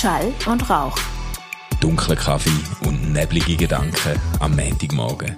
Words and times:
Schall 0.00 0.32
und 0.46 0.70
Rauch. 0.70 0.96
Dunkler 1.78 2.16
Kaffee 2.16 2.48
und 2.86 3.12
neblige 3.12 3.54
Gedanken 3.54 4.18
am 4.38 4.56
Montagmorgen. 4.56 5.36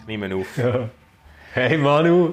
Ich 0.00 0.06
nehme 0.06 0.34
auf. 0.34 0.46
Hey 1.52 1.76
Manu, 1.76 2.32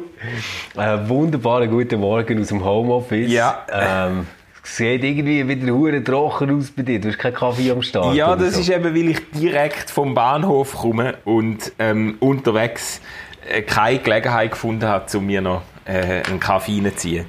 äh, 0.78 1.10
wunderbaren 1.10 1.70
guten 1.70 2.00
Morgen 2.00 2.40
aus 2.40 2.48
dem 2.48 2.64
Homeoffice. 2.64 3.30
Ja. 3.30 3.66
Ähm, 3.70 4.28
sieht 4.64 5.04
irgendwie 5.04 5.48
wieder 5.48 5.74
hure 5.74 6.04
trocken 6.04 6.58
aus 6.58 6.72
bei 6.72 6.84
dir. 6.84 7.00
Du 7.00 7.10
hast 7.10 7.20
keinen 7.20 7.36
Kaffee 7.36 7.72
am 7.72 7.82
Start. 7.82 8.16
Ja, 8.16 8.36
das 8.36 8.54
so. 8.54 8.62
ist 8.62 8.70
eben, 8.70 8.96
weil 8.96 9.10
ich 9.10 9.20
direkt 9.32 9.90
vom 9.90 10.14
Bahnhof 10.14 10.74
komme 10.74 11.16
und 11.26 11.72
ähm, 11.80 12.16
unterwegs 12.20 13.02
äh, 13.48 13.62
keine 13.62 14.00
Gelegenheit 14.00 14.52
gefunden 14.52 14.88
habe, 14.88 15.18
um 15.18 15.26
mir 15.26 15.42
noch 15.42 15.62
äh, 15.86 16.24
einen 16.24 16.40
Kaffee 16.40 16.80
reinzuziehen. 16.82 17.26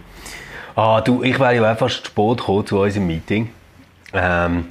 Ah, 0.76 1.00
du, 1.00 1.22
ich 1.22 1.38
wäre 1.38 1.56
ja 1.56 1.72
auch 1.72 1.78
fast 1.78 2.04
zu 2.04 2.10
spät 2.10 2.38
gekommen 2.38 2.66
zu 2.66 2.80
unserem 2.80 3.06
Meeting. 3.06 3.50
Ähm, 4.12 4.66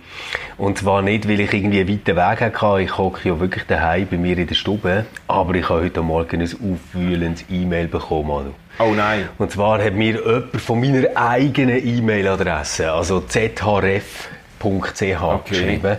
und 0.58 0.78
zwar 0.78 1.02
nicht, 1.02 1.28
weil 1.28 1.40
ich 1.40 1.54
irgendwie 1.54 1.80
einen 1.80 1.90
weiten 1.90 2.16
Weg 2.16 2.42
hatte. 2.42 2.82
Ich 2.82 2.98
hocke 2.98 3.30
ja 3.30 3.40
wirklich 3.40 3.64
daheim 3.66 4.08
bei 4.10 4.18
mir 4.18 4.38
in 4.38 4.48
der 4.48 4.56
Stube. 4.56 5.06
Aber 5.28 5.56
ich 5.56 5.68
habe 5.70 5.84
heute 5.84 6.02
Morgen 6.02 6.42
ein 6.42 6.50
aufwühlendes 6.50 7.46
E-Mail 7.50 7.88
bekommen, 7.88 8.28
Manu. 8.28 8.54
Oh 8.80 8.94
nein. 8.96 9.30
Und 9.38 9.52
zwar 9.52 9.84
hat 9.84 9.94
mir 9.94 10.16
jemand 10.16 10.62
von 10.62 10.80
meiner 10.80 11.08
eigenen 11.16 11.86
E-Mail-Adresse, 11.86 12.92
also 12.92 13.22
zhref.ch 13.22 14.02
geschrieben. 15.50 15.98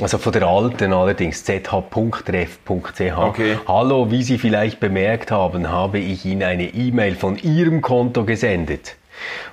Also 0.00 0.18
von 0.18 0.32
der 0.32 0.42
alten 0.42 0.92
allerdings, 0.92 1.44
zh.ref.ch. 1.44 3.00
Okay. 3.16 3.58
Hallo, 3.66 4.10
wie 4.10 4.22
Sie 4.22 4.38
vielleicht 4.38 4.80
bemerkt 4.80 5.30
haben, 5.30 5.70
habe 5.70 5.98
ich 5.98 6.24
Ihnen 6.24 6.42
eine 6.42 6.68
E-Mail 6.74 7.14
von 7.14 7.36
Ihrem 7.38 7.80
Konto 7.80 8.24
gesendet. 8.24 8.96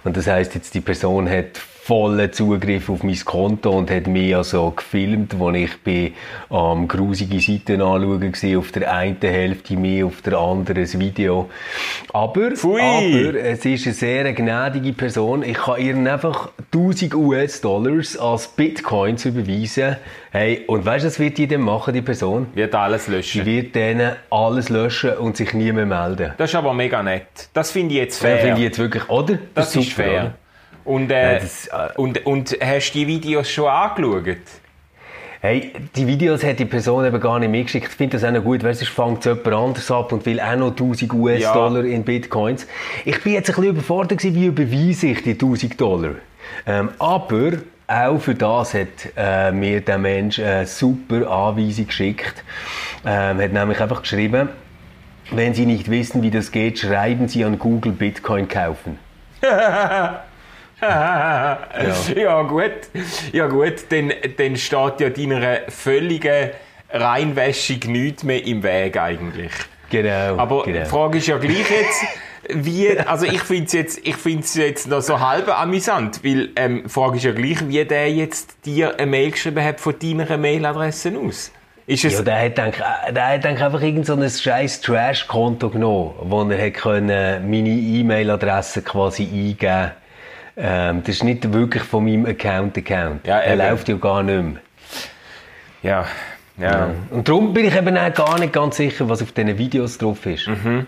Und 0.03 0.17
das 0.17 0.27
heißt 0.27 0.55
jetzt, 0.55 0.73
die 0.73 0.81
Person 0.81 1.29
hat 1.29 1.61
vollen 1.83 2.31
Zugriff 2.31 2.89
auf 2.89 3.01
mein 3.03 3.17
Konto 3.25 3.71
und 3.71 3.89
hat 3.89 4.05
mich 4.05 4.35
also 4.35 4.69
gefilmt, 4.69 5.39
wo 5.39 5.49
ich 5.49 5.71
bei 5.83 6.11
ähm, 6.51 6.87
grusige 6.87 7.39
Seiten 7.39 7.81
anschauen 7.81 8.21
war. 8.21 8.59
Auf 8.59 8.71
der 8.71 8.93
einen 8.93 9.17
Hälfte 9.19 9.75
mir, 9.75 10.05
auf 10.05 10.21
der 10.21 10.37
anderen 10.37 10.81
das 10.83 10.99
Video. 10.99 11.49
Aber, 12.13 12.51
Pfui. 12.51 12.79
aber 12.81 13.39
es 13.39 13.65
ist 13.65 13.85
eine 13.87 13.95
sehr 13.95 14.31
gnädige 14.33 14.93
Person. 14.93 15.41
Ich 15.43 15.55
kann 15.57 15.81
ihr 15.81 15.95
einfach 16.13 16.51
1000 16.71 17.15
US-Dollars 17.15 18.15
als 18.17 18.47
Bitcoins 18.49 19.25
überweisen. 19.25 19.95
Hey, 20.31 20.63
und 20.67 20.85
weißt 20.85 21.03
du, 21.03 21.07
was 21.07 21.19
wird 21.19 21.37
die 21.39 21.47
denn 21.47 21.61
machen, 21.61 21.93
die 21.93 22.01
Person? 22.03 22.47
Wird 22.53 22.75
alles 22.75 23.05
Die 23.05 23.11
löschen. 23.11 23.45
wird 23.45 23.75
denen 23.75 24.13
alles 24.29 24.69
löschen 24.69 25.13
und 25.17 25.35
sich 25.35 25.53
nie 25.53 25.71
mehr 25.71 25.85
melden. 25.87 26.33
Das 26.37 26.51
ist 26.51 26.55
aber 26.55 26.73
mega 26.73 27.01
nett. 27.03 27.49
Das 27.53 27.71
finde 27.71 27.95
ich 27.95 28.01
jetzt 28.01 28.19
Fair. 28.19 28.35
fair. 28.37 28.45
Finde 28.45 28.57
ich 28.59 28.65
jetzt 28.65 28.79
wirklich, 28.79 29.09
oder? 29.09 29.39
das 29.55 29.75
ist 29.75 29.89
super, 29.89 30.03
fair. 30.03 30.21
oder? 30.21 30.33
Und, 30.83 31.11
äh, 31.11 31.33
Ja, 31.33 31.39
das, 31.39 31.67
äh, 31.67 31.89
und, 31.97 32.25
und 32.25 32.57
hast 32.61 32.91
du 32.91 32.99
die 32.99 33.07
Videos 33.07 33.49
schon 33.49 33.67
angeschaut? 33.67 34.37
Hey, 35.43 35.73
die 35.95 36.05
Videos 36.05 36.43
hat 36.43 36.59
die 36.59 36.65
Person 36.65 37.03
eben 37.03 37.19
gar 37.19 37.39
nicht 37.39 37.49
mitgeschickt. 37.49 37.87
Ich 37.87 37.95
finde 37.95 38.17
das 38.17 38.23
auch 38.23 38.31
noch 38.31 38.43
gut, 38.43 38.63
weil 38.63 38.75
sonst 38.75 38.91
fängt 38.91 39.25
jemand 39.25 39.47
anders 39.47 39.89
ab 39.89 40.11
und 40.11 40.23
will 40.27 40.39
auch 40.39 40.55
noch 40.55 40.69
1000 40.69 41.11
US-Dollar 41.13 41.83
in 41.83 42.03
Bitcoins. 42.03 42.67
Ich 43.05 43.23
bin 43.23 43.33
jetzt 43.33 43.49
ein 43.49 43.55
bisschen 43.55 43.71
überfordert 43.71 44.19
gewesen, 44.19 44.35
wie 44.35 44.45
überweise 44.45 45.07
ich 45.07 45.23
die 45.23 45.31
1000 45.31 45.81
Dollar. 45.81 46.11
Ähm, 46.67 46.89
aber 46.99 47.53
auch 47.87 48.19
für 48.19 48.35
das 48.35 48.75
hat 48.75 48.87
äh, 49.17 49.51
mir 49.51 49.81
der 49.81 49.97
Mensch 49.97 50.37
eine 50.39 50.67
super 50.67 51.27
Anweisung 51.29 51.87
geschickt. 51.87 52.43
Ähm, 53.03 53.41
hat 53.41 53.51
nämlich 53.51 53.79
einfach 53.81 54.03
geschrieben, 54.03 54.49
wenn 55.31 55.55
Sie 55.55 55.65
nicht 55.65 55.89
wissen, 55.89 56.21
wie 56.21 56.29
das 56.29 56.51
geht, 56.51 56.77
schreiben 56.77 57.27
Sie 57.27 57.43
an 57.43 57.57
Google 57.57 57.93
Bitcoin 57.93 58.47
kaufen. 58.47 58.99
ja. 62.15 62.41
gut. 62.43 62.71
Ja 63.31 63.47
gut, 63.47 63.85
dann, 63.89 64.11
dann 64.37 64.55
steht 64.55 64.99
ja 64.99 65.09
deiner 65.09 65.59
völligen 65.69 66.49
Reinwäschung 66.89 67.79
nichts 67.87 68.23
mehr 68.23 68.43
im 68.45 68.63
Weg 68.63 68.97
eigentlich. 68.97 69.51
Genau. 69.89 70.37
Aber 70.37 70.63
genau. 70.63 70.79
die 70.79 70.85
Frage 70.85 71.17
ist 71.19 71.27
ja 71.27 71.37
gleich 71.37 71.69
jetzt, 71.69 72.03
wie, 72.49 72.97
also 72.99 73.25
ich 73.25 73.41
finde 73.41 73.65
es 73.65 73.73
jetzt, 73.73 74.07
ich 74.07 74.15
find's 74.15 74.55
jetzt 74.55 74.87
noch 74.87 75.01
so 75.01 75.19
halb 75.19 75.47
amüsant, 75.47 76.23
weil 76.23 76.49
ähm, 76.55 76.83
die 76.85 76.89
Frage 76.89 77.17
ist 77.17 77.23
ja 77.25 77.33
gleich, 77.33 77.67
wie 77.67 77.83
der 77.85 78.11
jetzt 78.11 78.65
dir 78.65 78.97
eine 78.97 79.05
Mail 79.05 79.31
geschrieben 79.31 79.63
hat 79.63 79.79
von 79.79 79.95
deiner 79.99 80.37
Mailadresse 80.37 81.13
aus. 81.17 81.51
Ist 81.87 82.05
es, 82.05 82.13
Ja, 82.13 82.21
der 82.21 82.45
hat, 82.45 82.57
denk, 82.57 82.83
der 83.11 83.27
hat 83.27 83.43
denk 83.43 83.61
einfach 83.61 83.81
irgend 83.81 84.05
so 84.05 84.13
ein 84.13 84.29
scheiß 84.29 84.81
Trash-Konto 84.81 85.69
genommen, 85.69 86.13
wo 86.21 86.43
er 86.43 86.65
hat 86.65 86.73
können 86.75 87.49
meine 87.49 87.69
E-Mail-Adresse 87.69 88.81
quasi 88.81 89.23
eingeben 89.23 89.91
ähm, 90.57 91.01
Das 91.03 91.15
ist 91.15 91.23
nicht 91.23 91.51
wirklich 91.51 91.83
von 91.83 92.05
meinem 92.05 92.25
Account-Account. 92.25 93.25
Ja, 93.27 93.39
er 93.39 93.55
läuft 93.55 93.87
ja 93.89 93.95
gar 93.95 94.23
nicht 94.23 94.43
mehr. 94.43 94.61
ja, 95.83 96.05
ja. 96.57 96.91
Und 97.09 97.27
darum 97.27 97.53
bin 97.53 97.65
ich 97.65 97.75
eben 97.75 97.97
auch 97.97 98.13
gar 98.13 98.39
nicht 98.39 98.53
ganz 98.53 98.77
sicher, 98.77 99.09
was 99.09 99.21
auf 99.21 99.31
diesen 99.31 99.57
Videos 99.57 99.97
drauf 99.97 100.25
ist. 100.25 100.47
Mhm. 100.47 100.85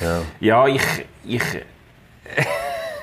Ja. 0.00 0.20
Ja, 0.40 0.66
ich, 0.66 0.82
ich, 1.26 1.42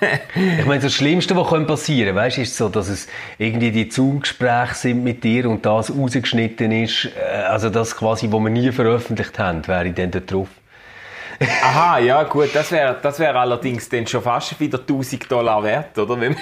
Ich 0.60 0.66
meine, 0.66 0.82
das 0.82 0.94
Schlimmste, 0.94 1.36
was 1.36 1.68
passieren 1.68 2.16
weißt, 2.16 2.38
ist 2.40 2.58
so, 2.58 2.70
dass 2.70 2.90
es 2.90 3.08
irgendwie 3.38 3.72
die 3.72 3.90
Zoom-Gespräche 3.90 4.76
sind 4.76 5.04
mit 5.04 5.24
dir 5.24 5.50
und 5.50 5.66
das 5.66 5.96
rausgeschnitten 5.96 6.72
ist, 6.72 7.06
äh, 7.06 7.44
also 7.44 7.70
das 7.70 7.96
quasi, 7.96 8.28
was 8.32 8.42
wir 8.42 8.50
nie 8.50 8.72
veröffentlicht 8.72 9.38
haben, 9.40 9.66
wäre 9.68 9.92
dann 9.92 10.12
da 10.12 10.20
drauf. 10.20 10.50
Aha, 11.64 12.00
ja 12.00 12.24
gut, 12.24 12.50
das 12.54 12.72
wäre 12.72 12.98
das 13.02 13.20
wär 13.20 13.36
allerdings 13.36 13.90
dann 13.90 14.06
schon 14.08 14.22
fast 14.22 14.60
wieder 14.60 14.80
1000 14.80 15.32
Dollar 15.32 15.64
wert, 15.64 15.98
oder? 15.98 16.22
Ähm, 16.22 16.36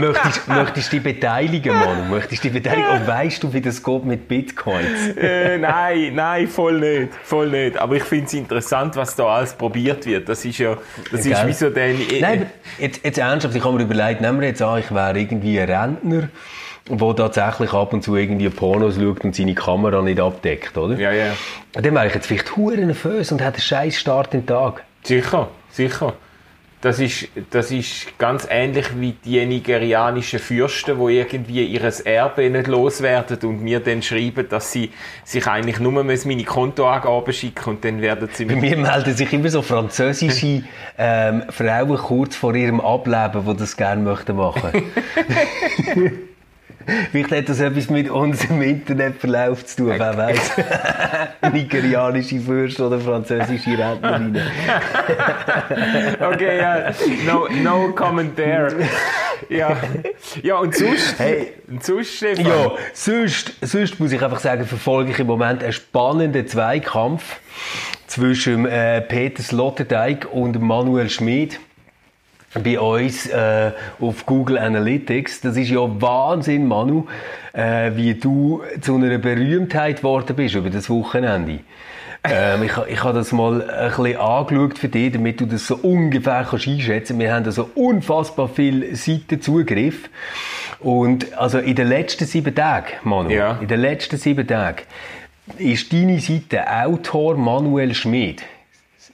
Möchtest, 0.00 0.48
möchtest 0.48 0.92
du 0.92 0.96
dich 0.96 1.04
beteiligen, 1.04 1.74
Manu? 1.76 2.04
Möchtest 2.04 2.44
du 2.44 2.50
dich 2.50 2.62
beteiligen? 2.62 2.88
Und 2.90 3.06
weißt 3.06 3.42
du, 3.42 3.52
wie 3.52 3.60
das 3.60 3.82
geht 3.82 4.04
mit 4.04 4.28
Bitcoins? 4.28 5.16
äh, 5.16 5.58
nein, 5.58 6.14
nein, 6.14 6.48
voll 6.48 6.80
nicht, 6.80 7.12
voll 7.22 7.48
nicht. 7.48 7.76
Aber 7.78 7.96
ich 7.96 8.04
finde 8.04 8.26
es 8.26 8.34
interessant, 8.34 8.96
was 8.96 9.14
da 9.16 9.26
alles 9.26 9.52
probiert 9.52 10.06
wird. 10.06 10.28
Das 10.28 10.44
ist 10.44 10.58
ja, 10.58 10.76
das 11.10 11.26
ist 11.26 11.36
Gell? 11.36 11.48
wie 11.48 11.52
so 11.52 11.70
den... 11.70 12.00
Nein, 12.20 12.46
jetzt, 12.78 13.04
jetzt 13.04 13.18
ernsthaft, 13.18 13.54
ich 13.54 13.64
habe 13.64 13.76
mir 13.76 13.82
überlegt, 13.82 14.20
nehmen 14.20 14.40
wir 14.40 14.48
jetzt 14.48 14.62
an, 14.62 14.78
ich 14.78 14.92
wäre 14.92 15.18
irgendwie 15.18 15.60
ein 15.60 15.70
Rentner, 15.70 16.28
der 16.88 17.16
tatsächlich 17.16 17.72
ab 17.72 17.92
und 17.92 18.02
zu 18.02 18.16
irgendwie 18.16 18.48
Pornos 18.48 18.96
schaut 18.96 19.24
und 19.24 19.34
seine 19.34 19.54
Kamera 19.54 20.02
nicht 20.02 20.20
abdeckt, 20.20 20.76
oder? 20.76 20.96
Ja, 20.96 21.12
ja. 21.12 21.32
Dann 21.72 21.94
wäre 21.94 22.06
ich 22.06 22.14
jetzt 22.14 22.26
vielleicht 22.26 22.56
hure 22.56 22.78
nervös 22.78 23.30
und 23.32 23.40
hätte 23.40 23.54
einen 23.54 23.60
scheiß 23.62 23.96
Start 23.96 24.32
den 24.32 24.46
Tag. 24.46 24.84
Sicher, 25.02 25.48
sicher. 25.70 26.14
Das 26.82 26.98
ist, 26.98 27.28
das 27.50 27.70
ist 27.70 28.16
ganz 28.16 28.48
ähnlich 28.50 28.86
wie 28.98 29.12
die 29.12 29.44
nigerianischen 29.44 30.38
Fürsten, 30.38 30.98
die 30.98 31.18
irgendwie 31.18 31.66
ihr 31.66 31.82
Erbe 32.06 32.48
nicht 32.48 32.68
loswerden 32.68 33.38
und 33.42 33.62
mir 33.62 33.80
dann 33.80 34.00
schreiben, 34.00 34.48
dass 34.48 34.72
sie 34.72 34.90
sich 35.22 35.46
eigentlich 35.46 35.78
nur 35.78 36.02
meine 36.02 36.44
Kontoangaben 36.44 37.34
schicken 37.34 37.68
und 37.68 37.84
dann 37.84 38.00
werden 38.00 38.30
sie 38.32 38.46
Bei 38.46 38.56
mir 38.56 38.78
melden 38.78 39.14
sich 39.14 39.30
immer 39.30 39.50
so 39.50 39.60
französische 39.60 40.62
ähm, 40.98 41.42
Frauen 41.50 41.98
kurz 41.98 42.34
vor 42.34 42.54
ihrem 42.54 42.80
Ableben, 42.80 43.44
die 43.46 43.56
das 43.56 43.76
gerne 43.76 44.02
möchten 44.02 44.36
machen. 44.36 44.70
Vielleicht 47.10 47.32
hat 47.32 47.48
das 47.48 47.60
etwas 47.60 47.90
mit 47.90 48.10
unserem 48.10 48.62
Internetverlauf 48.62 49.64
zu 49.66 49.76
tun, 49.84 49.94
wer 49.96 50.16
weiß. 50.16 50.52
Nigerianische 51.52 52.40
Fürsten 52.40 52.86
oder 52.86 52.98
französische 52.98 53.78
Rentnerinnen. 53.78 54.42
Okay, 56.20 56.58
ja, 56.58 56.90
no, 57.26 57.48
no 57.62 57.92
comment 57.92 58.36
there. 58.36 58.68
Ja, 59.48 59.76
ja 60.42 60.56
und 60.58 60.74
sonst, 60.74 61.18
Hey. 61.18 61.52
und 61.68 61.84
sonst 61.84 62.16
Stefan? 62.16 62.46
Ja, 62.46 62.72
sonst, 62.92 63.52
sonst 63.62 63.98
muss 64.00 64.12
ich 64.12 64.22
einfach 64.22 64.40
sagen, 64.40 64.64
verfolge 64.64 65.12
ich 65.12 65.18
im 65.18 65.26
Moment 65.26 65.62
einen 65.62 65.72
spannenden 65.72 66.46
Zweikampf 66.46 67.40
zwischen 68.06 68.66
äh, 68.66 69.00
Peter 69.00 69.42
Sloterdijk 69.42 70.28
und 70.32 70.60
Manuel 70.60 71.08
Schmid 71.10 71.58
bei 72.54 72.80
uns 72.80 73.26
äh, 73.26 73.72
auf 74.00 74.26
Google 74.26 74.58
Analytics. 74.58 75.40
Das 75.42 75.56
ist 75.56 75.70
ja 75.70 75.80
Wahnsinn, 75.80 76.66
Manu, 76.66 77.06
äh, 77.52 77.92
wie 77.94 78.14
du 78.14 78.62
zu 78.80 78.96
einer 78.96 79.18
Berühmtheit 79.18 79.98
geworden 79.98 80.34
bist 80.34 80.54
über 80.56 80.70
das 80.70 80.90
Wochenende. 80.90 81.60
ähm, 82.24 82.64
ich, 82.64 82.72
ich 82.88 83.02
habe 83.04 83.18
das 83.18 83.32
mal 83.32 83.62
ein 83.62 83.88
bisschen 83.90 84.16
angeschaut 84.18 84.78
für 84.78 84.88
dich, 84.88 85.12
damit 85.12 85.40
du 85.40 85.46
das 85.46 85.66
so 85.66 85.76
ungefähr 85.76 86.46
kannst 86.48 86.66
einschätzen 86.68 87.18
Wir 87.18 87.32
haben 87.32 87.44
also 87.46 87.70
unfassbar 87.74 88.48
viel 88.48 88.94
Seitenzugriff. 88.94 90.10
Und 90.80 91.32
also 91.38 91.58
in 91.58 91.76
den 91.76 91.88
letzten 91.88 92.24
sieben 92.26 92.54
Tagen, 92.54 92.88
Manu, 93.04 93.30
Ja. 93.30 93.58
in 93.60 93.68
den 93.68 93.80
letzten 93.80 94.16
sieben 94.18 94.46
Tagen, 94.46 94.82
ist 95.58 95.92
deine 95.92 96.18
Seite 96.20 96.64
Autor 96.84 97.36
Manuel 97.36 97.94
Schmid 97.94 98.42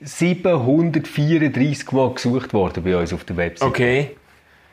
734 0.01 1.93
Mal 1.93 2.15
gesucht 2.15 2.53
worden 2.55 2.85
bei 2.85 2.97
uns 2.97 3.13
auf 3.13 3.25
der 3.25 3.37
Website. 3.37 3.69
Okay. 3.69 4.11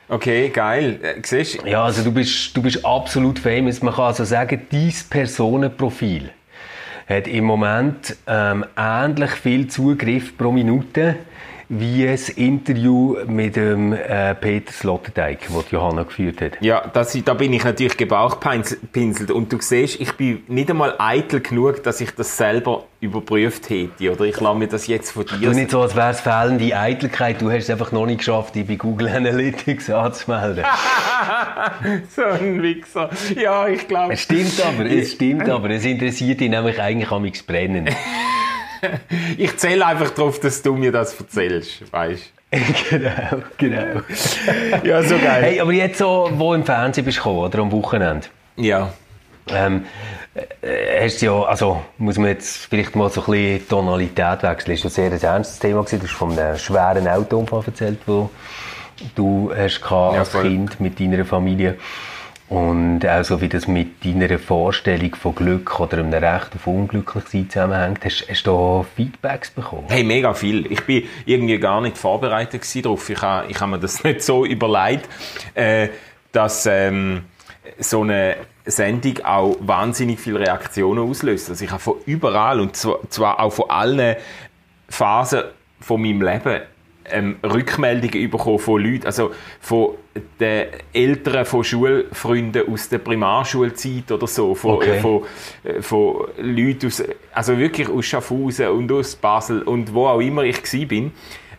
Okay, 0.10 0.50
geil. 0.50 1.00
Äh, 1.02 1.22
siehst 1.24 1.62
du? 1.62 1.68
Ja, 1.68 1.86
also 1.86 2.04
du 2.04 2.12
bist, 2.12 2.56
du 2.56 2.62
bist 2.62 2.86
absolut 2.86 3.40
famous. 3.40 3.82
Man 3.82 3.94
kann 3.94 4.06
also 4.06 4.26
sagen, 4.26 4.62
dein 4.70 4.94
Personenprofil 5.10 6.30
hat 7.08 7.28
im 7.28 7.46
Moment 7.46 8.16
ähm, 8.28 8.66
ähnlich 8.78 9.32
viel 9.32 9.68
Zugriff 9.68 10.38
pro 10.38 10.52
Minute 10.52 11.16
wie 11.80 12.08
ein 12.08 12.20
Interview 12.36 13.18
mit 13.26 13.56
dem 13.56 13.94
äh, 13.94 14.36
Peter 14.36 14.72
Sloterdijk, 14.72 15.48
das 15.54 15.72
Johanna 15.72 16.04
geführt 16.04 16.42
hat. 16.42 16.52
Ja, 16.62 16.88
das, 16.94 17.18
da 17.24 17.34
bin 17.34 17.54
ich 17.54 17.64
natürlich 17.64 17.98
gebauchpinselt. 17.98 19.32
Und 19.32 19.52
du 19.52 19.58
siehst, 19.60 20.00
ich 20.00 20.14
bin 20.14 20.44
nicht 20.48 20.70
einmal 20.70 20.96
eitel 21.00 21.42
genug, 21.42 21.84
dass 21.84 22.02
ich 22.02 22.12
das 22.12 22.38
selber 22.38 22.86
überprüft 23.00 23.70
hätte. 23.70 24.12
Oder 24.12 24.26
ich 24.26 24.40
lasse 24.40 24.58
mir 24.58 24.68
das 24.68 24.88
jetzt 24.88 25.12
von 25.12 25.26
dir... 25.26 25.50
Du 25.50 25.56
nicht 25.56 25.72
so, 25.72 25.82
als 25.82 25.96
wäre 25.96 26.12
es 26.12 26.22
fehlende 26.22 26.76
Eitelkeit. 26.76 27.42
Du 27.42 27.50
hast 27.50 27.64
es 27.64 27.70
einfach 27.70 27.92
noch 27.92 28.06
nicht 28.06 28.20
geschafft, 28.20 28.56
dich 28.56 28.68
bei 28.68 28.76
Google 28.76 29.10
Analytics 29.10 29.90
anzumelden. 29.90 30.64
so 32.16 32.24
ein 32.24 32.62
Wichser. 32.62 33.10
Ja, 33.36 33.68
ich 33.68 33.88
glaube... 33.88 34.14
Es 34.14 34.22
stimmt 34.22 34.62
aber, 34.66 34.86
es 34.86 35.14
stimmt 35.14 35.50
aber. 35.50 35.70
Es 35.72 35.86
interessiert 35.86 36.40
dich 36.40 36.50
nämlich 36.50 36.80
eigentlich 36.80 37.12
am 37.12 37.30
Brennen. 37.48 37.90
ich 39.38 39.58
zähle 39.58 39.86
einfach 39.86 40.12
darauf, 40.12 40.40
dass 40.40 40.62
du 40.62 40.76
mir 40.76 40.92
das 40.92 41.20
erzählst, 41.20 41.92
weißt 41.92 42.32
genau, 42.90 43.42
genau. 43.58 44.02
ja, 44.84 45.02
so 45.02 45.18
geil. 45.18 45.44
Hey, 45.44 45.60
aber 45.60 45.74
jetzt 45.74 45.98
so, 45.98 46.30
wo 46.34 46.54
im 46.54 46.64
Fernsehen 46.64 47.04
bist 47.04 47.18
du 47.18 47.22
gekommen, 47.24 47.40
oder 47.40 47.60
am 47.60 47.72
Wochenende? 47.72 48.28
Ja. 48.58 48.94
Ähm, 49.48 49.86
äh, 50.62 51.04
hast 51.04 51.22
ja, 51.22 51.32
also 51.44 51.84
muss 51.98 52.18
man 52.18 52.30
jetzt 52.30 52.68
vielleicht 52.68 52.96
mal 52.96 53.10
so 53.10 53.22
ein 53.22 53.32
bisschen 53.32 53.68
Tonalität 53.68 54.44
wechseln. 54.44 54.76
Das 54.76 54.98
war 54.98 55.06
ein 55.06 55.20
sehr 55.20 55.32
ernstes 55.32 55.60
Thema. 55.60 55.82
Gewesen. 55.84 56.00
Du 56.00 56.06
hast 56.06 56.14
von 56.14 56.38
einem 56.38 56.58
schweren 56.58 57.08
Autounfall 57.08 57.64
erzählt, 57.66 58.00
wo 58.06 58.30
du 59.16 59.52
hast 59.56 59.82
ja, 59.90 60.10
als 60.12 60.32
Kind 60.32 60.80
mit 60.80 61.00
deiner 61.00 61.26
Familie 61.26 61.78
und 62.54 63.04
auch 63.08 63.24
so 63.24 63.42
wie 63.42 63.50
das 63.50 63.68
mit 63.68 64.06
deiner 64.06 64.38
Vorstellung 64.38 65.16
von 65.16 65.34
Glück 65.34 65.80
oder 65.80 65.98
einem 65.98 66.14
Recht 66.14 66.52
auf 66.54 66.68
Unglücklichsein 66.68 67.50
zusammenhängt, 67.50 68.06
hast, 68.06 68.30
hast 68.30 68.46
du 68.46 68.52
da 68.52 68.86
Feedbacks 68.96 69.50
bekommen? 69.50 69.86
Hey, 69.90 70.04
mega 70.04 70.36
viel. 70.36 70.72
Ich 70.72 70.86
bin 70.86 71.06
irgendwie 71.26 71.58
gar 71.58 71.82
nicht 71.82 71.98
vorbereitet 71.98 72.64
darauf. 72.86 73.10
Ich 73.10 73.20
habe 73.24 73.50
ich 73.50 73.60
hab 73.60 73.70
mir 73.70 73.80
das 73.80 74.04
nicht 74.04 74.22
so 74.22 74.46
überlegt, 74.46 75.10
äh, 75.56 75.90
dass 76.32 76.68
ähm, 76.68 77.24
so 77.80 78.04
eine 78.04 78.36
Sendung 78.66 79.26
auch 79.26 79.56
wahnsinnig 79.60 80.20
viele 80.20 80.42
Reaktionen 80.42 81.10
auslöst. 81.10 81.50
Also 81.50 81.66
ich 81.66 81.72
habe 81.72 81.82
von 81.82 81.96
überall 82.06 82.60
und 82.60 82.76
zwar 82.76 83.40
auch 83.40 83.50
von 83.50 83.72
allen 83.72 84.16
Phasen 84.90 85.42
von 85.80 86.00
meinem 86.00 86.22
Leben 86.22 86.62
ähm, 87.06 87.38
Rückmeldungen 87.44 88.30
bekommen 88.30 88.60
von 88.60 88.82
Leuten, 88.82 89.06
also 89.06 89.32
von 89.60 89.96
den 90.40 90.68
Eltern 90.94 91.46
von 91.46 91.64
Schulfreunden 91.64 92.68
aus 92.72 92.90
der 92.90 93.00
Primarschulzeit 93.00 94.12
oder 94.12 94.28
so, 94.28 94.56
von, 94.56 94.76
okay. 94.76 94.98
äh, 94.98 95.02
von, 95.02 95.24
äh, 95.64 95.82
von 95.82 96.28
Leuten 96.38 96.88
aus, 96.88 97.04
also 97.34 97.58
wirklich 97.58 97.90
aus 97.90 98.06
Schaffhausen 98.06 98.68
und 98.68 98.92
aus 98.92 99.16
Basel 99.16 99.64
und 99.64 99.94
wo 99.94 100.08
auch 100.08 100.20
immer 100.20 100.44
ich 100.44 100.62
war 100.62 100.86
bin. 100.86 101.12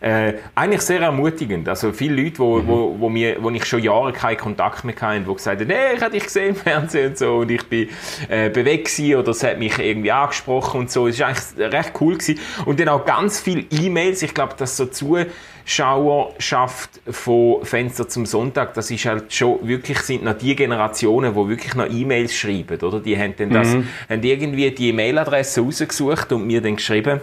Äh, 0.05 0.35
eigentlich 0.53 0.81
sehr 0.81 1.01
ermutigend. 1.01 1.67
Also 1.67 1.91
viele 1.91 2.21
Leute, 2.21 2.37
wo, 2.37 2.59
mhm. 2.59 2.67
wo, 2.67 2.95
wo, 2.99 3.09
mir, 3.09 3.41
wo 3.41 3.49
ich 3.49 3.65
schon 3.65 3.81
Jahre 3.81 4.13
keinen 4.13 4.37
Kontakt 4.37 4.83
mehr 4.83 4.93
hatte, 5.01 5.21
die 5.21 5.33
gesagt 5.33 5.61
haben, 5.61 5.69
hey, 5.71 5.95
ich 5.95 6.01
habe 6.01 6.11
dich 6.11 6.25
gesehen 6.25 6.49
im 6.49 6.55
Fernsehen 6.55 7.09
und 7.09 7.17
so 7.17 7.37
und 7.37 7.49
ich 7.49 7.67
bin 7.67 7.89
äh, 8.29 8.51
bewegt 8.51 8.99
oder 8.99 9.29
es 9.29 9.43
hat 9.43 9.57
mich 9.57 9.79
irgendwie 9.79 10.11
angesprochen 10.11 10.81
und 10.81 10.91
so. 10.91 11.07
Es 11.07 11.19
war 11.19 11.29
eigentlich 11.29 11.73
recht 11.73 11.93
cool 11.99 12.19
gewesen. 12.19 12.39
Und 12.65 12.79
dann 12.79 12.89
auch 12.89 13.03
ganz 13.03 13.39
viele 13.39 13.63
E-Mails. 13.71 14.21
Ich 14.21 14.35
glaube, 14.35 14.53
dass 14.55 14.77
so 14.77 14.85
Zuschauerschaft 14.85 17.01
von 17.09 17.65
Fenster 17.65 18.07
zum 18.07 18.27
Sonntag, 18.27 18.75
das 18.75 18.91
ist 18.91 19.05
halt 19.05 19.33
schon 19.33 19.67
wirklich, 19.67 19.97
sind 20.01 20.23
noch 20.23 20.37
die 20.37 20.55
Generationen, 20.55 21.33
die 21.33 21.49
wirklich 21.49 21.73
noch 21.73 21.89
E-Mails 21.89 22.35
schreiben, 22.35 22.79
oder? 22.79 22.99
Die 22.99 23.17
haben 23.17 23.33
dann 23.37 23.49
das, 23.49 23.69
mhm. 23.69 23.87
haben 24.07 24.21
irgendwie 24.21 24.69
die 24.69 24.89
E-Mail-Adresse 24.89 25.61
rausgesucht 25.61 26.31
und 26.31 26.45
mir 26.45 26.61
dann 26.61 26.75
geschrieben, 26.75 27.21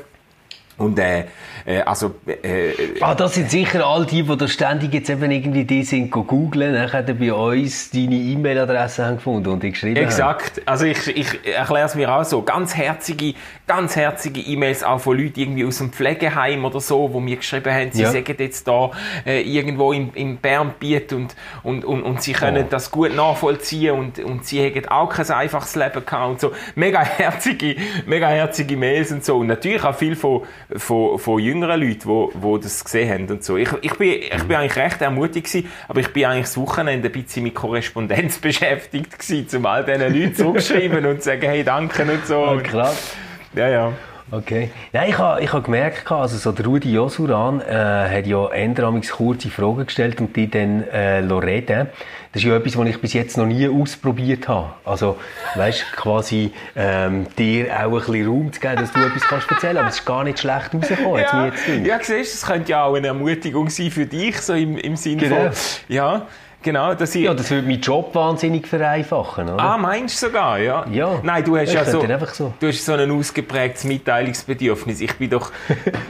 und 0.78 0.98
äh, 0.98 1.24
äh, 1.64 1.80
also, 1.80 2.14
äh, 2.26 2.72
ah, 3.00 3.14
das 3.14 3.34
sind 3.34 3.50
sicher 3.50 3.86
all 3.86 4.06
die, 4.06 4.22
die 4.22 4.36
da 4.36 4.48
ständig 4.48 4.94
jetzt 4.94 5.10
eben 5.10 5.30
irgendwie 5.30 5.64
die 5.64 5.84
sind 5.84 6.10
googeln, 6.10 6.74
dann 6.90 7.18
bei 7.18 7.32
uns 7.32 7.90
deine 7.90 8.14
E-Mail-Adresse 8.14 9.06
haben 9.06 9.16
gefunden 9.16 9.48
und 9.50 9.62
die 9.62 9.70
geschrieben 9.70 9.96
Exakt. 9.96 10.58
Haben. 10.58 10.66
Also 10.66 10.86
ich, 10.86 11.06
ich 11.08 11.46
erkläre 11.46 11.86
es 11.86 11.94
mir 11.94 12.12
auch 12.12 12.24
so. 12.24 12.42
Ganz 12.42 12.74
herzige, 12.74 13.34
ganz 13.66 13.96
herzige 13.96 14.40
E-Mails 14.40 14.82
auch 14.82 15.00
von 15.00 15.18
Leuten 15.18 15.38
irgendwie 15.40 15.64
aus 15.64 15.78
dem 15.78 15.92
Pflegeheim 15.92 16.64
oder 16.64 16.80
so, 16.80 17.12
wo 17.12 17.20
mir 17.20 17.36
geschrieben 17.36 17.72
haben, 17.72 17.92
sie 17.92 18.02
ja. 18.02 18.10
sagen 18.10 18.34
jetzt 18.38 18.66
da 18.66 18.90
äh, 19.26 19.42
irgendwo 19.42 19.92
im, 19.92 20.10
im 20.14 20.38
Bernbiet 20.38 21.12
und, 21.12 21.34
und, 21.62 21.84
und, 21.84 22.02
und 22.02 22.22
sie 22.22 22.32
können 22.32 22.64
oh. 22.66 22.70
das 22.70 22.90
gut 22.90 23.14
nachvollziehen 23.14 23.98
und, 23.98 24.18
und 24.18 24.44
sie 24.44 24.64
haben 24.64 24.88
auch 24.88 25.08
kein 25.08 25.30
einfaches 25.30 25.76
Leben 25.76 26.04
gehabt 26.04 26.30
und 26.30 26.40
so. 26.40 26.52
Mega 26.74 27.02
herzige, 27.02 27.76
mega 28.06 28.28
herzige 28.28 28.76
Mails 28.76 29.12
und 29.12 29.24
so. 29.24 29.38
Und 29.38 29.46
natürlich 29.46 29.84
auch 29.84 29.94
viel 29.94 30.16
von, 30.16 30.42
von, 30.76 31.18
von 31.18 31.40
jüngeren 31.52 31.80
Leuten, 31.80 32.00
die 32.00 32.06
wo, 32.06 32.30
wo 32.34 32.58
das 32.58 32.84
gesehen 32.84 33.10
haben 33.12 33.28
und 33.28 33.44
so. 33.44 33.56
Ich, 33.56 33.68
ich, 33.82 33.94
bin, 33.94 34.10
ich 34.10 34.42
bin 34.44 34.56
eigentlich 34.56 34.76
recht 34.76 35.00
ermutigt 35.00 35.46
gewesen, 35.46 35.70
aber 35.88 36.00
ich 36.00 36.12
bin 36.12 36.24
eigentlich 36.24 36.46
das 36.46 36.56
Wochenende 36.56 37.08
ein 37.08 37.12
bisschen 37.12 37.42
mit 37.42 37.54
Korrespondenz 37.54 38.38
beschäftigt 38.40 39.18
gewesen, 39.18 39.58
um 39.58 39.66
all 39.66 39.84
diesen 39.84 40.00
Leuten 40.00 40.34
zurückschreiben 40.34 41.04
und 41.06 41.18
zu 41.18 41.30
sagen, 41.30 41.42
hey, 41.42 41.64
danke 41.64 42.02
und 42.02 42.26
so. 42.26 42.38
Oh, 42.38 42.58
krass. 42.62 43.14
Ja, 43.54 43.68
ja. 43.68 43.92
Okay. 44.30 44.70
Nein, 44.94 45.10
ich 45.10 45.18
habe 45.18 45.42
ich 45.42 45.52
ha 45.52 45.58
gemerkt, 45.58 46.10
also 46.10 46.38
so 46.38 46.52
der 46.52 46.64
Rudi 46.64 46.90
Josuran 46.90 47.60
äh, 47.60 47.74
hat 47.74 48.26
ja 48.26 48.48
endlich 48.48 49.10
kurze 49.10 49.50
Fragen 49.50 49.84
gestellt 49.84 50.22
und 50.22 50.34
die 50.34 50.50
dann 50.50 50.84
äh, 50.84 51.18
reden. 51.18 51.88
Das 52.32 52.42
ist 52.42 52.48
ja 52.48 52.56
etwas, 52.56 52.78
was 52.78 52.88
ich 52.88 52.98
bis 52.98 53.12
jetzt 53.12 53.36
noch 53.36 53.44
nie 53.44 53.68
ausprobiert 53.68 54.48
habe. 54.48 54.72
Also, 54.86 55.18
weißt 55.54 55.92
quasi 55.96 56.50
ähm, 56.74 57.26
dir 57.36 57.66
auch 57.76 57.82
ein 57.84 57.90
bisschen 57.90 58.26
Raum 58.26 58.52
zu 58.52 58.58
geben, 58.58 58.76
dass 58.76 58.90
du 58.90 59.00
etwas 59.00 59.22
kannst 59.22 59.50
erzählen 59.50 59.76
Aber 59.76 59.88
es 59.88 59.96
ist 59.96 60.06
gar 60.06 60.24
nicht 60.24 60.38
schlecht 60.38 60.74
rausgekommen, 60.74 61.20
ja, 61.20 61.46
jetzt 61.46 61.68
Ja, 61.86 61.98
siehst 62.00 62.34
das 62.34 62.46
könnte 62.48 62.70
ja 62.70 62.84
auch 62.84 62.94
eine 62.94 63.08
Ermutigung 63.08 63.68
sein 63.68 63.90
für 63.90 64.06
dich, 64.06 64.38
so 64.38 64.54
im, 64.54 64.78
im 64.78 64.96
Sinne 64.96 65.16
genau. 65.16 65.36
von, 65.36 65.52
ja, 65.88 66.26
Genau, 66.62 66.94
dass 66.94 67.14
ich 67.14 67.24
ja, 67.24 67.34
das 67.34 67.50
würde 67.50 67.66
meinen 67.66 67.80
Job 67.80 68.14
wahnsinnig 68.14 68.68
vereinfachen, 68.68 69.48
oder? 69.48 69.60
Ah, 69.60 69.76
meinst 69.76 70.22
du 70.22 70.26
sogar, 70.26 70.58
ja? 70.58 70.86
Ja. 70.90 71.20
Nein, 71.22 71.44
du 71.44 71.56
hast 71.56 71.72
ja 71.72 71.84
so, 71.84 72.00
so, 72.32 72.52
du 72.58 72.66
hast 72.68 72.84
so 72.84 72.92
ein 72.92 73.10
ausgeprägtes 73.10 73.84
Mitteilungsbedürfnis. 73.84 75.00
Ich 75.00 75.16
bin 75.18 75.30
doch, 75.30 75.50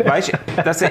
weißt, 0.04 0.32
das, 0.64 0.84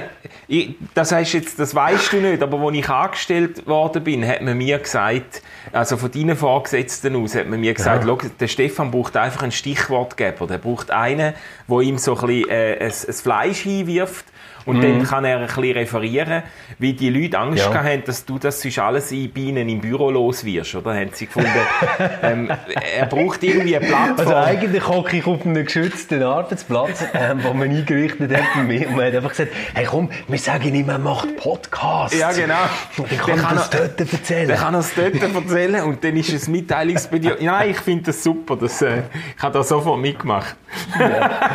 ich, 0.48 0.76
das 0.96 1.12
heißt 1.12 1.34
jetzt, 1.34 1.60
das 1.60 1.76
weißt 1.76 2.14
du 2.14 2.18
nicht, 2.18 2.42
aber 2.42 2.60
als 2.60 2.76
ich 2.76 2.90
angestellt 2.90 3.68
worden 3.68 4.04
bin, 4.04 4.28
hat 4.28 4.42
man 4.42 4.58
mir 4.58 4.80
gesagt, 4.80 5.44
also 5.72 5.98
von 5.98 6.12
deinen 6.12 6.36
Vorgesetzten 6.36 7.16
aus, 7.16 7.36
hat 7.36 7.48
man 7.48 7.60
mir 7.60 7.74
gesagt, 7.74 8.06
ja. 8.06 8.18
der 8.40 8.48
Stefan 8.48 8.90
braucht 8.90 9.16
einfach 9.16 9.44
einen 9.44 9.52
Stichwortgeber. 9.52 10.48
Der 10.48 10.58
braucht 10.58 10.90
einen, 10.90 11.34
der 11.68 11.80
ihm 11.80 11.98
so 12.00 12.18
ein 12.18 12.28
bisschen 12.28 12.50
äh, 12.50 12.78
ein, 12.80 12.92
ein 12.92 13.14
Fleisch 13.14 13.60
hinwirft 13.60 14.26
und 14.66 14.78
mhm. 14.78 14.82
dann 14.82 15.04
kann 15.04 15.26
er 15.26 15.40
ein 15.40 15.48
bisschen 15.48 15.72
referieren, 15.74 16.44
wie 16.78 16.94
die 16.94 17.10
Leute 17.10 17.40
Angst 17.40 17.66
ja. 17.66 17.84
haben, 17.84 18.04
dass 18.06 18.26
du 18.26 18.38
das 18.38 18.62
sonst 18.62 18.80
alles 18.80 19.12
in 19.12 19.30
Bienen 19.32 19.68
im 19.70 19.82
Büro 19.82 20.12
los 20.12 20.46
wirst, 20.46 20.76
oder? 20.76 20.94
Haben 20.94 21.10
sie 21.14 21.26
gefunden, 21.26 21.50
ähm, 22.22 22.52
er 22.98 23.06
braucht 23.08 23.44
irgendwie 23.44 23.76
eine 23.76 23.88
Plattform. 23.88 24.20
Also 24.20 24.36
eigentlich 24.36 24.88
hocke 24.88 25.18
ich 25.18 25.26
auf 25.26 25.46
einem 25.46 25.66
geschützten 25.66 26.22
Arbeitsplatz, 26.24 27.04
ähm, 27.14 27.44
wo 27.44 27.54
man 27.54 27.70
eingerichtet 27.70 28.36
hat. 28.36 28.56
Und 28.56 28.68
man 28.68 29.06
hat 29.06 29.16
einfach 29.16 29.30
gesagt, 29.30 29.52
hey 29.74 29.86
komm, 29.86 30.10
wir 30.28 30.40
sagen 30.40 30.76
immer, 30.76 30.94
man 30.94 31.04
macht 31.04 31.38
Podcasts. 31.38 32.18
Ja, 32.18 32.32
genau. 32.32 32.56
Und 32.98 33.12
dann 33.12 33.20
kann 33.20 33.40
er 33.40 33.54
das 33.56 33.70
dort 33.70 34.00
erzählen. 34.00 34.48
Dann 34.50 34.58
kann 34.58 34.74
er 34.74 34.80
es 34.82 34.94
dort 34.94 35.22
erzählen 35.22 35.84
und 35.84 36.04
dann 36.04 36.16
ist 36.18 36.34
es 36.34 36.48
Mitteilungsbedürfnis. 36.48 37.46
Nein, 37.46 37.72
ich 37.72 37.80
finde 37.80 38.04
das 38.04 38.24
super. 38.24 38.56
Das, 38.58 38.82
äh, 38.82 39.02
ich 39.36 39.42
habe 39.42 39.54
da 39.54 39.64
sofort 39.64 40.00
mitgemacht. 40.00 40.56
Ja. 41.00 41.50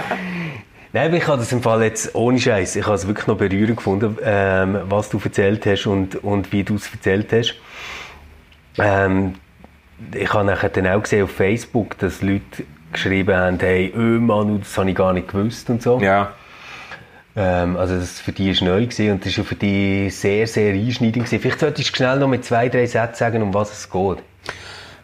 Nein, 0.96 1.12
ich 1.12 1.26
habe 1.26 1.36
das 1.36 1.52
im 1.52 1.60
Fall 1.60 1.82
jetzt 1.82 2.14
ohne 2.14 2.40
Scheiß. 2.40 2.74
Ich 2.74 2.86
habe 2.86 2.94
es 2.94 3.06
wirklich 3.06 3.26
noch 3.26 3.36
berührend 3.36 3.76
gefunden, 3.76 4.16
ähm, 4.24 4.78
was 4.88 5.10
du 5.10 5.20
erzählt 5.22 5.66
hast 5.66 5.84
und, 5.84 6.24
und 6.24 6.52
wie 6.52 6.64
du 6.64 6.76
es 6.76 6.90
erzählt 6.90 7.30
hast. 7.34 7.54
Ähm, 8.78 9.34
ich 10.14 10.32
habe 10.32 10.46
nachher 10.46 10.70
dann 10.70 10.86
auch 10.86 11.02
gesehen 11.02 11.24
auf 11.24 11.32
Facebook, 11.32 11.98
dass 11.98 12.22
Leute 12.22 12.64
geschrieben 12.94 13.36
haben, 13.36 13.58
hey, 13.60 13.92
öh 13.94 14.18
Mann, 14.18 14.60
das 14.60 14.78
habe 14.78 14.88
ich 14.88 14.96
gar 14.96 15.12
nicht 15.12 15.28
gewusst 15.28 15.68
und 15.68 15.82
so. 15.82 16.00
Ja. 16.00 16.32
Ähm, 17.36 17.76
also 17.76 17.98
das 17.98 18.18
für 18.18 18.32
die 18.32 18.48
ist 18.48 18.62
neu 18.62 18.86
gewesen 18.86 19.10
und 19.10 19.26
das 19.26 19.36
war 19.36 19.44
für 19.44 19.54
die 19.54 20.08
sehr, 20.08 20.46
sehr 20.46 20.72
einschneidend 20.72 21.26
gewesen. 21.26 21.40
Vielleicht 21.40 21.60
solltest 21.60 21.90
du 21.90 21.94
schnell 21.94 22.20
noch 22.20 22.28
mit 22.28 22.42
zwei, 22.46 22.70
drei 22.70 22.86
Sätzen 22.86 23.16
sagen, 23.16 23.42
um 23.42 23.52
was 23.52 23.70
es 23.70 23.90
geht. 23.90 24.22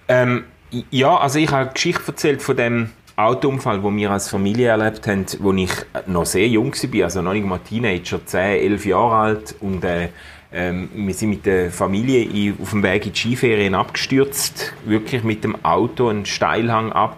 Ähm, 0.09 0.45
ja, 0.91 1.19
also 1.19 1.39
ich 1.39 1.51
habe 1.51 1.65
eine 1.65 1.71
Geschichte 1.71 2.03
erzählt 2.07 2.41
von 2.41 2.57
dem 2.57 2.91
Autounfall, 3.17 3.81
den 3.81 3.97
wir 3.97 4.11
als 4.11 4.29
Familie 4.29 4.69
erlebt 4.69 5.07
haben, 5.07 5.27
wo 5.41 5.53
ich 5.53 5.71
noch 6.07 6.27
sehr 6.27 6.49
jung 6.49 6.73
war, 6.73 7.05
also 7.05 7.23
noch 7.23 7.33
nicht 7.33 7.47
mal 7.47 7.59
Teenager, 7.59 8.25
10, 8.25 8.41
11 8.41 8.87
Jahre 8.87 9.15
alt 9.15 9.55
und 9.61 9.85
äh, 9.85 10.09
ähm, 10.55 10.91
wir 10.95 11.15
sind 11.15 11.31
mit 11.31 11.47
der 11.47 11.71
Familie 11.71 12.55
auf 12.61 12.71
dem 12.71 12.83
Weg 12.83 13.07
in 13.07 13.13
die 13.13 13.19
Skiferien 13.19 13.75
abgestürzt, 13.75 14.75
wirklich 14.85 15.25
mit 15.25 15.45
dem 15.45 15.65
Auto 15.65 16.09
einen 16.09 16.27
Steilhang 16.27 16.93
ab. 16.93 17.17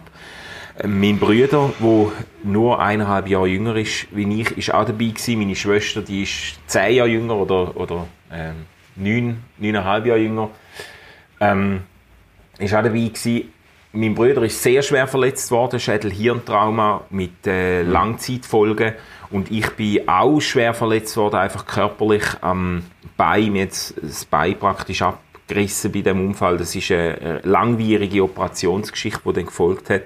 Ähm, 0.81 1.01
mein 1.01 1.19
Bruder, 1.19 1.73
der 1.81 2.13
nur 2.45 2.81
eineinhalb 2.81 3.29
Jahre 3.29 3.49
jünger 3.49 3.77
ist 3.77 4.07
wie 4.13 4.41
ich, 4.41 4.57
ist 4.57 4.73
auch 4.73 4.85
dabei 4.85 5.07
gewesen. 5.07 5.39
Meine 5.39 5.57
Schwester, 5.57 6.03
die 6.03 6.23
ist 6.23 6.59
zehn 6.67 6.95
Jahre 6.95 7.09
jünger 7.09 7.37
oder, 7.37 7.77
oder 7.77 8.07
ähm, 8.33 8.67
neun, 8.95 9.43
neuneinhalb 9.59 10.07
Jahre 10.07 10.21
jünger, 10.21 10.51
ähm, 11.41 11.83
ist 12.59 12.75
auch 12.75 12.83
dabei 12.83 13.09
gewesen 13.09 13.53
mein 13.95 14.15
Bruder 14.15 14.43
ist 14.43 14.63
sehr 14.63 14.83
schwer 14.83 15.07
verletzt 15.07 15.51
worden, 15.51 15.79
Schädel-Hirntrauma 15.79 17.05
mit 17.11 17.47
äh, 17.47 17.83
Langzeitfolgen. 17.83 18.95
Und 19.31 19.51
ich 19.51 19.71
bin 19.71 20.09
auch 20.09 20.41
schwer 20.41 20.75
verletzt 20.75 21.17
worden, 21.17 21.37
einfach 21.37 21.67
körperlich 21.67 22.25
am 22.41 22.85
Bein, 23.17 23.53
mir 23.53 23.63
jetzt 23.63 23.95
das 24.01 24.25
Bein 24.25 24.59
praktisch 24.59 25.03
abgerissen 25.03 25.93
bei 25.93 26.03
dem 26.03 26.27
Unfall. 26.27 26.59
Das 26.59 26.75
ist 26.75 26.91
eine 26.91 27.41
langwierige 27.45 28.25
Operationsgeschichte, 28.25 29.21
die 29.25 29.33
dann 29.33 29.47
gefolgt 29.47 29.91
hat. 29.91 30.05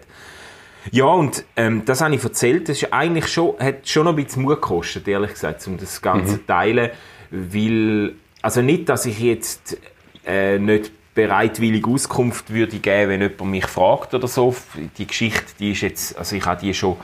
Ja, 0.90 1.06
und 1.06 1.44
ähm, 1.56 1.84
das 1.84 2.00
habe 2.00 2.14
ich 2.14 2.22
erzählt. 2.22 2.68
Das 2.68 2.82
ist 2.82 2.92
eigentlich 2.92 3.28
schon, 3.28 3.58
hat 3.58 3.88
schon 3.88 4.04
noch 4.04 4.16
ein 4.16 4.24
bisschen 4.24 4.42
Mut 4.42 4.60
gekostet, 4.60 5.08
ehrlich 5.08 5.32
gesagt, 5.32 5.66
um 5.66 5.76
das 5.76 6.00
Ganze 6.00 6.38
zu 6.38 6.46
teilen. 6.46 6.90
Weil, 7.30 8.14
also 8.42 8.62
nicht, 8.62 8.88
dass 8.88 9.04
ich 9.06 9.18
jetzt 9.18 9.78
äh, 10.26 10.58
nicht 10.58 10.92
bereitwillig 11.18 11.84
Auskunft 11.84 12.50
würde 12.50 12.78
geben, 12.78 13.10
wenn 13.10 13.22
jemand 13.22 13.50
mich 13.50 13.66
fragt 13.66 14.14
oder 14.14 14.28
so. 14.28 14.54
Die 14.98 15.04
Geschichte, 15.04 15.46
die 15.58 15.72
ist 15.72 15.80
jetzt, 15.80 16.16
also 16.16 16.36
ich 16.36 16.46
habe 16.46 16.60
die 16.60 16.72
schon 16.72 16.96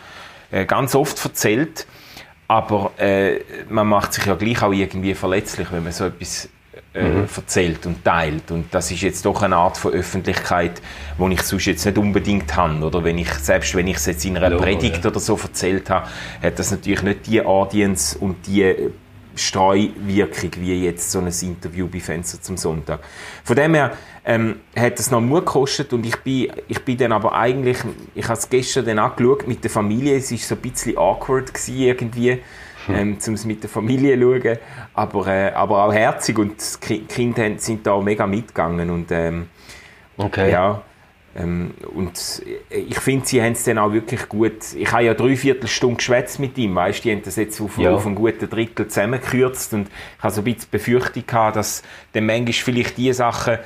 äh, 0.52 0.64
ganz 0.66 0.94
oft 0.94 1.24
erzählt. 1.24 1.84
Aber 2.46 2.92
äh, 2.98 3.40
man 3.68 3.88
macht 3.88 4.12
sich 4.12 4.26
ja 4.26 4.36
gleich 4.36 4.62
auch 4.62 4.72
irgendwie 4.72 5.14
verletzlich, 5.14 5.72
wenn 5.72 5.82
man 5.82 5.90
so 5.90 6.04
etwas 6.04 6.48
äh, 6.94 7.02
mhm. 7.02 7.26
erzählt 7.34 7.86
und 7.86 8.04
teilt. 8.04 8.52
Und 8.52 8.72
das 8.72 8.92
ist 8.92 9.02
jetzt 9.02 9.26
doch 9.26 9.42
eine 9.42 9.56
Art 9.56 9.78
von 9.78 9.92
Öffentlichkeit, 9.92 10.80
die 11.18 11.32
ich 11.32 11.42
sonst 11.42 11.64
jetzt 11.64 11.84
nicht 11.84 11.98
unbedingt 11.98 12.54
habe. 12.54 12.84
Oder 12.84 13.02
wenn 13.02 13.18
ich, 13.18 13.32
selbst 13.32 13.74
wenn 13.74 13.88
ich 13.88 13.96
es 13.96 14.06
jetzt 14.06 14.24
in 14.24 14.36
einer 14.36 14.50
Logo, 14.50 14.62
Predigt 14.62 15.02
ja. 15.02 15.10
oder 15.10 15.18
so 15.18 15.36
erzählt 15.42 15.90
habe, 15.90 16.06
hat 16.40 16.56
das 16.60 16.70
natürlich 16.70 17.02
nicht 17.02 17.26
die 17.26 17.44
Audience 17.44 18.16
und 18.16 18.46
die 18.46 18.92
Streuwirkung 19.36 20.50
wie 20.58 20.84
jetzt 20.84 21.10
so 21.10 21.18
ein 21.18 21.26
Interview 21.26 21.88
bei 21.88 22.00
Fenster 22.00 22.40
zum 22.40 22.56
Sonntag. 22.56 23.00
Von 23.42 23.56
dem 23.56 23.74
her 23.74 23.92
ähm, 24.24 24.60
hat 24.76 24.98
es 24.98 25.10
noch 25.10 25.20
Mut 25.20 25.46
gekostet 25.46 25.92
und 25.92 26.04
ich 26.06 26.16
bin, 26.16 26.52
ich 26.68 26.84
bin 26.84 26.96
dann 26.96 27.12
aber 27.12 27.34
eigentlich, 27.34 27.78
ich 28.14 28.24
habe 28.24 28.38
es 28.38 28.48
gestern 28.48 28.86
dann 28.86 28.98
angeschaut 28.98 29.46
mit 29.46 29.62
der 29.62 29.70
Familie, 29.70 30.16
es 30.16 30.30
war 30.30 30.38
so 30.38 30.54
ein 30.54 30.60
bisschen 30.60 30.96
awkward 30.96 31.52
gewesen 31.52 31.78
irgendwie, 31.78 32.42
hm. 32.86 32.94
ähm, 32.94 33.18
um 33.26 33.34
es 33.34 33.44
mit 33.44 33.62
der 33.62 33.70
Familie 33.70 34.18
zu 34.18 34.40
schauen, 34.42 34.58
aber, 34.94 35.26
äh, 35.26 35.52
aber 35.52 35.84
auch 35.84 35.92
herzig 35.92 36.38
und 36.38 36.54
die 36.88 37.00
Kinder 37.00 37.50
sind 37.58 37.86
da 37.86 38.00
mega 38.00 38.26
mitgegangen 38.26 38.90
und 38.90 39.10
ähm, 39.10 39.48
okay. 40.16 40.50
ja, 40.50 40.82
ähm, 41.36 41.72
und 41.94 42.42
ich 42.70 43.00
finde, 43.00 43.26
sie 43.26 43.42
haben 43.42 43.52
es 43.52 43.64
dann 43.64 43.78
auch 43.78 43.92
wirklich 43.92 44.28
gut. 44.28 44.74
Ich 44.76 44.92
habe 44.92 45.04
ja 45.04 45.14
dreiviertel 45.14 45.66
Stunde 45.66 45.96
geschwätzt 45.96 46.38
mit 46.38 46.56
ihm, 46.58 46.74
weißt, 46.74 47.04
die 47.04 47.12
haben 47.12 47.22
das 47.22 47.36
jetzt 47.36 47.60
auf, 47.60 47.76
ja. 47.76 47.92
auf 47.92 48.06
einen 48.06 48.14
guten 48.14 48.48
Drittel 48.48 48.86
zusammengekürzt 48.86 49.74
und 49.74 49.88
ich 49.88 50.22
habe 50.22 50.32
so 50.32 50.40
ein 50.40 50.44
bisschen 50.44 50.68
Befürchtung 50.70 51.26
gehabt, 51.26 51.56
dass 51.56 51.82
dann 52.12 52.26
manchmal 52.26 52.52
vielleicht 52.52 52.96
die 52.96 53.12
Sachen 53.12 53.58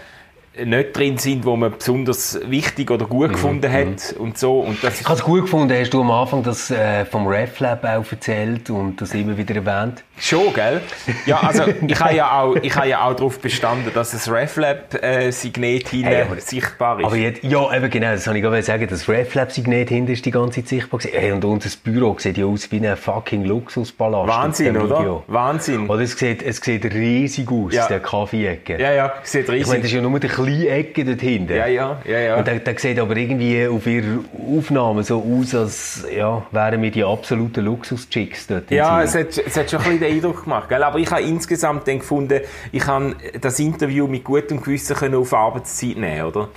nicht 0.65 0.97
drin 0.97 1.19
sind, 1.19 1.45
wo 1.45 1.57
man 1.57 1.73
besonders 1.73 2.39
wichtig 2.47 2.91
oder 2.91 3.07
gut 3.07 3.29
mhm. 3.29 3.33
gefunden 3.33 3.73
hat 3.73 4.15
mhm. 4.17 4.21
und 4.23 4.39
so. 4.39 4.61
Und 4.61 4.83
das 4.83 5.01
ich 5.01 5.07
habe 5.07 5.19
es 5.19 5.25
gut 5.25 5.43
gefunden, 5.43 5.77
hast 5.79 5.91
du 5.91 6.01
am 6.01 6.11
Anfang 6.11 6.43
das 6.43 6.71
äh, 6.71 7.05
vom 7.05 7.27
RefLab 7.27 7.85
auch 7.85 8.11
erzählt 8.11 8.71
und 8.71 9.01
das 9.01 9.15
immer 9.15 9.37
wieder 9.37 9.55
erwähnt. 9.57 10.05
Schon, 10.21 10.53
gell? 10.53 10.81
Ja, 11.27 11.41
also 11.41 11.65
ich 11.87 12.01
habe 12.01 12.15
ja 12.15 12.41
auch, 12.41 12.57
ich 12.57 12.75
habe 12.75 12.89
ja 12.89 13.05
auch 13.05 13.15
darauf 13.15 13.39
bestanden, 13.39 13.93
dass 13.95 14.11
das 14.11 14.31
RefLab-Signet 14.31 15.93
äh, 15.93 16.05
hey, 16.05 16.27
sichtbar 16.39 16.99
ist. 17.01 17.07
Aber 17.07 17.17
jetzt, 17.17 17.45
ja, 17.45 17.75
eben 17.75 17.91
genau, 17.91 18.13
das 18.13 18.27
habe 18.27 18.39
ich 18.39 18.43
gerade 18.43 18.63
sagen, 18.63 18.87
das 18.89 19.09
RefLab-Signet 19.09 19.89
hinten 19.89 20.13
ist 20.13 20.27
die 20.27 20.31
ganze 20.31 20.61
Zeit 20.61 20.69
sichtbar 20.69 20.99
gewesen. 20.99 21.19
Hey, 21.19 21.33
und 21.33 21.45
unser 21.45 21.71
Büro 21.83 22.17
sieht 22.19 22.39
ja 22.39 22.47
aus 22.47 22.71
wie 22.71 22.87
ein 22.87 22.97
fucking 22.97 23.45
Luxuspalast. 23.45 24.29
Wahnsinn, 24.29 24.77
oder? 24.77 25.23
Wahnsinn. 25.27 25.89
Oder 25.89 26.03
es 26.03 26.19
sieht, 26.19 26.43
es 26.43 26.57
sieht 26.59 26.85
riesig 26.85 27.49
aus, 27.51 27.75
ja. 27.75 27.87
der 27.87 28.01
Kaffee-Ecke. 28.01 28.81
Ja, 28.81 28.93
ja, 28.93 29.13
sieht 29.23 29.49
riesig. 29.49 29.63
Ich 29.63 29.67
meine, 29.69 29.81
das 29.81 29.91
ist 29.91 29.95
ja 29.95 30.03
nur 30.03 30.19
der 30.19 30.31
kleine 30.31 30.69
Ecke 30.69 31.05
dort 31.05 31.21
hinten. 31.21 31.55
Ja, 31.55 31.67
ja, 31.67 32.01
ja, 32.05 32.19
ja. 32.19 32.37
Und 32.37 32.47
der, 32.47 32.59
der 32.59 32.79
sieht 32.79 32.99
aber 32.99 33.17
irgendwie 33.17 33.67
auf 33.67 33.87
ihrer 33.87 34.19
Aufnahme 34.57 35.05
so 35.05 35.23
aus, 35.23 35.55
als 35.55 36.07
ja, 36.15 36.45
wären 36.51 36.83
wir 36.83 36.91
die 36.91 37.05
absoluten 37.05 37.65
Luxus-Chicks 37.65 38.49
dort. 38.49 38.71
Ja, 38.71 39.03
es 39.03 39.15
hat, 39.15 39.39
es 39.39 39.57
hat 39.57 39.71
schon 39.71 39.81
ein 39.81 39.99
bisschen 39.99 40.08
Eindruck 40.09 40.45
gemacht. 40.45 40.69
Gell? 40.69 40.83
Aber 40.83 40.99
ich 40.99 41.11
habe 41.11 41.23
insgesamt 41.23 41.87
dann 41.89 41.99
gefunden, 42.01 42.41
ich 42.73 42.83
kann 42.83 43.17
das 43.41 43.59
Interview 43.59 44.07
mit 44.07 44.25
gutem 44.25 44.61
Gewissen 44.61 44.97
können 44.97 45.17
auf 45.17 45.33
Arbeitszeit 45.33 45.97
nehmen, 45.97 46.25
oder? 46.25 46.49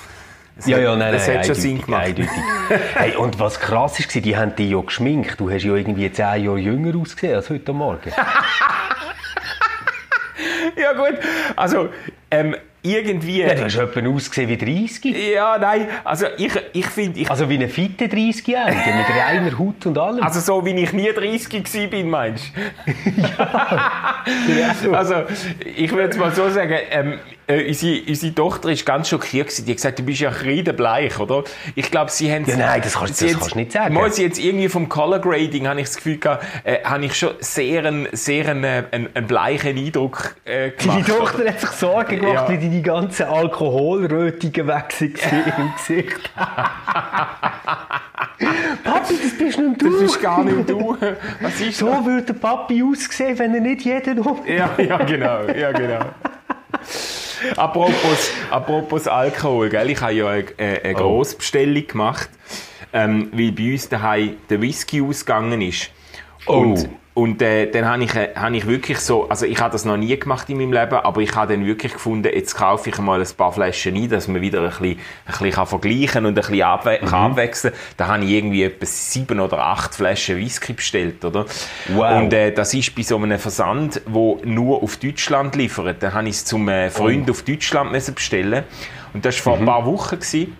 Das 0.55 0.67
ja, 0.67 0.79
ja, 0.79 0.95
nein, 0.95 1.13
das 1.13 1.27
nein, 1.27 1.39
hat 1.39 1.45
schon 1.47 1.55
Sinn 1.55 1.81
gemacht. 1.81 2.13
hey, 2.93 3.15
und 3.15 3.39
was 3.39 3.59
krass 3.59 3.99
ist, 3.99 4.13
die 4.13 4.37
haben 4.37 4.55
dich 4.55 4.69
ja 4.69 4.79
geschminkt. 4.79 5.39
Du 5.39 5.49
hast 5.49 5.63
ja 5.63 5.75
irgendwie 5.75 6.11
zehn 6.11 6.43
Jahre 6.43 6.59
jünger 6.59 6.99
ausgesehen 6.99 7.35
als 7.35 7.49
heute 7.49 7.73
Morgen. 7.73 8.11
ja 10.75 10.93
gut, 10.93 11.17
also 11.55 11.89
ähm, 12.29 12.55
irgendwie... 12.83 13.41
Ja, 13.41 13.53
du 13.53 13.63
hast 13.63 13.75
jemanden 13.75 14.07
ausgesehen 14.07 14.49
wie 14.49 14.57
30. 14.57 15.33
Ja, 15.33 15.57
nein, 15.57 15.87
also 16.03 16.25
ich, 16.37 16.51
ich 16.73 16.85
finde... 16.87 17.19
Ich, 17.19 17.29
also 17.29 17.49
wie 17.49 17.55
eine 17.55 17.69
fitte 17.69 18.05
30-Jährige, 18.05 18.93
mit 18.97 19.09
reiner 19.09 19.59
Haut 19.59 19.85
und 19.85 19.97
allem. 19.97 20.23
Also 20.23 20.39
so, 20.39 20.65
wie 20.65 20.71
ich 20.71 20.93
nie 20.93 21.11
30 21.11 21.53
war, 21.53 21.87
bin, 21.87 22.09
meinst 22.09 22.51
du? 22.55 23.21
ja. 24.59 24.75
also, 24.91 25.15
ich 25.75 25.91
würde 25.91 26.09
es 26.09 26.17
mal 26.17 26.31
so 26.31 26.49
sagen, 26.49 26.77
ähm, 26.89 27.19
äh, 27.51 27.67
unsere, 27.67 28.01
unsere 28.07 28.33
Tochter 28.33 28.69
ist 28.69 28.85
ganz 28.85 29.09
schockiert 29.09 29.47
gewesen. 29.47 29.65
Die 29.65 29.71
hat 29.71 29.77
gesagt, 29.77 29.99
du 29.99 30.03
bist 30.03 30.21
ja 30.21 30.31
kreidebleich, 30.31 31.19
oder? 31.19 31.43
Ich 31.75 31.91
glaube, 31.91 32.11
sie 32.11 32.31
haben... 32.31 32.45
Ja, 32.45 32.57
nein, 32.57 32.81
das 32.81 32.93
kannst, 32.93 33.21
das 33.21 33.33
kannst 33.33 33.53
du 33.53 33.59
nicht 33.59 33.71
sagen. 33.71 33.93
Mal, 33.93 34.11
sie 34.11 34.23
jetzt 34.23 34.39
irgendwie 34.39 34.69
vom 34.69 34.89
Color 34.89 35.19
Grading, 35.19 35.67
habe 35.67 35.81
ich 35.81 35.87
das 35.87 35.97
Gefühl 35.97 36.17
gehabt, 36.17 36.45
äh, 36.63 36.83
habe 36.83 37.05
ich 37.05 37.15
schon 37.15 37.31
sehr 37.39 37.85
einen, 37.85 38.07
sehr 38.11 38.47
einen, 38.47 38.63
äh, 38.63 38.83
einen, 38.91 39.09
einen 39.13 39.27
bleichen 39.27 39.77
Eindruck 39.77 40.35
äh, 40.45 40.71
gemacht. 40.71 40.99
Die 40.99 41.11
Tochter 41.11 41.47
hat 41.47 41.59
sich 41.59 41.69
Sorgen 41.71 42.19
gemacht, 42.19 42.49
ja. 42.49 42.61
wie 42.61 42.69
die 42.69 42.81
ganzen 42.81 43.25
Alkoholrötungen 43.25 44.67
weg 44.67 44.95
waren 44.99 45.53
im 45.57 45.73
Gesicht. 45.75 46.31
Papi, 48.83 49.13
das 49.21 49.37
bist 49.37 49.59
nicht 49.59 49.81
du. 49.81 49.91
Das 49.91 50.01
bist 50.01 50.21
gar 50.21 50.43
nicht 50.43 50.69
du. 50.69 50.97
Was 51.41 51.61
ist 51.61 51.77
so 51.77 51.87
das? 51.87 52.05
würde 52.05 52.23
der 52.23 52.33
Papi 52.33 52.83
aussehen, 52.83 53.37
wenn 53.37 53.53
er 53.53 53.61
nicht 53.61 53.83
jeden 53.83 54.19
um. 54.19 54.39
Ja, 54.47 54.71
ja, 54.77 54.97
genau. 54.97 55.43
Ja, 55.45 55.71
genau. 55.71 55.99
Apropos, 57.57 58.31
apropos 58.49 59.07
Alkohol, 59.07 59.69
gell? 59.69 59.89
ich 59.89 60.01
habe 60.01 60.13
ja 60.13 60.27
eine, 60.27 60.45
eine 60.57 60.95
oh. 60.95 60.97
Grossbestellung 60.97 61.87
gemacht, 61.87 62.29
ähm, 62.93 63.29
weil 63.31 63.51
bei 63.51 63.73
uns 63.73 63.89
daheim 63.89 64.37
der 64.49 64.61
Whisky 64.61 65.01
ausgegangen 65.01 65.61
ist. 65.61 65.91
Oh. 66.47 66.75
Und 67.13 67.41
äh, 67.41 67.69
dann 67.69 67.85
habe 67.85 68.03
ich, 68.05 68.15
äh, 68.15 68.29
hab 68.35 68.53
ich 68.53 68.65
wirklich 68.67 68.99
so, 68.99 69.27
also 69.27 69.45
ich 69.45 69.59
habe 69.59 69.73
das 69.73 69.83
noch 69.83 69.97
nie 69.97 70.17
gemacht 70.17 70.49
in 70.49 70.57
meinem 70.57 70.71
Leben, 70.71 70.95
aber 70.95 71.19
ich 71.19 71.35
habe 71.35 71.53
dann 71.53 71.65
wirklich 71.65 71.93
gefunden, 71.93 72.31
jetzt 72.33 72.55
kaufe 72.55 72.89
ich 72.89 72.97
mal 72.99 73.19
ein 73.19 73.27
paar 73.35 73.51
Flaschen 73.51 73.95
ein, 73.95 74.07
dass 74.07 74.29
man 74.29 74.41
wieder 74.41 74.61
ein 74.61 74.69
bisschen, 74.69 74.85
ein 74.91 74.97
bisschen 75.25 75.51
kann 75.51 75.67
vergleichen 75.67 76.25
und 76.25 76.31
ein 76.31 76.35
bisschen 76.35 76.61
abwe 76.61 76.99
mhm. 77.01 77.05
kann 77.07 77.31
abwechseln 77.31 77.73
Da 77.97 78.07
habe 78.07 78.23
ich 78.23 78.31
irgendwie 78.31 78.63
etwa 78.63 78.85
sieben 78.85 79.41
oder 79.41 79.59
acht 79.59 79.93
Flaschen 79.93 80.37
Whisky 80.37 80.71
bestellt, 80.71 81.25
oder? 81.25 81.45
Wow. 81.89 82.21
Und 82.21 82.31
äh, 82.31 82.53
das 82.53 82.73
ist 82.73 82.95
bei 82.95 83.01
so 83.01 83.17
einem 83.17 83.39
Versand, 83.39 84.01
wo 84.05 84.39
nur 84.45 84.81
auf 84.81 84.95
Deutschland 84.95 85.53
liefert. 85.57 86.01
Dann 86.01 86.13
habe 86.13 86.29
ich 86.29 86.35
es 86.35 86.45
zum 86.45 86.69
äh, 86.69 86.89
Freund 86.89 87.27
oh. 87.27 87.31
auf 87.31 87.41
Deutschland 87.43 87.91
müssen 87.91 88.15
bestellen 88.15 88.63
und 89.13 89.25
das 89.25 89.35
war 89.45 89.55
vor 89.55 89.55
mhm. 89.57 89.63
ein 89.63 89.65
paar 89.65 89.85
Wochen. 89.85 90.15
Gewesen. 90.15 90.55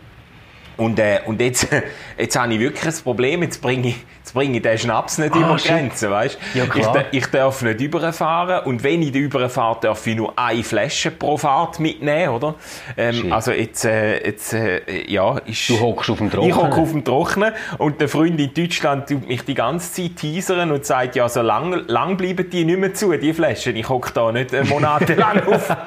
Und, 0.78 1.00
äh, 1.00 1.20
und 1.26 1.40
jetzt, 1.40 1.68
jetzt 2.18 2.38
habe 2.38 2.54
ich 2.54 2.60
wirklich 2.60 2.94
ein 2.94 3.04
Problem. 3.04 3.44
Jetzt 3.44 3.62
bringe 3.62 3.90
ich, 3.90 3.96
jetzt 4.32 4.34
bringe 4.34 4.58
ich 4.58 4.64
den 4.64 4.78
Schnaps 4.78 5.18
nicht 5.18 5.34
ah, 5.34 5.40
über 5.40 5.56
Grenzen, 5.58 6.10
weißt? 6.10 6.38
Ja. 6.54 6.64
Ich, 6.74 7.20
ich 7.20 7.26
darf 7.28 7.62
nicht 7.62 7.82
überfahren. 7.82 8.66
Und 8.66 8.84
wenn 8.84 9.02
ich 9.02 9.14
überfahre, 9.14 9.80
darf 9.82 10.06
ich 10.08 10.16
nur 10.16 10.38
eine 10.38 10.64
Flasche 10.64 11.12
pro 11.12 11.38
Fahrt 11.38 11.80
mitnehmen, 11.80 12.30
oder? 12.30 12.56
Ähm, 12.98 13.32
also 13.32 13.52
jetzt, 13.52 13.86
äh, 13.86 14.26
jetzt 14.26 14.54
äh, 14.54 14.82
ja, 15.08 15.38
ist... 15.40 15.70
Du 15.70 15.80
hockst 15.80 16.10
auf 16.10 16.18
dem 16.18 16.32
Trocknen. 16.32 16.50
Ich 16.50 16.56
hocke 16.56 16.82
auf 16.82 16.92
dem 16.92 17.04
Trocknen. 17.04 17.54
Und 17.78 18.00
der 18.00 18.10
Freund 18.10 18.40
in 18.40 18.54
Deutschland 18.54 19.10
tut 19.10 19.28
mich 19.28 19.44
die 19.44 19.54
ganze 19.54 19.92
Zeit 19.94 20.18
teasern 20.18 20.72
und 20.72 20.86
sagt, 20.86 21.16
ja, 21.16 21.28
so 21.28 21.42
lang, 21.42 21.86
lang 21.88 22.18
bleiben 22.18 22.50
die 22.50 22.66
nicht 22.66 22.80
mehr 22.80 22.94
zu, 22.94 23.12
die 23.18 23.34
Flaschen. 23.34 23.76
Ich 23.76 23.90
hocke 23.90 24.12
da 24.14 24.32
nicht 24.32 24.52
monatelang 24.70 25.42
auf. 25.48 25.76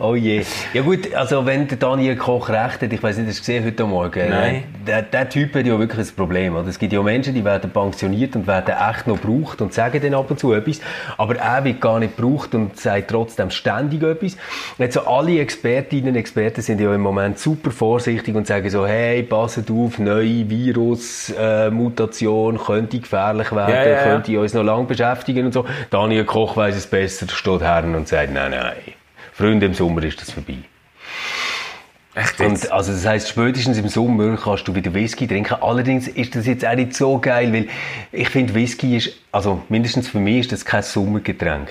Oh 0.00 0.14
je. 0.14 0.44
Ja 0.74 0.82
gut, 0.82 1.12
also 1.12 1.44
wenn 1.44 1.66
der 1.66 1.76
Daniel 1.76 2.14
Koch 2.14 2.50
recht 2.50 2.82
hat, 2.82 2.92
ich 2.92 3.02
weiß 3.02 3.16
nicht, 3.16 3.30
hast 3.30 3.38
du 3.38 3.40
gesehen 3.40 3.64
heute 3.64 3.84
Morgen? 3.84 4.30
Nein. 4.30 4.62
Der, 4.86 5.02
der 5.02 5.28
Typ 5.28 5.56
hat 5.56 5.66
ja 5.66 5.76
wirklich 5.76 6.08
ein 6.08 6.14
Problem. 6.14 6.54
Oder? 6.54 6.68
Es 6.68 6.78
gibt 6.78 6.92
ja 6.92 7.02
Menschen, 7.02 7.34
die 7.34 7.44
werden 7.44 7.68
pensioniert 7.70 8.36
und 8.36 8.46
werden 8.46 8.76
echt 8.90 9.08
noch 9.08 9.20
gebraucht 9.20 9.60
und 9.60 9.74
sagen 9.74 10.00
dann 10.00 10.14
ab 10.14 10.30
und 10.30 10.38
zu 10.38 10.52
etwas, 10.52 10.80
aber 11.16 11.34
er 11.36 11.64
wird 11.64 11.80
gar 11.80 11.98
nicht 11.98 12.16
gebraucht 12.16 12.54
und 12.54 12.78
sagt 12.78 13.10
trotzdem 13.10 13.50
ständig 13.50 14.04
etwas. 14.04 14.36
Jetzt 14.78 14.94
so 14.94 15.00
alle 15.00 15.40
Expertinnen 15.40 16.10
und 16.10 16.16
Experten 16.16 16.62
sind 16.62 16.80
ja 16.80 16.94
im 16.94 17.00
Moment 17.00 17.40
super 17.40 17.72
vorsichtig 17.72 18.36
und 18.36 18.46
sagen 18.46 18.70
so, 18.70 18.86
hey, 18.86 19.24
passet 19.24 19.68
auf, 19.68 19.98
neue 19.98 20.48
Virus-Mutation 20.48 22.54
äh, 22.54 22.58
könnte 22.58 23.00
gefährlich 23.00 23.50
werden, 23.50 23.74
ja, 23.74 23.82
ja, 23.82 23.90
ja. 23.90 24.04
könnte 24.04 24.38
uns 24.38 24.54
noch 24.54 24.62
lange 24.62 24.84
beschäftigen 24.84 25.46
und 25.46 25.52
so. 25.52 25.64
Daniel 25.90 26.24
Koch 26.24 26.56
weiß 26.56 26.76
es 26.76 26.86
besser, 26.86 27.26
steht 27.28 27.62
her 27.62 27.82
und 27.84 28.06
sagt, 28.06 28.32
nein, 28.32 28.52
nein. 28.52 28.97
Freunde, 29.38 29.66
im 29.66 29.74
Sommer 29.74 30.02
ist 30.02 30.20
das 30.20 30.32
vorbei. 30.32 30.56
Echt 32.18 32.40
jetzt? 32.40 32.64
Und, 32.64 32.72
also 32.72 32.90
das 32.90 33.06
heisst, 33.06 33.28
spätestens 33.28 33.78
im 33.78 33.86
Sommer 33.86 34.36
kannst 34.36 34.66
du 34.66 34.74
wieder 34.74 34.92
Whisky 34.92 35.28
trinken. 35.28 35.54
Allerdings 35.60 36.08
ist 36.08 36.34
das 36.34 36.46
jetzt 36.46 36.66
auch 36.66 36.74
nicht 36.74 36.94
so 36.94 37.18
geil, 37.20 37.52
weil 37.52 37.68
ich 38.10 38.28
finde, 38.30 38.54
Whisky 38.54 38.96
ist, 38.96 39.12
also 39.30 39.62
mindestens 39.68 40.08
für 40.08 40.18
mich 40.18 40.38
ist 40.38 40.52
das 40.52 40.64
kein 40.64 40.82
Sommergetränk. 40.82 41.68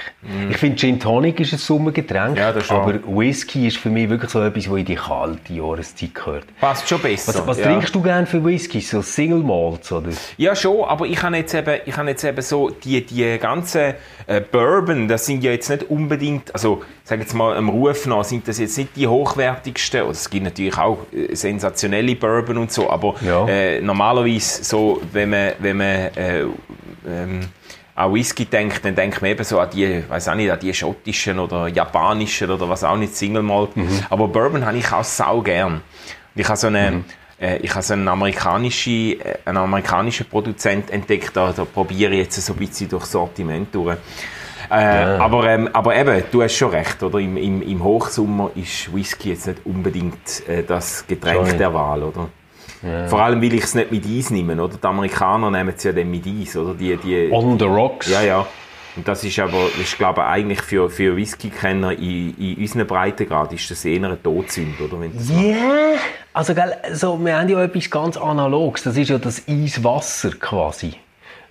Ich 0.49 0.55
finde, 0.57 0.77
Gin 0.77 0.99
Tonic 0.99 1.41
ist 1.41 1.51
ein 1.51 1.59
Sommergetränk, 1.59 2.37
Mm. 2.37 2.37
Ja, 2.37 2.53
aber 2.69 2.99
Whisky 3.05 3.67
ist 3.67 3.77
für 3.77 3.89
mich 3.89 4.09
wirklich 4.09 4.31
so 4.31 4.41
etwas, 4.41 4.69
was 4.69 4.77
in 4.77 4.85
die 4.85 4.95
kalte 4.95 5.53
Jahreszeit 5.53 6.15
gehört. 6.15 6.45
Passt 6.61 6.87
schon 6.87 7.01
besser. 7.01 7.33
Was, 7.33 7.47
was 7.47 7.57
ja. 7.57 7.65
trinkst 7.65 7.93
du 7.93 8.01
gerne 8.01 8.25
für 8.25 8.43
Whisky? 8.43 8.79
So 8.79 9.01
Single 9.01 9.43
Malts 9.43 9.91
oder? 9.91 10.11
Ja, 10.37 10.55
schon, 10.55 10.85
aber 10.85 11.05
ich 11.05 11.21
habe 11.21 11.35
jetzt 11.35 11.53
eben, 11.53 11.81
ich 11.85 11.97
habe 11.97 12.09
jetzt 12.09 12.23
eben 12.23 12.41
so 12.41 12.69
die, 12.69 13.05
die 13.05 13.37
ganzen 13.37 13.95
äh, 14.27 14.39
Bourbon, 14.39 15.07
das 15.07 15.25
sind 15.25 15.43
ja 15.43 15.51
jetzt 15.51 15.69
nicht 15.69 15.89
unbedingt, 15.89 16.53
also 16.53 16.83
sage 17.07 17.21
jetzt 17.21 17.33
mal 17.33 17.55
im 17.55 17.69
Ruf 17.69 18.05
nach, 18.05 18.23
sind 18.25 18.47
das 18.47 18.59
jetzt 18.59 18.77
nicht 18.77 18.95
die 18.95 19.07
hochwertigsten, 19.07 20.01
oder 20.01 20.11
es 20.11 20.29
gibt 20.29 20.43
natürlich 20.43 20.77
auch 20.77 20.99
äh, 21.13 21.33
sensationelle 21.35 22.15
Bourbon 22.15 22.57
und 22.57 22.71
so, 22.71 22.89
aber 22.89 23.15
Ja. 23.21 23.47
äh, 23.47 23.79
normalerweise 23.81 24.63
so, 24.63 25.01
wenn 25.13 25.29
man, 25.29 25.51
wenn 25.59 25.77
man 25.77 25.87
äh, 25.87 26.41
ähm, 27.07 27.39
an 27.95 28.13
Whisky 28.13 28.45
denkt, 28.45 28.83
dann 28.83 28.93
denkt 28.93 29.21
man 29.21 29.31
eben 29.31 29.43
so 29.43 29.59
an 29.59 29.69
die, 29.73 30.03
weiß 30.07 30.27
auch 30.27 30.35
nicht, 30.35 30.51
an 30.51 30.59
die 30.59 30.73
schottischen 30.73 31.39
oder 31.39 31.67
japanischen 31.67 32.51
oder 32.51 32.67
was 32.67 32.83
auch 32.83 32.97
nicht, 32.97 33.15
Single 33.15 33.41
Malt. 33.41 33.69
Aber 34.09 34.27
Bourbon 34.27 34.65
habe 34.65 34.77
ich 34.77 34.91
auch 34.91 35.03
sau 35.03 35.41
gern. 35.41 35.81
Ich 36.35 36.45
habe 36.47 36.57
so 36.57 36.67
eine, 36.67 37.03
äh, 37.39 37.57
ich 37.59 37.71
habe 37.73 37.81
so 37.83 37.93
einen 37.93 38.07
amerikanischen, 38.07 39.19
äh, 39.21 39.37
einen 39.45 39.57
amerikanischen 39.57 40.27
Produzent 40.27 40.91
entdeckt, 40.91 41.31
da, 41.35 41.53
da 41.53 41.63
probiere 41.65 42.11
ich 42.13 42.19
jetzt 42.19 42.45
so 42.45 42.53
ein 42.53 42.59
bisschen 42.59 42.89
durchs 42.89 43.11
Sortiment 43.11 43.73
durch. 43.73 43.97
Äh, 44.69 44.73
aber, 44.75 45.49
ähm, 45.49 45.69
aber 45.73 45.95
eben, 45.95 46.23
du 46.31 46.43
hast 46.43 46.55
schon 46.55 46.71
recht, 46.71 47.01
oder? 47.01 47.19
Im, 47.19 47.37
im, 47.37 47.61
im 47.61 47.83
Hochsommer 47.83 48.51
ist 48.55 48.93
Whisky 48.93 49.29
jetzt 49.29 49.47
nicht 49.47 49.65
unbedingt 49.65 50.47
äh, 50.47 50.63
das 50.63 51.05
Getränk 51.07 51.47
Schon. 51.47 51.57
der 51.57 51.73
Wahl, 51.73 52.03
oder? 52.03 52.27
Vor 53.07 53.21
allem, 53.21 53.41
weil 53.41 53.53
ich 53.55 53.63
es 53.63 53.73
nicht 53.73 53.91
mit 53.91 54.05
Eis 54.05 54.29
nehme, 54.29 54.61
oder? 54.61 54.77
Die 54.77 54.87
Amerikaner 54.87 55.49
nehmen 55.49 55.73
es 55.75 55.83
ja 55.83 55.91
dann 55.91 56.11
mit 56.11 56.27
Eis, 56.27 56.55
oder? 56.55 56.75
Die, 56.75 56.95
die, 56.97 57.29
On 57.31 57.57
the 57.57 57.65
Rocks? 57.65 58.07
ja, 58.09 58.21
ja. 58.21 58.45
Und 58.95 59.07
das 59.07 59.23
ist 59.23 59.37
aber, 59.37 59.67
ist, 59.79 59.95
glaube 59.97 60.21
ich, 60.21 60.27
eigentlich 60.27 60.61
für, 60.63 60.89
für 60.89 61.15
Whisky-Kenner 61.15 61.91
in, 61.93 62.35
in 62.37 62.57
unseren 62.57 62.87
Breitengrad 62.87 63.53
ist 63.53 63.69
das 63.69 63.85
eher 63.85 64.03
eine 64.03 64.21
Todsünde, 64.21 64.83
oder? 64.83 64.97
Ja, 65.05 65.99
also 66.33 66.55
gell, 66.55 66.75
so, 66.93 67.23
wir 67.23 67.37
haben 67.37 67.47
ja 67.47 67.63
etwas 67.63 67.91
ganz 67.91 68.17
Analoges. 68.17 68.83
Das 68.83 68.97
ist 68.97 69.09
ja 69.09 69.19
das 69.19 69.43
Eiswasser 69.47 70.31
quasi, 70.39 70.95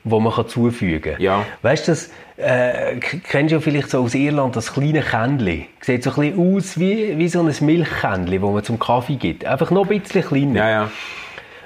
wo 0.07 0.21
man 0.21 0.33
kann 0.33 0.49
zufügen 0.49 1.15
kann. 1.15 1.21
Ja. 1.21 1.45
Weißt 1.63 1.89
du, 1.89 1.93
das 1.93 2.11
äh, 2.37 2.97
kennst 2.97 3.53
du 3.53 3.61
vielleicht 3.61 3.91
so 3.91 4.03
aus 4.03 4.15
Irland 4.15 4.55
das 4.55 4.73
kleine 4.73 5.03
Kännchen. 5.03 5.67
Sieht 5.81 6.05
so 6.05 6.11
ein 6.11 6.33
bisschen 6.33 6.57
aus 6.57 6.79
wie, 6.79 7.19
wie 7.19 7.29
so 7.29 7.41
ein 7.41 7.53
Milchkännchen, 7.61 8.41
das 8.41 8.51
man 8.53 8.65
zum 8.65 8.79
Kaffee 8.79 9.17
gibt. 9.17 9.45
Einfach 9.45 9.71
noch 9.71 9.91
ein 9.91 10.01
bisschen 10.01 10.23
kleiner. 10.23 10.59
Ja, 10.61 10.71
ja. 10.71 10.91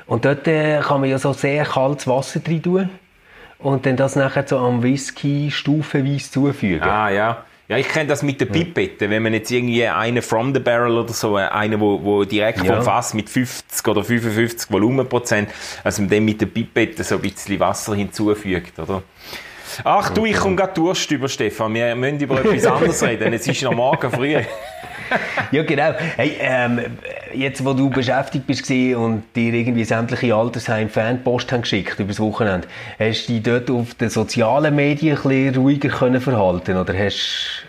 Und 0.07 0.25
dort 0.25 0.49
äh, 0.49 0.81
kann 0.81 1.01
man 1.01 1.11
ja 1.11 1.19
so 1.19 1.33
sehr 1.33 1.65
kaltes 1.65 2.09
Wasser 2.09 2.41
rein 2.47 2.63
tun 2.63 2.89
und 3.59 3.85
dann 3.85 3.97
das 3.97 4.17
nachher 4.17 4.47
so 4.47 4.59
am 4.59 4.83
Whisky 4.83 5.51
stufenweise 5.51 6.31
zufügen. 6.31 6.83
Ah, 6.83 7.11
ja. 7.11 7.45
Ja, 7.71 7.77
ich 7.77 7.89
kenne 7.89 8.09
das 8.09 8.25
mit 8.25 8.41
der 8.41 8.47
Pipette. 8.47 9.09
Wenn 9.11 9.23
man 9.23 9.33
jetzt 9.33 9.49
irgendwie 9.49 9.87
einen 9.87 10.23
from 10.23 10.53
the 10.53 10.59
barrel 10.59 10.99
oder 10.99 11.13
so, 11.13 11.39
äh, 11.39 11.43
einen, 11.43 11.79
wo, 11.79 12.03
wo 12.03 12.25
direkt 12.25 12.65
Ja. 12.65 12.75
vom 12.75 12.83
Fass 12.83 13.15
mit 13.15 13.31
50 13.31 13.87
oder 13.87 14.03
55 14.03 14.73
Volumenprozent, 14.73 15.51
also 15.85 16.03
man 16.03 16.11
dann 16.11 16.25
mit 16.25 16.41
der 16.41 16.47
Pipette 16.47 17.05
so 17.05 17.15
ein 17.15 17.21
bisschen 17.21 17.61
Wasser 17.61 17.95
hinzufügt, 17.95 18.77
oder? 18.81 19.05
Ach 19.85 20.11
du, 20.11 20.27
ich 20.27 20.37
komme 20.37 20.57
gerade 20.57 20.73
Durst 20.75 21.09
über, 21.13 21.29
Stefan. 21.29 21.73
Wir 21.73 21.95
müssen 21.95 22.19
über 22.19 22.41
etwas 22.45 22.67
anderes 22.67 23.03
reden. 23.07 23.33
Es 23.33 23.47
ist 23.47 23.63
noch 23.63 23.73
morgen 23.73 24.11
früh. 24.11 24.37
Ja, 25.51 25.65
genau. 25.65 25.93
Hey, 26.17 26.37
ähm, 26.39 26.81
jetzt, 27.35 27.65
wo 27.65 27.73
du 27.73 27.91
beschäftigt 27.91 28.47
bist 28.47 28.71
und 28.71 29.25
dir 29.35 29.53
irgendwie 29.55 29.83
sämtliche 29.83 30.37
Altersheim 30.37 30.89
Fanpost 30.89 31.51
haben 31.51 31.63
geschickt 31.63 31.99
übers 31.99 32.21
Wochenende, 32.21 32.69
hast 32.97 33.27
du 33.27 33.33
dich 33.33 33.43
dort 33.43 33.71
auf 33.73 33.95
den 33.95 34.09
sozialen 34.09 34.77
Medien 34.77 35.17
ein 35.17 35.23
bisschen 35.23 35.57
ruhiger 35.57 35.89
können 35.89 36.21
verhalten 36.21 36.77
oder 36.77 36.95
hast 36.97 37.60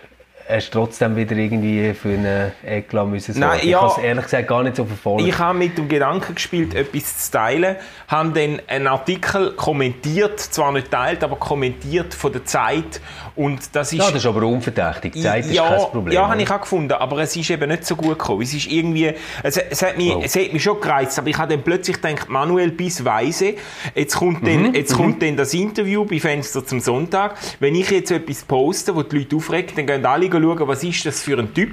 hast 0.52 0.70
du 0.70 0.78
trotzdem 0.78 1.16
wieder 1.16 1.36
irgendwie 1.36 1.94
für 1.94 2.10
eine 2.10 2.52
Eklat 2.64 3.06
müssen? 3.08 3.38
Nein, 3.38 3.60
Ich 3.62 3.70
ja. 3.70 3.80
habe 3.80 3.92
es 3.92 3.98
ehrlich 3.98 4.24
gesagt 4.24 4.48
gar 4.48 4.62
nicht 4.62 4.76
so 4.76 4.84
verfolgt. 4.84 5.26
Ich 5.26 5.38
habe 5.38 5.58
mit 5.58 5.78
dem 5.78 5.88
Gedanken 5.88 6.34
gespielt, 6.34 6.74
etwas 6.74 7.26
zu 7.26 7.32
teilen, 7.32 7.76
habe 8.08 8.30
dann 8.30 8.60
einen 8.66 8.86
Artikel 8.86 9.52
kommentiert, 9.52 10.38
zwar 10.40 10.72
nicht 10.72 10.90
teilt, 10.90 11.24
aber 11.24 11.36
kommentiert 11.36 12.12
von 12.14 12.32
der 12.32 12.44
Zeit 12.44 13.00
und 13.34 13.74
das 13.74 13.92
ist... 13.92 13.98
ja, 14.00 14.06
das 14.06 14.16
ist 14.16 14.26
aber 14.26 14.42
unverdächtig. 14.46 15.12
Die 15.14 15.22
Zeit 15.22 15.46
ist 15.46 15.52
ja, 15.54 15.66
kein 15.68 15.78
Problem. 15.90 16.12
Ja, 16.14 16.28
habe 16.28 16.42
ich 16.42 16.50
auch 16.50 16.60
gefunden, 16.60 16.92
aber 16.92 17.18
es 17.20 17.34
ist 17.34 17.48
eben 17.50 17.68
nicht 17.70 17.86
so 17.86 17.96
gut 17.96 18.18
gekommen. 18.18 18.42
Es 18.42 18.52
ist 18.52 18.66
irgendwie, 18.70 19.14
es, 19.42 19.56
es, 19.56 19.82
hat 19.82 19.96
mich, 19.96 20.14
Oh. 20.14 20.20
es 20.22 20.36
hat 20.36 20.52
mich 20.52 20.62
schon 20.62 20.80
gereizt, 20.80 21.18
aber 21.18 21.28
ich 21.28 21.38
habe 21.38 21.54
dann 21.54 21.62
plötzlich 21.64 22.00
gedacht, 22.00 22.28
Manuel 22.28 22.70
bis 22.70 23.04
Weise, 23.04 23.54
jetzt 23.94 24.16
kommt 24.16 24.46
dann, 24.46 24.62
Mhm, 24.62 24.74
jetzt 24.74 24.94
kommt 24.94 25.22
dann 25.22 25.36
das 25.36 25.54
Interview 25.54 26.04
bei 26.04 26.20
Fenster 26.20 26.64
zum 26.66 26.80
Sonntag. 26.80 27.36
Wenn 27.60 27.74
ich 27.74 27.90
jetzt 27.90 28.10
etwas 28.10 28.42
poste, 28.42 28.94
wo 28.94 29.02
die 29.02 29.18
Leute 29.20 29.36
aufregt, 29.36 29.78
dann 29.78 29.86
gehen 29.86 30.04
alle 30.04 30.28
schauen, 30.42 30.68
was 30.68 30.84
ist 30.84 31.06
das 31.06 31.22
für 31.22 31.38
ein 31.38 31.54
Typ 31.54 31.72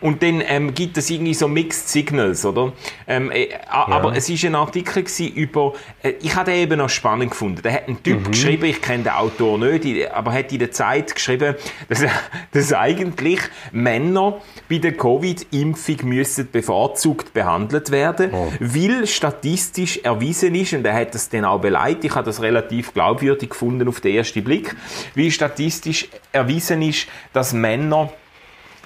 und 0.00 0.22
dann 0.22 0.42
ähm, 0.46 0.74
gibt 0.74 0.98
es 0.98 1.08
irgendwie 1.10 1.34
so 1.34 1.48
Mixed 1.48 1.88
Signals, 1.88 2.44
oder? 2.44 2.72
Ähm, 3.06 3.30
äh, 3.30 3.48
a- 3.68 3.90
Aber 3.92 4.14
es 4.16 4.28
ist 4.28 4.44
ein 4.44 4.54
Artikel 4.54 5.04
über, 5.34 5.74
äh, 6.02 6.14
ich 6.22 6.34
habe 6.34 6.50
den 6.50 6.60
eben 6.60 6.78
noch 6.78 6.88
spannend 6.90 7.30
gefunden. 7.30 7.60
Da 7.62 7.70
hat 7.70 7.88
ein 7.88 8.02
Typ 8.02 8.20
Mhm. 8.26 8.30
geschrieben, 8.32 8.64
ich 8.66 8.82
kenne 8.82 9.04
den 9.04 9.12
Autor 9.12 9.58
nicht, 9.58 10.10
aber 10.10 10.32
hat 10.32 10.52
in 10.52 10.58
der 10.58 10.70
Zeit 10.72 11.14
geschrieben, 11.14 11.54
dass, 11.88 12.04
dass 12.52 12.72
eigentlich 12.72 13.40
Männer 13.72 14.40
bei 14.68 14.78
der 14.78 14.92
Covid-Impfung 14.96 15.96
müssen 16.08 16.48
bevorzugt 16.50 17.32
behandelt 17.32 17.90
werden, 17.90 18.30
Oh. 18.32 18.52
weil 18.60 19.06
statistisch 19.06 19.98
erwiesen 20.02 20.54
ist, 20.54 20.72
und 20.72 20.84
er 20.84 20.94
hat 20.94 21.14
das 21.14 21.28
dann 21.28 21.44
auch 21.44 21.60
beleidigt, 21.60 22.04
ich 22.04 22.14
habe 22.14 22.24
das 22.26 22.42
relativ 22.42 22.92
glaubwürdig 22.94 23.50
gefunden 23.50 23.88
auf 23.88 24.00
den 24.00 24.14
ersten 24.16 24.42
Blick, 24.44 24.74
wie 25.14 25.30
statistisch 25.30 26.08
erwiesen 26.32 26.82
ist, 26.82 27.06
dass 27.32 27.52
Männer 27.52 28.07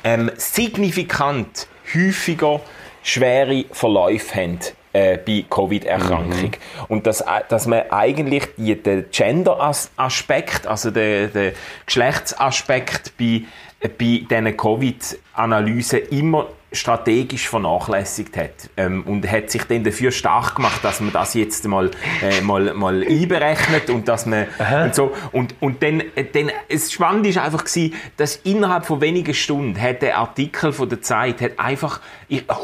ähm, 0.05 0.31
signifikant 0.37 1.67
häufiger 1.95 2.61
schwere 3.03 3.65
Verläufe 3.73 4.35
haben 4.37 4.59
äh, 4.93 5.19
bei 5.19 5.45
Covid-Erkrankung. 5.49 6.53
Und 6.89 7.07
dass, 7.07 7.21
äh, 7.21 7.43
dass 7.49 7.67
man 7.67 7.91
eigentlich 7.91 8.45
die, 8.57 8.81
den 8.81 9.07
Gender-Aspekt, 9.11 10.67
also 10.67 10.91
den, 10.91 11.33
den 11.33 11.53
Geschlechtsaspekt 11.87 13.17
bei, 13.19 13.43
bei 13.83 14.25
diesen 14.29 14.57
Covid-Analysen 14.57 16.01
immer 16.11 16.49
strategisch 16.73 17.49
vernachlässigt 17.49 18.37
hat 18.37 18.71
ähm, 18.77 19.03
und 19.03 19.31
hat 19.31 19.51
sich 19.51 19.65
dann 19.65 19.85
dafür 19.85 20.11
stark 20.11 20.57
gemacht, 20.57 20.83
dass 20.83 21.01
man 21.01 21.13
das 21.13 21.35
jetzt 21.35 21.67
mal 21.69 21.91
äh, 22.23 22.41
mal 22.41 22.73
mal 22.75 23.05
einberechnet 23.07 23.91
und 23.91 24.09
dass 24.09 24.27
man 24.27 24.47
und 24.85 24.95
so. 24.95 25.13
Und 25.33 25.55
und 25.61 25.83
dann 25.83 26.01
äh, 26.01 26.25
dann 26.33 26.51
es 26.69 26.91
spannend 26.91 27.27
ist 27.27 27.39
einfach 27.39 27.65
gewesen, 27.65 27.95
dass 28.17 28.37
innerhalb 28.37 28.87
von 28.87 29.01
wenigen 29.01 29.35
Stunden 29.35 29.81
hat 29.81 30.03
der 30.03 30.17
Artikel 30.17 30.73
von 30.73 30.89
der 30.89 31.03
Zeit 31.03 31.41
hat 31.43 31.59
einfach 31.59 32.01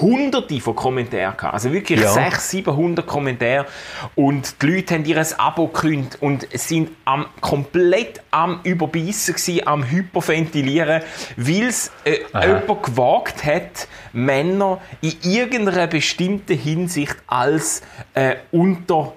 hunderte 0.00 0.60
von 0.60 0.74
Kommentaren 0.74 1.36
gehabt, 1.36 1.54
also 1.54 1.72
wirklich 1.72 2.00
Ja. 2.00 2.08
600, 2.08 2.40
700 2.40 3.06
Kommentare. 3.06 3.66
Und 4.14 4.62
die 4.62 4.66
Leute 4.66 4.94
haben 4.94 5.04
ihr 5.04 5.26
Abo 5.38 5.68
gekündigt 5.68 6.16
und 6.20 6.48
sind 6.58 6.90
am, 7.04 7.26
komplett 7.40 8.22
am 8.30 8.60
Überbeissen 8.62 9.34
gewesen, 9.34 9.66
am 9.66 9.84
Hyperventilieren, 9.90 11.02
weil 11.36 11.68
es 11.68 11.90
äh, 12.04 12.18
jemand 12.32 12.82
gewagt 12.82 13.44
hat, 13.44 13.88
Männer 14.12 14.80
in 15.00 15.14
irgendeiner 15.22 15.86
bestimmten 15.86 16.56
Hinsicht 16.56 17.16
als 17.26 17.82
äh, 18.14 18.36
unter 18.50 19.12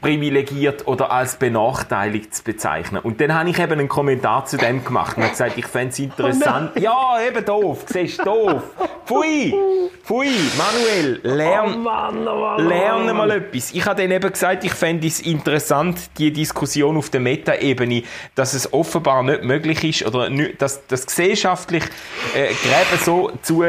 privilegiert 0.00 0.86
oder 0.86 1.10
als 1.10 1.36
benachteiligt 1.36 2.34
zu 2.34 2.44
bezeichnen. 2.44 3.00
Und 3.02 3.20
dann 3.20 3.34
habe 3.34 3.50
ich 3.50 3.58
eben 3.58 3.72
einen 3.72 3.88
Kommentar 3.88 4.44
zu 4.44 4.56
dem 4.56 4.84
gemacht 4.84 5.16
und 5.16 5.22
habe 5.24 5.32
gesagt, 5.32 5.58
ich 5.58 5.66
fände 5.66 5.88
es 5.88 5.98
interessant. 5.98 6.78
ja, 6.78 7.18
eben 7.26 7.44
doof, 7.44 7.84
siehst 7.86 8.20
du, 8.20 8.24
doof. 8.24 8.62
Pfui, 9.06 9.54
pfui, 10.04 10.30
Manuel, 10.58 11.20
lern, 11.22 11.82
Mann, 11.82 12.28
oh 12.28 12.40
Mann, 12.40 12.68
Lerne 12.68 13.14
mal 13.14 13.30
etwas. 13.30 13.72
Ich 13.72 13.84
habe 13.86 14.02
dann 14.02 14.10
eben 14.10 14.30
gesagt, 14.30 14.64
ich 14.64 14.72
fände 14.72 15.06
es 15.06 15.20
interessant, 15.20 16.10
die 16.18 16.32
Diskussion 16.32 16.96
auf 16.96 17.10
der 17.10 17.20
Meta-Ebene, 17.20 18.02
dass 18.34 18.54
es 18.54 18.72
offenbar 18.72 19.22
nicht 19.22 19.42
möglich 19.42 19.82
ist 19.84 20.06
oder 20.06 20.28
nicht, 20.28 20.60
dass 20.60 20.86
das 20.86 21.06
gesellschaftlich 21.06 21.84
äh, 22.34 22.48
Gräben 22.48 23.02
so 23.02 23.32
zu, 23.42 23.64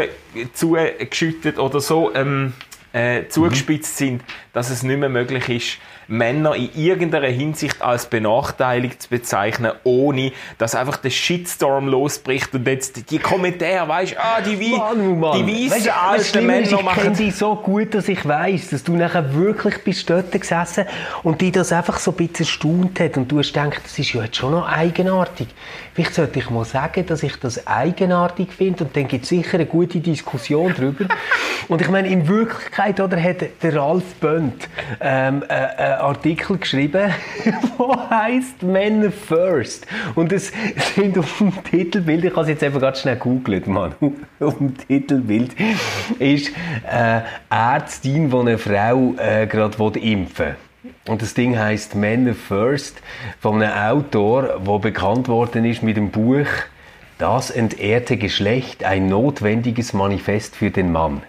zugeschüttet 0.53 1.57
oder 1.57 1.79
so 1.79 2.13
ähm, 2.13 2.53
äh, 2.93 3.27
zugespitzt 3.27 3.97
sind, 3.97 4.23
dass 4.53 4.69
es 4.69 4.83
nicht 4.83 4.99
mehr 4.99 5.09
möglich 5.09 5.49
ist, 5.49 5.77
Männer 6.09 6.55
in 6.55 6.69
irgendeiner 6.75 7.27
Hinsicht 7.27 7.83
als 7.83 8.07
benachteiligt 8.07 9.03
zu 9.03 9.09
bezeichnen, 9.09 9.73
ohne 9.83 10.31
dass 10.57 10.73
einfach 10.73 10.97
der 10.97 11.11
Shitstorm 11.11 11.87
losbricht 11.87 12.53
und 12.55 12.65
jetzt 12.67 13.11
die 13.11 13.19
Kommentare, 13.19 13.87
weißt 13.87 14.15
ah, 14.17 14.41
die, 14.41 14.59
Wei 14.59 14.77
Mann, 14.77 15.19
Mann. 15.19 15.45
die 15.45 15.69
weißen 15.69 15.91
alten 15.91 16.45
Männer 16.47 16.61
Ich 16.63 16.69
kenne 16.69 16.83
machen... 16.83 17.13
dich 17.13 17.35
so 17.35 17.55
gut, 17.55 17.93
dass 17.93 18.09
ich 18.09 18.27
weiß, 18.27 18.71
dass 18.71 18.83
du 18.83 18.95
nachher 18.95 19.35
wirklich 19.35 19.83
bist 19.83 20.09
dort 20.09 20.31
gesessen 20.31 20.85
und 21.21 21.41
dich 21.41 21.51
das 21.51 21.71
einfach 21.71 21.99
so 21.99 22.11
ein 22.11 22.17
bisschen 22.17 22.45
erstaunt 22.45 22.99
hat 22.99 23.15
und 23.15 23.31
du 23.31 23.37
hast 23.37 23.53
gedacht, 23.53 23.81
das 23.83 23.99
ist 23.99 24.11
ja 24.11 24.23
jetzt 24.23 24.37
schon 24.37 24.51
noch 24.51 24.67
eigenartig. 24.67 25.47
Vielleicht 25.93 26.15
sollte 26.15 26.39
ich 26.39 26.49
mal 26.49 26.65
sagen, 26.65 27.05
dass 27.05 27.21
ich 27.21 27.35
das 27.35 27.67
eigenartig 27.67 28.51
finde 28.51 28.85
und 28.85 28.95
dann 28.95 29.07
gibt 29.07 29.23
es 29.23 29.29
sicher 29.29 29.55
eine 29.55 29.67
gute 29.67 29.99
Diskussion 29.99 30.73
darüber. 30.75 31.05
und 31.67 31.81
ich 31.81 31.89
meine, 31.89 32.07
in 32.07 32.27
Wirklichkeit 32.27 32.78
oder, 33.01 33.21
hat 33.21 33.37
der 33.61 33.75
Ralf 33.75 34.15
Bönd 34.15 34.69
ähm, 35.01 35.43
äh, 35.47 35.53
einen 35.53 36.01
Artikel 36.01 36.57
geschrieben, 36.57 37.11
der 37.79 38.09
heisst 38.09 38.63
«Männer 38.63 39.11
First». 39.11 39.85
Und 40.15 40.31
es 40.31 40.53
sind 40.95 41.17
auf 41.17 41.39
dem 41.39 41.51
Titelbild, 41.63 42.23
ich 42.23 42.31
habe 42.31 42.43
es 42.43 42.47
jetzt 42.47 42.63
einfach 42.63 42.79
ganz 42.79 43.01
schnell 43.01 43.15
gegoogelt, 43.15 43.67
Mann, 43.67 43.95
auf 44.39 44.57
dem 44.57 44.77
Titelbild 44.77 45.55
ist 46.19 46.51
äh, 46.89 47.21
Ärztin, 47.49 48.29
die 48.29 48.37
eine 48.37 48.57
Frau 48.57 49.13
äh, 49.17 49.45
gerade 49.45 49.99
impfen 49.99 50.45
will. 50.45 50.55
Und 51.07 51.21
das 51.21 51.33
Ding 51.33 51.59
heißt 51.59 51.95
Männer 51.95 52.33
First 52.33 53.01
von 53.41 53.61
einem 53.61 53.73
Autor, 53.73 54.61
der 54.65 54.79
bekannt 54.79 55.27
worden 55.27 55.65
ist 55.65 55.83
mit 55.83 55.97
dem 55.97 56.11
Buch 56.11 56.47
Das 57.17 57.51
entehrte 57.51 58.15
Geschlecht, 58.15 58.85
ein 58.85 59.09
notwendiges 59.09 59.91
Manifest 59.91 60.55
für 60.55 60.71
den 60.71 60.93
Mann. 60.93 61.21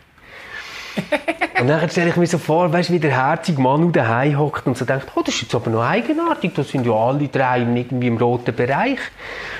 und 1.61 1.69
dann 1.69 1.89
stelle 1.89 2.11
ich 2.11 2.17
mir 2.17 2.27
so 2.27 2.39
vor, 2.39 2.73
weißt, 2.73 2.93
wie 2.93 2.99
der 2.99 3.13
herzige 3.13 3.61
Mann 3.61 3.93
daheim 3.93 4.39
hockt 4.39 4.67
und 4.67 4.77
so 4.77 4.85
denkt, 4.85 5.09
oh, 5.15 5.23
das 5.25 5.35
ist 5.35 5.43
jetzt 5.43 5.55
aber 5.55 5.71
noch 5.71 5.85
eigenartig, 5.85 6.53
da 6.55 6.63
sind 6.63 6.87
ja 6.87 6.93
alle 6.93 7.29
drei 7.29 7.61
irgendwie 7.61 8.07
im 8.07 8.17
roten 8.17 8.55
Bereich. 8.55 8.99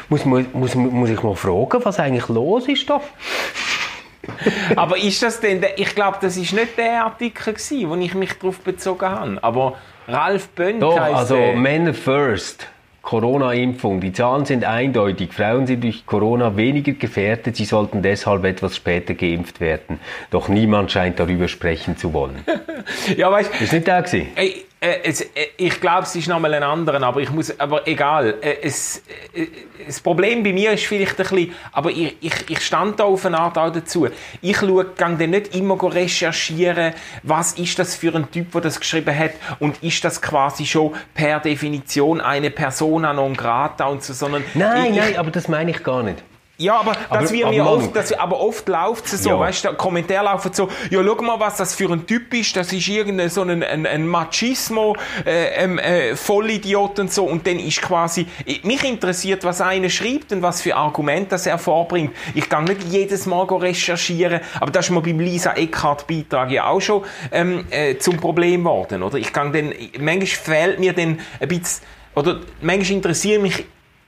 Muss, 0.09 0.25
muss, 0.25 0.45
muss, 0.75 1.11
ich 1.11 1.23
mal 1.23 1.35
fragen, 1.35 1.85
was 1.85 1.99
eigentlich 1.99 2.29
los 2.29 2.67
ist 2.69 2.89
da? 2.89 3.01
Aber 4.77 4.99
ist 4.99 5.23
das 5.23 5.41
denn, 5.41 5.61
der, 5.61 5.79
ich 5.79 5.95
glaube, 5.95 6.19
das 6.21 6.37
ist 6.37 6.53
nicht 6.53 6.77
der 6.77 7.05
Artikel 7.05 7.55
gewesen, 7.55 7.89
wo 7.89 7.97
ich 7.97 8.15
mich 8.15 8.35
darauf 8.39 8.61
bezogen 8.61 9.09
habe. 9.09 9.39
Aber 9.43 9.75
Ralf 10.09 10.49
Bönn 10.51 10.81
Doch, 10.81 10.99
also 10.99 11.37
der. 11.37 11.57
Männer 11.57 11.95
first. 11.95 12.67
Corona-Impfung. 13.03 14.01
Die 14.01 14.13
Zahlen 14.13 14.45
sind 14.45 14.65
eindeutig. 14.65 15.33
Frauen 15.33 15.67
sind 15.67 15.83
durch 15.85 16.07
Corona 16.07 16.57
weniger 16.57 16.93
gefährdet. 16.93 17.57
Sie 17.57 17.65
sollten 17.65 18.03
deshalb 18.03 18.45
etwas 18.45 18.77
später 18.77 19.15
geimpft 19.15 19.61
werden. 19.61 20.01
Doch 20.31 20.49
niemand 20.49 20.93
scheint 20.93 21.19
darüber 21.19 21.49
sprechen 21.49 21.97
zu 21.97 22.13
wollen. 22.13 22.45
Ja, 23.17 23.31
weißt, 23.31 23.61
Ist 23.61 23.73
nicht 23.73 23.87
der 23.87 24.03
gewesen? 24.03 24.29
Ey, 24.37 24.65
äh, 24.81 25.01
es, 25.05 25.21
äh, 25.21 25.49
ich 25.59 25.79
glaube, 25.79 26.05
es 26.05 26.17
ist 26.17 26.27
nochmal 26.27 26.55
ein 26.55 26.63
anderer, 26.63 27.03
aber 27.03 27.21
ich 27.21 27.31
muss, 27.31 27.59
aber 27.61 27.87
egal. 27.87 28.37
Äh, 28.41 28.57
es, 28.63 29.03
äh, 29.35 29.47
das 29.87 30.01
Problem 30.01 30.43
bei 30.43 30.55
mir 30.55 30.73
ist 30.73 30.87
vielleicht 30.87 31.21
ein 31.21 31.29
bisschen, 31.29 31.55
aber 31.73 31.91
ich, 31.91 32.17
ich, 32.21 32.49
ich 32.49 32.61
stand 32.61 32.99
da 32.99 33.05
auf 33.05 33.27
eine 33.27 33.39
Art 33.39 33.59
auch 33.59 33.71
dazu. 33.71 34.09
Ich 34.41 34.57
schaue, 34.57 34.87
gehe 34.87 35.17
dann 35.17 35.31
nicht 35.31 35.55
immer 35.55 35.77
recherchieren, 35.83 36.95
was 37.23 37.53
ist 37.55 37.79
das 37.79 37.95
für 37.95 38.15
ein 38.15 38.31
Typ, 38.31 38.53
der 38.53 38.63
das 38.63 38.81
geschrieben 38.81 39.17
hat 39.17 39.33
und 39.59 39.83
ist 39.83 40.03
das 40.03 40.23
quasi 40.23 40.65
schon 40.65 40.95
per 41.13 41.41
Definition 41.41 42.21
eine 42.21 42.51
Persona 42.51 43.13
non 43.13 43.35
grata 43.35 43.87
und 43.87 44.03
so, 44.03 44.15
sondern 44.15 44.45
Nein, 44.55 44.95
ich, 44.95 44.99
nein, 44.99 45.17
aber 45.19 45.31
das 45.31 45.49
meine 45.49 45.73
ich 45.73 45.83
gar 45.83 46.03
nicht. 46.03 46.23
Ja, 46.61 46.79
aber, 46.81 46.93
Aber- 47.09 47.23
das 47.23 47.33
aber 47.33 47.51
mir 47.51 47.67
oft, 47.67 47.97
das, 47.97 48.13
aber 48.13 48.39
oft 48.39 48.69
läuft 48.69 49.07
es 49.07 49.23
so, 49.23 49.31
Ja. 49.31 49.39
weißt 49.41 49.65
du, 49.65 49.73
Kommentare 49.75 50.27
laufen 50.27 50.53
so, 50.53 50.69
ja, 50.91 51.03
schau 51.03 51.23
mal, 51.23 51.41
was 51.41 51.57
das 51.57 51.75
für 51.75 51.91
ein 51.91 52.07
Typ 52.07 52.35
ist, 52.35 52.55
das 52.55 52.71
ist 52.73 52.87
irgendein 52.87 53.31
so 53.31 53.41
ein, 53.43 53.63
ein, 53.63 53.87
ein 53.87 54.07
Machismo, 54.07 54.95
äh, 55.25 55.65
ähm, 55.65 55.79
äh, 55.79 56.15
Vollidiot 56.17 56.99
und 56.99 57.11
so, 57.11 57.25
und 57.25 57.47
dann 57.47 57.59
ist 57.59 57.81
quasi, 57.81 58.27
ich- 58.45 58.63
mich 58.63 58.85
interessiert, 58.85 59.43
was 59.45 59.63
einer 59.63 59.89
schreibt 59.89 60.33
und 60.33 60.43
was 60.43 60.61
für 60.61 60.77
Argumente 60.77 61.31
das 61.31 61.47
er 61.47 61.57
vorbringt. 61.59 62.15
Ich 62.35 62.49
kann 62.49 62.65
nicht 62.65 62.83
jedes 62.91 63.25
Mal 63.25 63.47
go 63.47 63.57
recherchieren, 63.57 64.41
aber 64.61 64.71
das 64.71 64.87
ist 64.87 64.91
mir 64.91 65.01
beim 65.01 65.19
Lisa 65.19 65.53
Eckhardt 65.55 66.07
Beitrag 66.07 66.51
ja 66.51 66.67
auch 66.67 66.81
schon 66.81 67.05
ähm, 67.33 67.65
äh, 67.71 67.97
zum 67.97 68.19
Problem 68.19 68.65
geworden, 68.65 69.03
oder? 69.03 69.17
Ich 69.17 69.33
kann 69.33 69.53
dann, 69.53 69.73
manchmal 69.99 70.27
fehlt 70.27 70.79
mir 70.81 70.93
dann 70.93 71.21
ein 71.41 71.49
bisschen, 71.49 71.83
oder 72.15 72.41
manchmal 72.61 72.97
interessiert 72.97 73.41
mich 73.41 73.65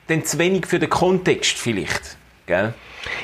dann 0.09 0.23
zu 0.25 0.39
wenig 0.39 0.67
für 0.67 0.79
den 0.79 0.91
Kontext 0.91 1.57
vielleicht, 1.59 2.19
gell? 2.53 2.75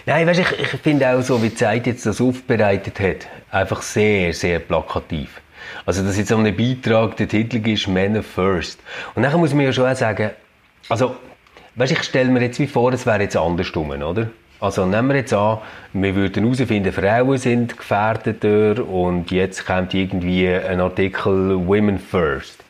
Nein, 0.07 0.27
weißt, 0.27 0.41
ich, 0.41 0.59
ich 0.59 0.69
finde 0.81 1.09
auch 1.09 1.21
so, 1.21 1.43
wie 1.43 1.51
die 1.51 1.55
Zeit 1.55 1.87
jetzt 1.87 2.07
das 2.07 2.21
aufbereitet 2.21 2.99
hat, 2.99 3.29
einfach 3.51 3.83
sehr, 3.83 4.33
sehr 4.33 4.59
plakativ. 4.59 5.41
Also, 5.85 6.03
dass 6.03 6.17
jetzt 6.17 6.33
an 6.33 6.41
einem 6.41 6.57
Beitrag 6.57 7.17
der 7.17 7.29
Titel 7.29 7.67
ist 7.69 7.87
Männer 7.89 8.23
First. 8.23 8.81
Und 9.15 9.23
nachher 9.23 9.39
muss 9.39 9.53
man 9.53 9.67
ja 9.67 9.73
schon 9.73 9.87
auch 9.87 9.97
sagen, 9.97 10.31
also, 10.89 11.17
weißt, 11.75 11.93
ich 11.93 12.03
stelle 12.05 12.31
mir 12.31 12.41
jetzt 12.41 12.59
wie 12.59 12.67
vor, 12.67 12.93
es 12.93 13.05
wäre 13.05 13.21
jetzt 13.21 13.37
andersrum, 13.37 13.91
oder? 13.91 14.29
Also 14.61 14.87
nehmen 14.87 15.11
wir 15.11 15.17
jetzt 15.17 15.33
an, 15.33 15.59
wir 15.93 16.15
würden 16.17 16.43
herausfinden, 16.43 16.93
Frauen 16.93 17.39
sind 17.39 17.77
gefährdeter 17.77 18.85
und 18.85 19.31
jetzt 19.31 19.65
kommt 19.67 19.95
irgendwie 19.95 20.49
ein 20.49 20.81
Artikel 20.81 21.65
Women 21.65 22.01
First. 22.01 22.65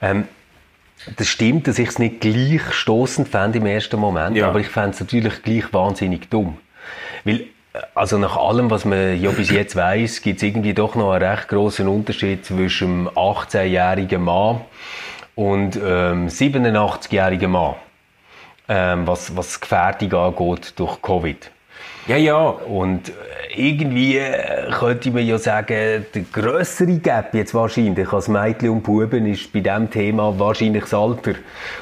Ähm, 0.00 0.26
das 1.16 1.28
stimmt, 1.28 1.66
dass 1.66 1.78
ich 1.78 1.88
es 1.88 1.98
nicht 1.98 2.20
gleich 2.20 2.62
stoßend 2.72 3.28
fände 3.28 3.58
im 3.58 3.66
ersten 3.66 3.98
Moment, 3.98 4.36
Ja. 4.36 4.48
aber 4.48 4.60
ich 4.60 4.68
fände 4.68 4.90
es 4.90 5.00
natürlich 5.00 5.42
gleich 5.42 5.72
wahnsinnig 5.72 6.28
dumm. 6.28 6.58
Weil, 7.24 7.40
äh, 7.40 7.78
also 7.94 8.18
nach 8.18 8.36
allem, 8.36 8.70
was 8.70 8.84
man 8.84 9.20
ja 9.20 9.30
bis 9.30 9.50
jetzt 9.50 9.76
weiß, 9.76 10.22
gibt 10.22 10.38
es 10.38 10.42
irgendwie 10.42 10.74
doch 10.74 10.94
noch 10.94 11.12
einen 11.12 11.22
recht 11.24 11.48
großen 11.48 11.86
Unterschied 11.88 12.44
zwischen 12.44 13.08
einem 13.08 13.16
18-jährigen 13.16 14.22
Mann 14.22 14.60
und 15.34 15.76
ähm, 15.76 16.28
87-jährigen 16.28 17.50
Mann, 17.50 17.74
ähm, 18.68 19.06
was, 19.06 19.34
was 19.36 19.60
Gefährdung 19.60 20.12
angeht 20.12 20.78
durch 20.78 21.00
Covid. 21.00 21.50
Ja, 22.06 22.16
ja. 22.16 22.36
Und 22.38 23.10
äh, 23.10 23.12
irgendwie 23.56 24.18
äh, 24.18 24.70
könnte 24.70 25.10
man 25.10 25.26
ja 25.26 25.38
sagen, 25.38 26.06
der 26.14 26.22
grössere 26.32 26.98
Gap 26.98 27.34
jetzt 27.34 27.54
wahrscheinlich 27.54 28.12
als 28.12 28.28
Mädchen 28.28 28.70
und 28.70 28.82
Buben 28.82 29.26
ist 29.26 29.52
bei 29.52 29.60
diesem 29.60 29.90
Thema 29.90 30.38
wahrscheinlich 30.38 30.84
das 30.84 30.94
Alter. 30.94 31.34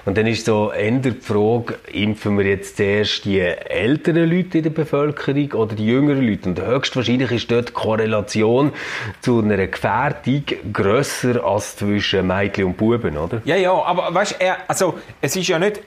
Und 0.05 0.19
dann 0.19 0.27
ist 0.27 0.47
so 0.47 0.73
eher 0.73 0.91
die 0.91 1.13
Frage, 1.13 1.79
impfen 1.93 2.39
wir 2.39 2.47
jetzt 2.47 2.77
zuerst 2.77 3.25
die 3.25 3.41
älteren 3.41 4.31
Leute 4.31 4.59
in 4.59 4.65
der 4.65 4.71
Bevölkerung 4.71 5.53
oder 5.53 5.75
die 5.75 5.87
jüngeren 5.87 6.27
Leute? 6.27 6.49
Und 6.49 6.61
höchstwahrscheinlich 6.61 7.31
ist 7.31 7.51
dort 7.51 7.69
die 7.69 7.73
Korrelation 7.73 8.73
zu 9.21 9.41
einer 9.41 9.67
Gefährdung 9.67 10.45
grösser 10.73 11.45
als 11.45 11.77
zwischen 11.77 12.27
Mädchen 12.27 12.65
und 12.65 12.77
Buben, 12.77 13.17
oder? 13.17 13.41
Ja, 13.45 13.57
ja, 13.57 13.73
aber 13.73 14.13
weißt 14.13 14.37
er, 14.39 14.57
also, 14.67 14.99
es 15.21 15.37
ist 15.37 15.49
ja 15.49 15.59
nicht 15.59 15.81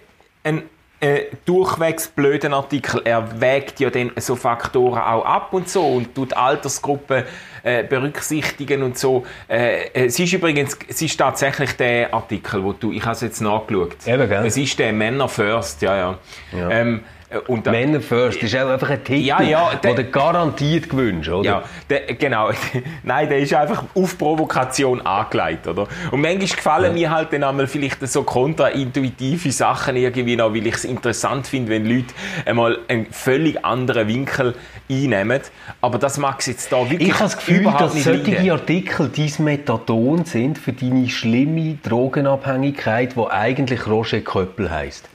ein 0.43 0.63
äh, 1.01 1.25
durchwegs 1.45 2.07
blöden 2.07 2.53
Artikel. 2.53 3.01
Er 3.03 3.41
wägt 3.41 3.79
ja 3.79 3.89
dann 3.89 4.11
so 4.17 4.35
Faktoren 4.35 5.01
auch 5.01 5.25
ab 5.25 5.53
und 5.53 5.67
so 5.67 5.85
und 5.85 6.15
tut 6.15 6.33
Altersgruppen 6.33 7.23
äh, 7.63 7.83
berücksichtigen 7.83 8.83
und 8.83 8.97
so. 8.97 9.25
Äh, 9.47 9.89
es 9.93 10.19
ist 10.19 10.31
übrigens, 10.33 10.77
es 10.87 11.01
ist 11.01 11.17
tatsächlich 11.17 11.73
der 11.73 12.13
Artikel, 12.13 12.63
wo 12.63 12.73
du, 12.73 12.91
ich 12.91 13.03
habe 13.03 13.13
es 13.13 13.21
jetzt 13.21 13.41
nachgeschaut. 13.41 13.97
Eben, 14.05 14.29
gell? 14.29 14.45
Es 14.45 14.57
ist 14.57 14.77
der 14.79 14.93
Männer 14.93 15.27
First, 15.27 15.81
ja, 15.81 15.95
ja. 15.95 16.19
Ja. 16.57 16.69
Ähm, 16.69 16.99
äh, 16.99 17.20
und 17.47 17.65
da- 17.67 17.71
Männer 17.71 18.01
first 18.01 18.41
ist 18.43 18.55
auch 18.55 18.69
einfach 18.69 18.89
ein 18.89 19.03
Titel, 19.03 19.25
Ja, 19.25 19.41
ja, 19.41 19.75
der- 19.75 19.93
den 19.95 20.11
garantiert 20.11 20.89
gewünscht, 20.89 21.29
oder? 21.29 21.45
Ja, 21.49 21.63
der, 21.89 22.01
genau. 22.15 22.49
Nein, 23.03 23.29
der 23.29 23.39
ist 23.39 23.53
einfach 23.53 23.83
auf 23.95 24.17
Provokation 24.17 25.01
angelegt, 25.05 25.67
oder? 25.67 25.87
Und 26.11 26.21
manchmal 26.21 26.47
gefallen 26.47 26.93
mir 26.93 27.09
halt 27.09 27.31
dann 27.33 27.43
einmal 27.43 27.67
vielleicht 27.67 28.05
so 28.07 28.23
kontraintuitive 28.23 29.51
Sachen 29.51 29.95
irgendwie 29.95 30.35
noch, 30.35 30.53
weil 30.53 30.67
ich 30.67 30.75
es 30.75 30.85
interessant 30.85 31.47
finde, 31.47 31.71
wenn 31.71 31.85
Leute 31.85 32.13
einmal 32.45 32.79
einen 32.87 33.07
völlig 33.11 33.63
anderen 33.63 34.07
Winkel 34.07 34.55
einnehmen. 34.89 35.41
Aber 35.79 35.97
das 35.97 36.17
mag 36.17 36.39
es 36.39 36.47
jetzt 36.47 36.71
da 36.71 36.77
wirklich 36.89 37.07
Ich 37.09 37.13
habe 37.13 37.23
das 37.23 37.37
Gefühl, 37.37 37.63
dass 37.63 37.93
solche 38.03 38.31
leiden. 38.31 38.51
Artikel 38.51 39.09
dein 39.15 39.45
Methadon 39.45 40.25
sind 40.25 40.57
für 40.57 40.73
deine 40.73 41.07
schlimme 41.09 41.77
Drogenabhängigkeit, 41.83 43.15
die 43.15 43.25
eigentlich 43.31 43.87
Roger 43.87 44.19
Köppel 44.21 44.69
heisst. 44.71 45.07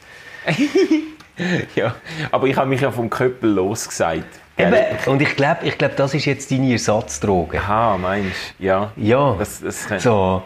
Ja, 1.74 1.94
aber 2.30 2.46
ich 2.46 2.56
habe 2.56 2.68
mich 2.68 2.80
ja 2.80 2.90
vom 2.90 3.10
Köppel 3.10 3.50
losgesagt. 3.50 4.24
Eben, 4.58 4.74
und 5.06 5.20
ich 5.20 5.36
glaube, 5.36 5.66
ich 5.66 5.76
glaub, 5.76 5.96
das 5.96 6.14
ist 6.14 6.24
jetzt 6.24 6.50
deine 6.50 6.72
Ersatzdroge. 6.72 7.58
Aha, 7.60 7.98
meinst 7.98 8.54
du? 8.58 8.64
Ja. 8.64 8.90
Ja, 8.96 9.36
Das, 9.38 9.60
das 9.60 9.86
kann- 9.86 10.00
so, 10.00 10.42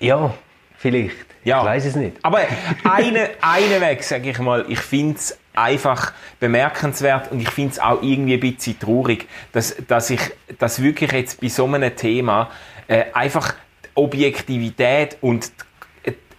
äh, 0.00 0.06
ja, 0.06 0.32
vielleicht. 0.78 1.16
Ja. 1.44 1.60
Ich 1.60 1.66
weiß 1.66 1.84
es 1.84 1.96
nicht. 1.96 2.16
Aber 2.22 2.38
eine, 2.84 3.28
eine 3.42 3.80
Weg, 3.82 4.02
sage 4.04 4.30
ich 4.30 4.38
mal, 4.38 4.64
ich 4.68 4.78
finde 4.80 5.16
es 5.18 5.38
einfach 5.54 6.12
bemerkenswert 6.40 7.30
und 7.30 7.40
ich 7.40 7.50
finde 7.50 7.72
es 7.72 7.78
auch 7.78 8.02
irgendwie 8.02 8.34
ein 8.34 8.40
bisschen 8.40 8.78
traurig, 8.78 9.28
dass, 9.52 9.76
dass 9.86 10.08
ich 10.10 10.20
dass 10.58 10.82
wirklich 10.82 11.12
jetzt 11.12 11.40
bei 11.40 11.48
so 11.48 11.66
einem 11.66 11.94
Thema 11.94 12.50
äh, 12.88 13.04
einfach 13.12 13.52
die 13.84 13.88
Objektivität 13.96 15.18
und 15.20 15.46
die, 15.48 15.52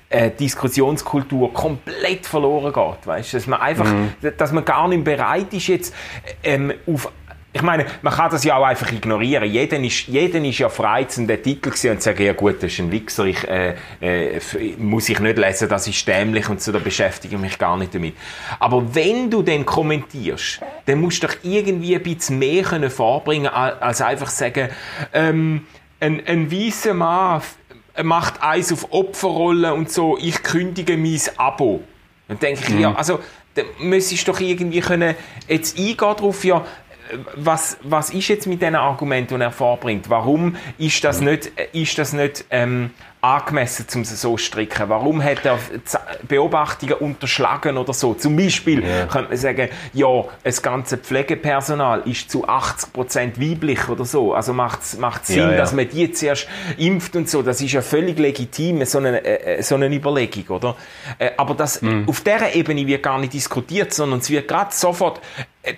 äh, 0.10 0.32
Diskussionskultur 0.32 1.54
komplett 1.54 2.26
verloren 2.26 2.72
geht. 2.72 3.08
Weißt? 3.08 3.34
Dass 3.34 3.48
man 3.48 3.60
einfach, 3.60 3.92
dass 4.38 4.52
man 4.52 4.64
gar 4.64 4.88
nicht 4.88 5.04
bereit 5.04 5.54
ist, 5.54 5.68
jetzt 5.68 5.94
ähm, 6.44 6.74
auf 6.88 7.12
Ich 7.54 7.62
meine, 7.62 7.86
man 8.04 8.14
kann 8.14 8.30
das 8.30 8.44
ja 8.44 8.56
auch 8.56 8.64
einfach 8.64 8.92
ignorieren. 8.92 9.50
Jeden 9.50 9.84
ist, 9.84 10.08
jeden 10.08 10.46
ist 10.46 10.60
ja 10.60 10.70
frei, 10.70 11.06
zu 11.06 11.26
den 11.26 11.42
Titel 11.42 11.72
zu 11.74 11.90
und 11.90 12.02
zu 12.02 12.10
sagen, 12.10 12.24
ja 12.24 12.34
gut, 12.34 12.58
das 12.58 12.72
ist 12.72 12.80
ein 12.80 12.92
Wichser, 12.92 13.26
ich, 13.26 13.44
äh, 13.48 13.76
äh, 14.00 14.40
muss 14.78 15.10
ich 15.10 15.20
nicht 15.20 15.38
lesen, 15.38 15.68
das 15.68 15.88
ist 15.88 16.08
dämlich 16.08 16.48
und 16.50 16.62
so, 16.62 16.72
da 16.72 16.80
beschäftige 16.80 17.36
ich 17.36 17.42
mich 17.42 17.58
gar 17.58 17.76
nicht 17.76 17.96
damit. 17.96 18.16
Aber 18.60 18.94
wenn 18.94 19.32
du 19.32 19.42
den 19.42 19.66
kommentierst, 19.66 20.62
dann 20.86 21.02
musst 21.02 21.24
du 21.24 21.28
doch 21.28 21.36
irgendwie 21.42 21.96
ein 21.96 22.04
bisschen 22.04 22.38
mehr 22.38 22.64
können 22.64 22.92
vorbringen, 22.92 23.48
als 23.48 24.02
einfach 24.02 24.30
sagen, 24.30 24.70
ähm, 25.14 25.66
ein, 26.00 26.22
ein 26.28 26.52
weißer 26.52 26.94
Mann 26.94 27.42
macht 28.04 28.42
eins 28.42 28.72
auf 28.72 28.92
Opferrolle 28.92 29.74
und 29.74 29.92
so, 29.92 30.18
ich 30.18 30.44
kündige 30.44 30.98
mein 30.98 31.20
Abo. 31.38 31.82
Dann 32.28 32.40
denke 32.40 32.62
ich, 32.64 32.70
mhm. 32.70 32.80
ja, 32.80 32.96
also, 32.96 33.20
da 33.56 33.64
müsstest 33.80 34.28
du 34.28 34.32
doch 34.32 34.40
irgendwie 34.40 34.82
können 34.82 35.16
jetzt 35.48 35.78
eingehen 35.78 35.98
darauf, 35.98 36.44
ja, 36.44 36.66
was, 37.36 37.78
was 37.84 38.10
ist 38.10 38.28
jetzt 38.28 38.48
mit 38.48 38.62
den 38.62 38.76
Argumenten, 38.76 39.36
die 39.36 39.42
er 39.42 39.52
vorbringt? 39.52 40.10
Warum 40.10 40.56
ist 40.78 41.04
das 41.04 41.22
nicht, 41.22 41.52
ist 41.74 41.98
das 41.98 42.14
nicht 42.14 42.46
ähm, 42.50 42.92
angemessen, 43.22 43.86
um 43.96 44.06
sie 44.06 44.16
so 44.16 44.32
zu 44.32 44.38
stricken? 44.38 44.90
Warum 44.90 45.24
hat 45.24 45.46
er 45.46 45.60
Beobachtungen 46.28 46.94
unterschlagen 46.96 47.78
oder 47.78 47.94
so? 47.94 48.14
Zum 48.14 48.36
Beispiel 48.36 48.84
yeah. 48.84 49.06
könnte 49.08 49.30
man 49.30 49.38
sagen, 49.38 49.70
ja, 49.94 50.26
das 50.44 50.62
ganze 50.62 50.98
Pflegepersonal 50.98 52.02
ist 52.06 52.30
zu 52.30 52.48
80% 52.48 53.40
weiblich 53.40 53.88
oder 53.90 54.06
so. 54.06 54.34
Also 54.34 54.54
macht 54.54 54.82
es 54.82 54.92
Sinn, 54.92 55.38
ja, 55.38 55.52
ja. 55.52 55.58
dass 55.58 55.74
man 55.74 55.90
die 55.90 56.12
zuerst 56.12 56.48
impft 56.78 57.16
und 57.16 57.30
so. 57.30 57.42
Das 57.42 57.62
ist 57.62 57.72
ja 57.72 57.82
völlig 57.82 58.20
legitim, 58.20 58.86
so 58.86 59.00
eine, 59.00 59.24
äh, 59.24 59.62
so 59.62 59.76
eine 59.76 59.88
Überlegung, 59.88 60.48
oder? 60.56 60.76
Äh, 61.18 61.32
aber 61.38 61.56
das, 61.56 61.82
mm. 61.82 62.04
auf 62.08 62.22
dieser 62.22 62.54
Ebene 62.54 62.86
wird 62.86 63.04
gar 63.04 63.20
nicht 63.20 63.34
diskutiert, 63.34 63.94
sondern 63.94 64.20
es 64.20 64.30
wird 64.30 64.48
gerade 64.48 64.74
sofort 64.74 65.22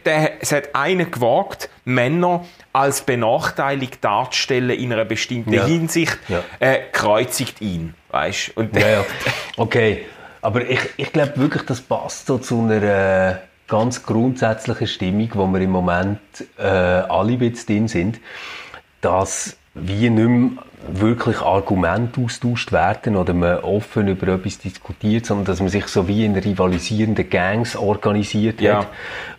der, 0.06 0.42
es 0.42 0.52
hat 0.52 0.76
einen 0.76 1.12
gewagt, 1.12 1.70
Männer 1.86 2.46
als 2.74 3.02
benachteiligt 3.02 4.04
darzustellen 4.04 4.72
in 4.72 4.94
einer 4.94 5.06
bestimmten 5.06 5.54
ja. 5.54 5.66
Hinsicht, 5.66 6.18
ja. 6.28 6.44
Äh, 6.60 6.80
kreuzigt 6.92 7.62
ihn, 7.62 7.96
weißt? 8.10 8.56
Und 8.56 8.76
ja, 8.76 8.90
ja. 8.90 9.06
Okay, 9.58 10.06
aber 10.42 10.70
ich, 10.70 10.80
ich 10.98 11.12
glaube 11.12 11.38
wirklich, 11.38 11.64
das 11.64 11.82
passt 11.82 12.28
so 12.28 12.38
zu 12.38 12.62
einer 12.62 12.82
äh, 12.84 13.36
ganz 13.68 14.04
grundsätzlichen 14.04 14.88
Stimmung, 14.88 15.30
wo 15.34 15.48
wir 15.48 15.62
im 15.62 15.72
Moment 15.72 16.20
äh, 16.58 16.64
alle 16.64 17.34
ein 17.34 17.40
bisschen 17.40 17.68
drin 17.68 17.88
sind, 17.88 18.20
dass 19.02 19.59
wir 19.82 20.12
nicht 20.12 20.28
mehr 20.28 20.64
wirklich 20.92 21.40
Argumente 21.42 22.22
austauscht 22.22 22.72
werden 22.72 23.16
oder 23.16 23.34
man 23.34 23.60
offen 23.60 24.08
über 24.08 24.28
etwas 24.30 24.58
diskutiert, 24.58 25.26
sondern 25.26 25.46
dass 25.46 25.60
man 25.60 25.70
sich 25.70 25.86
so 25.88 26.08
wie 26.08 26.26
in 26.26 26.36
rivalisierenden 26.36 27.30
Gangs 27.30 27.76
organisiert 27.76 28.62
ja. 28.62 28.80
hat, 28.80 28.88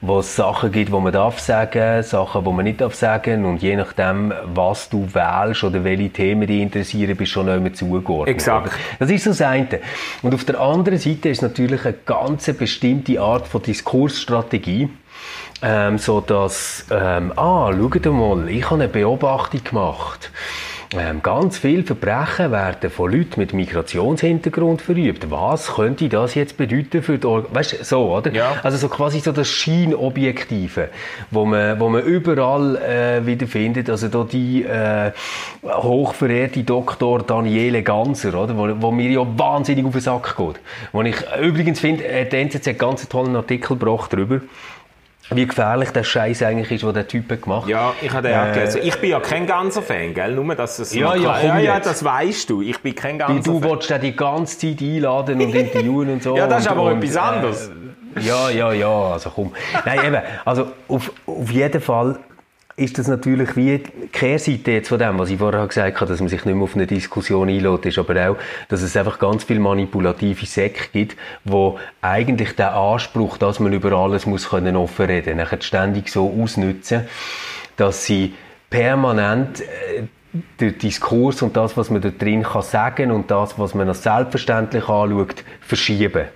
wo 0.00 0.20
es 0.20 0.36
Sachen 0.36 0.70
gibt, 0.70 0.92
wo 0.92 1.00
man 1.00 1.12
darf 1.12 1.40
sagen, 1.40 2.02
Sachen, 2.02 2.44
wo 2.44 2.52
man 2.52 2.64
nicht 2.64 2.80
darf 2.80 2.94
sagen 2.94 3.44
und 3.44 3.62
je 3.62 3.76
nachdem, 3.76 4.32
was 4.44 4.88
du 4.88 5.08
wählst 5.12 5.64
oder 5.64 5.82
welche 5.84 6.10
Themen 6.10 6.46
dich 6.46 6.60
interessieren, 6.60 7.16
bist 7.16 7.32
du 7.32 7.40
schon 7.40 7.62
mehr 7.62 7.74
zugeordnet. 7.74 8.36
Exakt. 8.36 8.72
Das 8.98 9.10
ist 9.10 9.24
so 9.24 9.30
das 9.30 9.42
eine. 9.42 9.80
Und 10.22 10.34
auf 10.34 10.44
der 10.44 10.60
anderen 10.60 10.98
Seite 10.98 11.28
ist 11.28 11.42
natürlich 11.42 11.84
eine 11.84 11.94
ganz 12.06 12.52
bestimmte 12.52 13.20
Art 13.20 13.46
von 13.46 13.62
Diskursstrategie, 13.62 14.88
ähm, 15.62 15.98
so 15.98 16.20
dass, 16.20 16.86
ähm, 16.90 17.32
ah, 17.36 17.72
schau 17.72 18.12
mal, 18.12 18.48
ich 18.48 18.64
habe 18.64 18.82
eine 18.82 18.88
Beobachtung 18.88 19.64
gemacht 19.64 20.30
ähm, 20.92 21.22
ganz 21.22 21.56
viele 21.56 21.84
Verbrechen 21.84 22.50
werden 22.50 22.90
von 22.90 23.12
Leuten 23.12 23.38
mit 23.38 23.52
Migrationshintergrund 23.52 24.82
verübt. 24.82 25.30
Was 25.30 25.74
könnte 25.74 26.08
das 26.08 26.34
jetzt 26.34 26.56
bedeuten 26.56 27.02
für 27.04 27.16
die 27.16 27.26
Or 27.28 27.44
Weißt 27.54 27.84
so, 27.84 28.12
oder? 28.12 28.32
Ja. 28.32 28.54
Also 28.64 28.76
so 28.76 28.88
quasi 28.88 29.20
so 29.20 29.30
das 29.30 29.46
Scheinobjektive, 29.46 30.88
wo 31.30 31.44
man, 31.44 31.78
wo 31.78 31.88
man 31.88 32.02
überall 32.02 32.74
äh, 32.76 33.24
wieder 33.24 33.46
findet. 33.46 33.88
Also 33.88 34.08
da 34.08 34.24
die 34.24 34.64
äh, 34.64 35.12
hochverehrte 35.62 36.64
Dr. 36.64 37.22
Daniele 37.22 37.84
Ganser, 37.84 38.34
oder? 38.34 38.56
Wo, 38.56 38.82
wo 38.82 38.90
mir 38.90 39.10
ja 39.10 39.24
wahnsinnig 39.38 39.86
auf 39.86 39.92
den 39.92 40.00
Sack 40.00 40.36
geht. 40.36 40.60
Wo 40.90 41.02
ich 41.02 41.16
übrigens 41.40 41.78
finde, 41.78 42.04
äh, 42.04 42.28
der 42.28 42.40
NZZ 42.40 42.66
hat 42.66 42.78
ganz 42.80 43.08
tollen 43.08 43.36
Artikel 43.36 43.76
gebracht 43.78 44.12
darüber 44.12 44.40
wie 45.30 45.46
gefährlich 45.46 45.90
der 45.90 46.02
Scheiß 46.02 46.42
eigentlich 46.42 46.70
ist, 46.72 46.82
den 46.82 46.92
der 46.92 47.06
Typ 47.06 47.28
gemacht 47.28 47.62
hat. 47.62 47.68
Ja, 47.68 47.92
ich 48.00 48.10
habe 48.10 48.28
den 48.28 48.38
äh, 48.38 48.52
gelesen. 48.52 48.80
Ich 48.82 48.96
bin 49.00 49.10
ja 49.10 49.20
kein 49.20 49.46
ganzer 49.46 49.82
Fan, 49.82 50.14
gell? 50.14 50.34
Nur, 50.34 50.54
dass 50.54 50.78
es 50.78 50.94
ja, 50.94 51.14
ja, 51.14 51.40
ja, 51.40 51.58
ja, 51.58 51.80
das 51.80 52.04
weißt 52.04 52.50
du. 52.50 52.62
Ich 52.62 52.78
bin 52.80 52.94
kein 52.94 53.18
ganzer 53.18 53.34
Fan. 53.34 53.60
Du 53.60 53.62
willst 53.62 53.90
den 53.90 54.00
die 54.00 54.16
ganze 54.16 54.58
Zeit 54.58 54.80
einladen 54.80 55.40
und 55.40 55.54
interviewen 55.54 56.10
und 56.10 56.22
so. 56.22 56.36
ja, 56.36 56.46
das 56.46 56.62
ist 56.62 56.68
aber 56.68 56.82
und, 56.82 57.02
etwas 57.02 57.16
anderes. 57.16 57.68
Äh, 57.68 58.20
ja, 58.20 58.50
ja, 58.50 58.72
ja, 58.72 58.88
also 58.88 59.30
komm. 59.30 59.52
Nein, 59.84 60.00
eben, 60.04 60.22
also 60.44 60.72
auf, 60.88 61.12
auf 61.26 61.50
jeden 61.50 61.80
Fall 61.80 62.18
ist 62.80 62.98
das 62.98 63.08
natürlich 63.08 63.56
wie 63.56 63.78
die 63.78 64.08
Kehrseite 64.08 64.72
jetzt 64.72 64.88
von 64.88 64.98
dem, 64.98 65.18
was 65.18 65.28
ich 65.28 65.38
vorher 65.38 65.66
gesagt 65.66 66.00
habe, 66.00 66.10
dass 66.10 66.20
man 66.20 66.30
sich 66.30 66.46
nicht 66.46 66.54
mehr 66.54 66.64
auf 66.64 66.74
eine 66.74 66.86
Diskussion 66.86 67.50
einlädt, 67.50 67.84
ist 67.84 67.98
aber 67.98 68.30
auch, 68.30 68.36
dass 68.68 68.80
es 68.80 68.96
einfach 68.96 69.18
ganz 69.18 69.44
viel 69.44 69.58
manipulative 69.58 70.46
Säcke 70.46 70.88
gibt, 70.90 71.16
wo 71.44 71.78
eigentlich 72.00 72.56
der 72.56 72.74
Anspruch, 72.74 73.36
dass 73.36 73.60
man 73.60 73.74
über 73.74 73.92
alles 73.92 74.24
muss 74.24 74.48
können 74.48 74.76
offen 74.76 75.06
reden, 75.06 75.36
nachher 75.36 75.60
ständig 75.60 76.08
so 76.08 76.34
ausnutzen, 76.42 77.02
dass 77.76 78.06
sie 78.06 78.32
permanent 78.70 79.60
äh, 79.60 80.04
der 80.58 80.72
Diskurs 80.72 81.42
und 81.42 81.56
das, 81.56 81.76
was 81.76 81.90
man 81.90 82.00
da 82.00 82.08
drin 82.08 82.44
kann 82.44 82.62
sagen 82.62 83.10
und 83.10 83.30
das, 83.30 83.58
was 83.58 83.74
man 83.74 83.88
als 83.88 84.04
selbstverständlich 84.04 84.88
anschaut, 84.88 85.44
verschieben. 85.60 86.28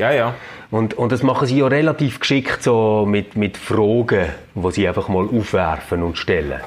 Ja, 0.00 0.12
ja. 0.12 0.34
Und, 0.70 0.94
und 0.94 1.12
das 1.12 1.22
machen 1.22 1.46
sie 1.46 1.58
ja 1.58 1.66
relativ 1.66 2.20
geschickt 2.20 2.62
so 2.62 3.04
mit, 3.06 3.36
mit 3.36 3.58
Fragen, 3.58 4.30
die 4.54 4.72
sie 4.72 4.88
einfach 4.88 5.08
mal 5.08 5.28
aufwerfen 5.28 6.02
und 6.02 6.16
stellen. 6.16 6.60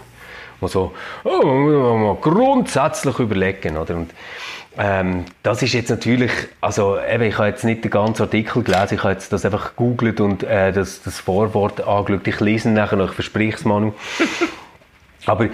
Und 0.60 0.69
so, 0.69 0.93
oh, 1.24 1.43
mal 1.43 2.15
grundsätzlich 2.22 3.17
überlegen, 3.17 3.76
oder? 3.78 3.96
Und, 3.96 4.12
ähm, 4.78 5.26
das 5.41 5.63
ist 5.63 5.74
jetzt 5.74 5.89
natürlich, 5.89 6.30
also 6.62 7.00
eben, 7.00 7.24
ich 7.24 7.38
habe 7.39 7.48
jetzt 7.48 7.63
nicht 7.63 7.84
den 7.84 7.89
ganzen 7.89 8.22
Artikel 8.22 8.62
gelesen, 8.62 8.96
ich 8.96 9.04
habe 9.04 9.13
jetzt 9.13 9.34
das 9.34 9.46
einfach 9.46 9.69
gegoogelt 9.69 10.22
und 10.22 10.43
äh, 10.43 10.72
das, 10.72 11.02
das 11.02 11.19
Vorwort 11.19 11.82
angeschaut. 11.88 12.28
Ich 12.28 12.39
lese 12.39 12.69
ihn 12.69 12.76
nachher 12.76 12.98
noch, 12.98 13.10
ich 13.10 13.15
verspreche 13.15 13.58
es, 13.58 13.65
Manu. 13.65 13.93
aber, 15.26 15.48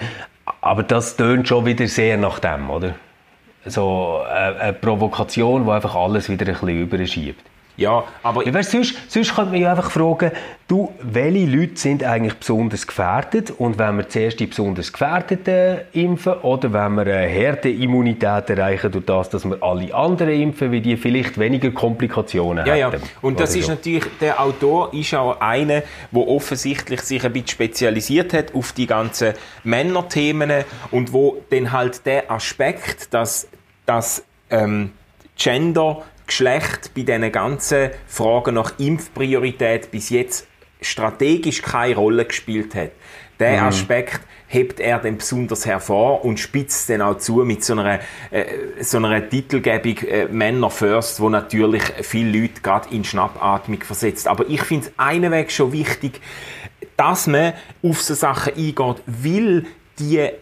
aber 0.60 0.82
das 0.82 1.16
tönt 1.16 1.48
schon 1.48 1.64
wieder 1.64 1.86
sehr 1.86 2.18
nach 2.18 2.40
dem, 2.40 2.68
oder? 2.68 2.94
So 3.64 4.20
äh, 4.28 4.60
eine 4.60 4.72
Provokation, 4.74 5.64
die 5.64 5.70
einfach 5.70 5.94
alles 5.94 6.28
wieder 6.28 6.46
ein 6.46 6.52
bisschen 6.52 6.82
überschiebt. 6.82 7.50
Ja, 7.76 8.04
aber... 8.22 8.46
Ja, 8.46 8.52
weißt, 8.52 8.70
sonst, 8.72 8.94
sonst 9.08 9.34
könnte 9.34 9.52
man 9.52 9.60
ja 9.60 9.70
einfach 9.70 9.90
fragen, 9.90 10.32
du, 10.68 10.92
welche 11.00 11.46
Leute 11.46 11.76
sind 11.76 12.04
eigentlich 12.04 12.34
besonders 12.34 12.86
gefährdet 12.86 13.50
und 13.50 13.78
wenn 13.78 13.96
wir 13.96 14.08
zuerst 14.08 14.38
die 14.38 14.46
besonders 14.46 14.92
Gefährdeten 14.92 15.78
impfen 15.92 16.34
oder 16.34 16.72
wenn 16.72 16.94
wir 16.94 17.02
eine 17.02 17.26
Herdenimmunität 17.26 18.50
erreichen 18.50 18.92
durch 18.92 19.06
das, 19.06 19.30
dass 19.30 19.44
wir 19.44 19.62
alle 19.62 19.92
anderen 19.94 20.40
impfen, 20.40 20.70
wie 20.70 20.80
die 20.80 20.96
vielleicht 20.96 21.38
weniger 21.38 21.70
Komplikationen 21.70 22.66
ja, 22.66 22.74
hätten. 22.74 23.02
Ja, 23.02 23.08
und 23.22 23.40
das 23.40 23.56
ist 23.56 23.66
so. 23.66 23.72
natürlich, 23.72 24.04
der 24.20 24.40
Autor 24.40 24.92
ist 24.92 25.14
auch 25.14 25.40
einer, 25.40 25.82
der 26.12 26.28
offensichtlich 26.28 27.00
sich 27.00 27.24
ein 27.24 27.32
bisschen 27.32 27.48
spezialisiert 27.48 28.32
hat 28.32 28.54
auf 28.54 28.72
die 28.72 28.86
ganzen 28.86 29.34
Männerthemen 29.64 30.64
und 30.90 31.12
wo 31.12 31.42
dann 31.50 31.72
halt 31.72 32.04
der 32.06 32.30
Aspekt, 32.30 33.12
dass, 33.14 33.48
dass 33.86 34.22
ähm, 34.50 34.92
Gender 35.36 36.02
Geschlecht 36.30 36.92
bei 36.94 37.02
diesen 37.02 37.32
ganzen 37.32 37.90
Fragen 38.06 38.54
nach 38.54 38.78
Impfpriorität 38.78 39.90
bis 39.90 40.10
jetzt 40.10 40.46
strategisch 40.80 41.60
keine 41.60 41.96
Rolle 41.96 42.24
gespielt 42.24 42.74
hat. 42.74 42.92
Der 43.40 43.62
mhm. 43.62 43.68
Aspekt 43.68 44.20
hebt 44.46 44.80
er 44.80 44.98
dann 44.98 45.16
besonders 45.16 45.66
hervor 45.66 46.24
und 46.24 46.38
spitzt 46.38 46.88
dann 46.88 47.02
auch 47.02 47.18
zu 47.18 47.36
mit 47.44 47.64
so 47.64 47.72
einer, 47.72 48.00
äh, 48.30 48.44
so 48.80 48.98
einer 48.98 49.28
Titelgebung 49.28 49.98
äh, 50.06 50.26
Männer 50.26 50.70
First, 50.70 51.20
wo 51.20 51.28
natürlich 51.28 51.82
viele 52.02 52.40
Leute 52.40 52.60
gerade 52.60 52.94
in 52.94 53.04
Schnappatmung 53.04 53.82
versetzt. 53.82 54.28
Aber 54.28 54.48
ich 54.48 54.62
finde 54.62 54.86
es 54.86 54.92
einen 54.98 55.32
Weg 55.32 55.50
schon 55.50 55.72
wichtig, 55.72 56.20
dass 56.96 57.26
man 57.26 57.54
auf 57.82 58.02
so 58.02 58.14
Sachen 58.14 58.54
eingeht, 58.54 59.02
weil 59.06 59.66
die 59.98 60.18
äh, 60.18 60.32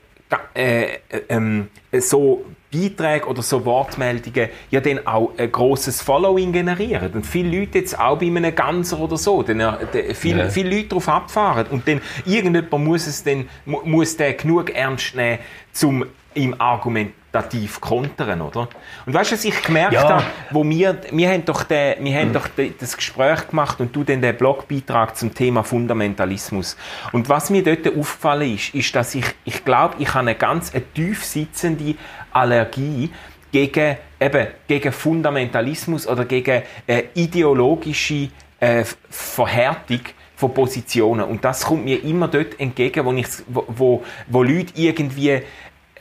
äh, 0.55 0.99
ähm, 1.29 1.69
so 1.93 2.45
Beiträge 2.73 3.27
oder 3.27 3.43
so 3.43 3.65
Wortmeldungen 3.65 4.49
ja 4.71 4.81
dann 4.81 5.07
auch 5.07 5.33
ein 5.39 5.51
grosses 5.51 6.03
Following 6.03 6.53
generieren. 6.53 7.13
Und 7.13 7.27
viele 7.27 7.61
Leute 7.61 7.79
jetzt 7.79 7.99
auch 7.99 8.19
bei 8.19 8.27
einem 8.27 8.55
Ganzer 8.55 9.01
oder 9.01 9.17
so, 9.17 9.43
dann, 9.43 9.61
äh, 9.61 10.15
viele, 10.15 10.45
ja. 10.45 10.51
viele 10.51 10.77
Leute 10.77 10.89
darauf 10.89 11.09
abfahren. 11.09 11.67
Und 11.71 11.89
dann 11.89 12.01
irgendjemand 12.27 12.85
muss 12.85 13.07
es 13.07 13.25
dann, 13.25 13.49
muss 13.65 14.17
den 14.17 14.37
genug 14.37 14.71
ernst 14.71 15.15
nehmen, 15.15 15.39
um 15.83 16.05
im 16.39 16.61
argumentativ 16.61 17.81
kontern, 17.81 18.41
oder? 18.41 18.69
Und 19.05 19.15
weißt 19.15 19.33
du, 19.33 19.35
was 19.35 19.45
ich 19.45 19.63
gemerkt 19.63 19.95
ja. 19.95 20.09
habe, 20.09 20.25
wo 20.51 20.65
wir, 20.69 20.99
wir 21.11 21.31
haben 21.31 21.45
doch, 21.45 21.65
den, 21.65 22.05
wir 22.05 22.15
haben 22.19 22.29
mhm. 22.29 22.33
doch 22.35 22.49
das 22.79 22.97
Gespräch 22.97 23.49
gemacht 23.49 23.81
und 23.81 23.95
du 23.95 24.05
dann 24.05 24.23
den 24.23 24.37
Blogbeitrag 24.37 25.17
zum 25.17 25.35
Thema 25.35 25.65
Fundamentalismus. 25.65 26.77
Und 27.13 27.29
was 27.29 27.51
mir 27.51 27.63
dort 27.63 27.87
aufgefallen 27.89 28.55
ist, 28.55 28.75
ist, 28.75 28.95
dass 28.95 29.15
ich, 29.15 29.27
ich 29.45 29.65
glaube, 29.65 29.97
ich 29.99 30.09
habe 30.09 30.21
eine 30.21 30.35
ganz 30.35 30.73
eine 30.75 30.85
tief 30.93 31.25
sitzende 31.25 31.97
Allergie 32.33 33.11
gegen, 33.51 33.97
eben, 34.21 34.47
gegen 34.67 34.93
Fundamentalismus 34.93 36.07
oder 36.07 36.25
gegen 36.25 36.63
äh, 36.87 37.05
ideologische 37.15 38.29
äh, 38.61 38.85
Verhärtung 39.11 40.01
von 40.39 40.55
Positionen. 40.55 41.25
Und 41.25 41.45
das 41.45 41.65
kommt 41.65 41.85
mir 41.85 42.03
immer 42.05 42.29
dort 42.29 42.61
entgegen, 42.61 43.05
wo, 43.05 43.13
ich, 43.13 43.27
wo, 43.49 43.65
wo, 43.67 44.05
wo 44.29 44.43
Leute 44.45 44.73
irgendwie, 44.77 45.43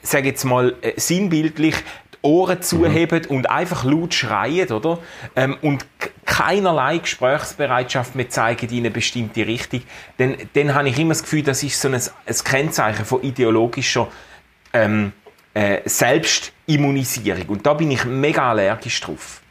sage 0.09 0.29
jetzt 0.29 0.43
mal, 0.43 0.75
äh, 0.81 0.93
sinnbildlich 0.97 1.75
die 2.13 2.17
Ohren 2.21 2.61
zuheben 2.61 3.23
mhm. 3.29 3.35
und 3.35 3.49
einfach 3.49 3.83
laut 3.83 4.13
schreien, 4.13 4.71
oder? 4.71 4.99
Ähm, 5.35 5.57
und 5.61 5.85
keinerlei 6.25 6.99
Gesprächsbereitschaft 6.99 8.15
mehr 8.15 8.29
zeigen 8.29 8.69
in 8.69 8.79
eine 8.79 8.91
bestimmte 8.91 9.47
Richtung, 9.47 9.81
dann, 10.17 10.35
dann 10.53 10.75
habe 10.75 10.89
ich 10.89 10.99
immer 10.99 11.09
das 11.09 11.23
Gefühl, 11.23 11.43
das 11.43 11.63
ist 11.63 11.79
so 11.79 11.87
ein, 11.87 11.95
ein 11.95 12.35
Kennzeichen 12.43 13.05
von 13.05 13.23
ideologischer 13.23 14.07
ähm, 14.73 15.13
äh, 15.53 15.79
Selbstimmunisierung. 15.85 17.47
Und 17.47 17.65
da 17.65 17.73
bin 17.73 17.91
ich 17.91 18.05
mega 18.05 18.49
allergisch 18.49 18.99
drauf. 19.01 19.41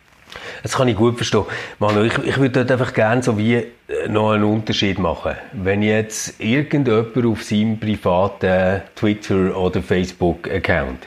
Das 0.63 0.77
kann 0.77 0.89
ich 0.89 0.97
gut 0.97 1.17
verstehen. 1.17 1.45
Manu, 1.79 2.03
ich, 2.03 2.19
ich 2.19 2.39
würde 2.39 2.65
dort 2.65 2.73
einfach 2.73 2.93
gerne 2.93 3.23
so 3.23 3.39
wie 3.39 3.55
äh, 3.55 3.65
noch 4.09 4.33
einen 4.33 4.45
Unterschied 4.45 4.99
machen. 4.99 5.35
Wenn 5.53 5.83
jetzt 5.83 6.41
irgendjemand 6.41 7.25
auf 7.25 7.43
seinem 7.43 7.79
privaten 7.79 8.83
Twitter- 8.95 9.57
oder 9.57 9.83
Facebook-Account 9.83 11.07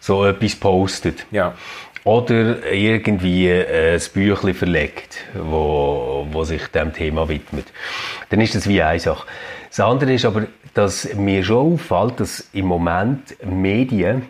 so 0.00 0.24
etwas 0.24 0.54
postet, 0.56 1.24
ja. 1.30 1.54
oder 2.04 2.70
irgendwie 2.70 3.48
äh, 3.48 3.94
ein 3.94 4.02
Büchlein 4.12 4.54
verlegt, 4.54 5.18
wo, 5.34 6.26
wo 6.30 6.44
sich 6.44 6.66
dem 6.68 6.92
Thema 6.92 7.28
widmet, 7.28 7.66
dann 8.28 8.40
ist 8.40 8.54
das 8.54 8.68
wie 8.68 8.82
eine 8.82 9.00
Sache. 9.00 9.26
Das 9.70 9.80
andere 9.80 10.12
ist 10.12 10.24
aber, 10.24 10.46
dass 10.74 11.14
mir 11.14 11.42
schon 11.42 11.74
auffällt, 11.74 12.20
dass 12.20 12.48
im 12.52 12.66
Moment 12.66 13.36
Medien 13.44 14.28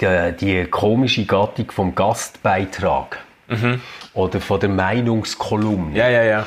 die, 0.00 0.32
die 0.38 0.64
komische 0.66 1.24
Gattung 1.24 1.70
vom 1.70 1.94
Gastbeitrag 1.94 3.18
mhm. 3.48 3.80
oder 4.14 4.40
von 4.40 4.60
der 4.60 4.68
Meinungskolumne 4.68 5.96
ja, 5.96 6.08
ja, 6.08 6.22
ja. 6.22 6.46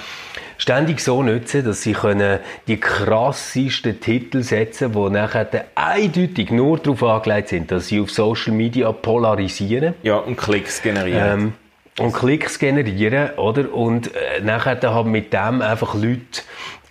ständig 0.58 1.00
so 1.00 1.24
nutzen, 1.24 1.64
dass 1.66 1.82
sie 1.82 1.94
können 1.94 2.40
die 2.68 2.80
krassesten 2.80 4.00
Titel 4.00 4.44
setzen, 4.44 4.94
die 4.94 5.10
nachher 5.10 5.66
eindeutig 5.76 6.52
nur 6.52 6.80
darauf 6.80 7.04
angelegt 7.04 7.50
sind, 7.50 7.72
dass 7.72 7.88
sie 7.88 8.00
auf 8.00 8.12
Social 8.12 8.54
Media 8.54 8.92
polarisieren. 8.92 9.94
Ja, 10.04 10.18
und 10.18 10.38
Klicks 10.38 10.82
generieren. 10.82 11.40
Ähm, 11.40 11.54
und 12.00 12.14
Klicks 12.14 12.58
generieren, 12.58 13.32
oder? 13.38 13.72
Und 13.72 14.16
äh, 14.16 14.42
nachher 14.42 14.82
haben 14.82 15.12
mit 15.12 15.32
dem 15.32 15.62
einfach 15.62 15.94
Leute 15.94 16.42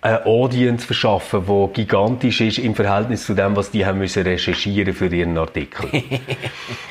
eine 0.03 0.25
Audience 0.25 0.85
verschaffen, 0.85 1.45
die 1.47 1.73
gigantisch 1.73 2.41
ist 2.41 2.57
im 2.57 2.75
Verhältnis 2.75 3.25
zu 3.25 3.33
dem, 3.33 3.55
was 3.55 3.71
die 3.71 3.85
haben 3.85 3.99
müssen 3.99 4.23
recherchieren 4.23 4.93
für 4.93 5.07
ihren 5.07 5.37
Artikel. 5.37 5.89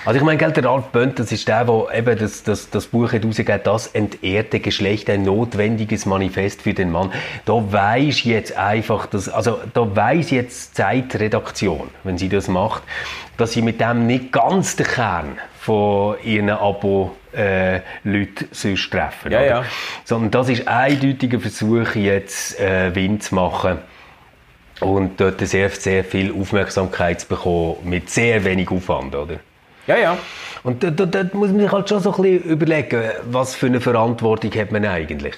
also 0.07 0.19
ich 0.19 0.25
meine, 0.25 0.39
der 0.39 0.65
Ralf 0.65 0.87
Bönt, 0.87 1.19
das 1.19 1.31
ist 1.31 1.47
der, 1.47 1.67
der 1.67 1.89
eben 1.95 2.19
das, 2.19 2.43
das, 2.43 2.71
das 2.71 2.87
Buch 2.87 3.13
hat 3.13 3.27
rausgegeben, 3.27 3.61
das 3.65 3.89
entehrte 3.89 4.61
Geschlecht, 4.61 5.11
ein 5.11 5.25
notwendiges 5.25 6.07
Manifest 6.07 6.63
für 6.63 6.73
den 6.73 6.91
Mann. 6.91 7.13
Da 7.45 7.53
weiß 7.71 8.25
jetzt 8.25 8.57
einfach, 8.57 9.05
dass, 9.05 9.29
also 9.29 9.61
da 9.75 9.95
weiß 9.95 10.31
jetzt 10.31 10.75
Zeitredaktion, 10.75 11.89
wenn 12.05 12.17
sie 12.17 12.31
das 12.31 12.49
macht, 12.49 12.83
dass 13.37 13.53
sie 13.53 13.61
mit 13.61 13.79
dem 13.79 14.07
nicht 14.07 14.33
ganz 14.33 14.77
den 14.77 14.87
Kern 14.87 15.39
von 15.61 16.17
ihren 16.25 16.49
Abo 16.49 17.15
äh, 17.35 17.81
Leute 18.05 18.47
sonst 18.51 18.91
treffen. 18.91 19.33
Ja, 19.33 19.43
ja. 19.43 19.65
Sondern 20.05 20.31
das 20.31 20.49
ist 20.49 20.67
ein 20.69 20.93
eindeutiger 20.93 21.41
Versuch, 21.41 21.95
jetzt 21.95 22.59
äh, 22.61 22.95
Wind 22.95 23.23
zu 23.23 23.35
machen 23.35 23.79
und 24.81 25.21
dort 25.21 25.41
sehr, 25.41 25.71
sehr 25.71 26.05
viel 26.05 26.33
Aufmerksamkeit 26.33 27.21
zu 27.21 27.29
bekommen 27.29 27.77
mit 27.85 28.11
sehr 28.11 28.45
wenig 28.45 28.71
Aufwand, 28.71 29.15
oder? 29.15 29.37
Ja, 29.87 29.97
ja. 29.97 30.19
Und 30.63 30.85
dort 30.85 31.35
muss 31.35 31.51
man 31.51 31.61
sich 31.61 31.73
halt 31.73 31.89
schon 31.89 32.01
so 32.01 32.15
ein 32.15 32.23
bisschen 32.23 32.51
überlegen, 32.51 33.03
was 33.25 33.55
für 33.55 33.67
eine 33.67 33.81
Verantwortung 33.81 34.53
hat 34.55 34.71
man 34.71 34.85
eigentlich. 34.85 35.35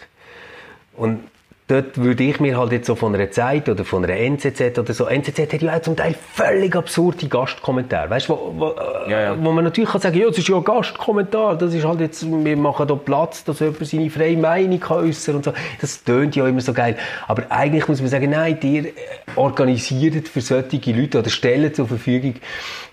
Und 0.96 1.20
dort 1.66 1.96
würde 1.96 2.24
ich 2.24 2.40
mir 2.40 2.58
halt 2.58 2.72
jetzt 2.72 2.86
so 2.86 2.94
von 2.94 3.14
einer 3.14 3.30
Zeit 3.30 3.68
oder 3.70 3.84
von 3.84 4.04
einer 4.04 4.16
NZZ 4.16 4.78
oder 4.78 4.92
so, 4.92 5.06
NZZ 5.06 5.38
hat 5.38 5.62
ja 5.62 5.76
auch 5.76 5.80
zum 5.80 5.96
Teil 5.96 6.14
völlig 6.14 6.76
absurde 6.76 7.26
Gastkommentare, 7.26 8.10
weißt 8.10 8.28
du, 8.28 8.32
wo, 8.34 8.54
wo, 8.56 8.68
äh, 8.68 9.10
ja, 9.10 9.20
ja. 9.20 9.36
wo 9.42 9.50
man 9.50 9.64
natürlich 9.64 9.88
kann 9.88 10.00
sagen, 10.00 10.18
ja, 10.18 10.26
das 10.26 10.38
ist 10.38 10.48
ja 10.48 10.56
ein 10.56 10.64
Gastkommentar, 10.64 11.56
das 11.56 11.72
ist 11.72 11.86
halt 11.86 12.00
jetzt, 12.00 12.26
wir 12.30 12.56
machen 12.56 12.86
da 12.86 12.94
Platz, 12.94 13.44
dass 13.44 13.60
jemand 13.60 13.86
seine 13.86 14.10
freie 14.10 14.36
Meinung 14.36 14.78
kann 14.78 14.98
äußern 14.98 15.36
und 15.36 15.44
so. 15.44 15.54
Das 15.80 16.04
tönt 16.04 16.36
ja 16.36 16.46
immer 16.46 16.60
so 16.60 16.74
geil. 16.74 16.96
Aber 17.26 17.44
eigentlich 17.50 17.88
muss 17.88 18.00
man 18.00 18.10
sagen, 18.10 18.30
nein, 18.30 18.58
ihr 18.62 18.92
organisiert 19.36 20.28
für 20.28 20.42
solche 20.42 20.92
Leute 20.92 21.18
oder 21.18 21.30
stellt 21.30 21.76
zur 21.76 21.88
Verfügung 21.88 22.34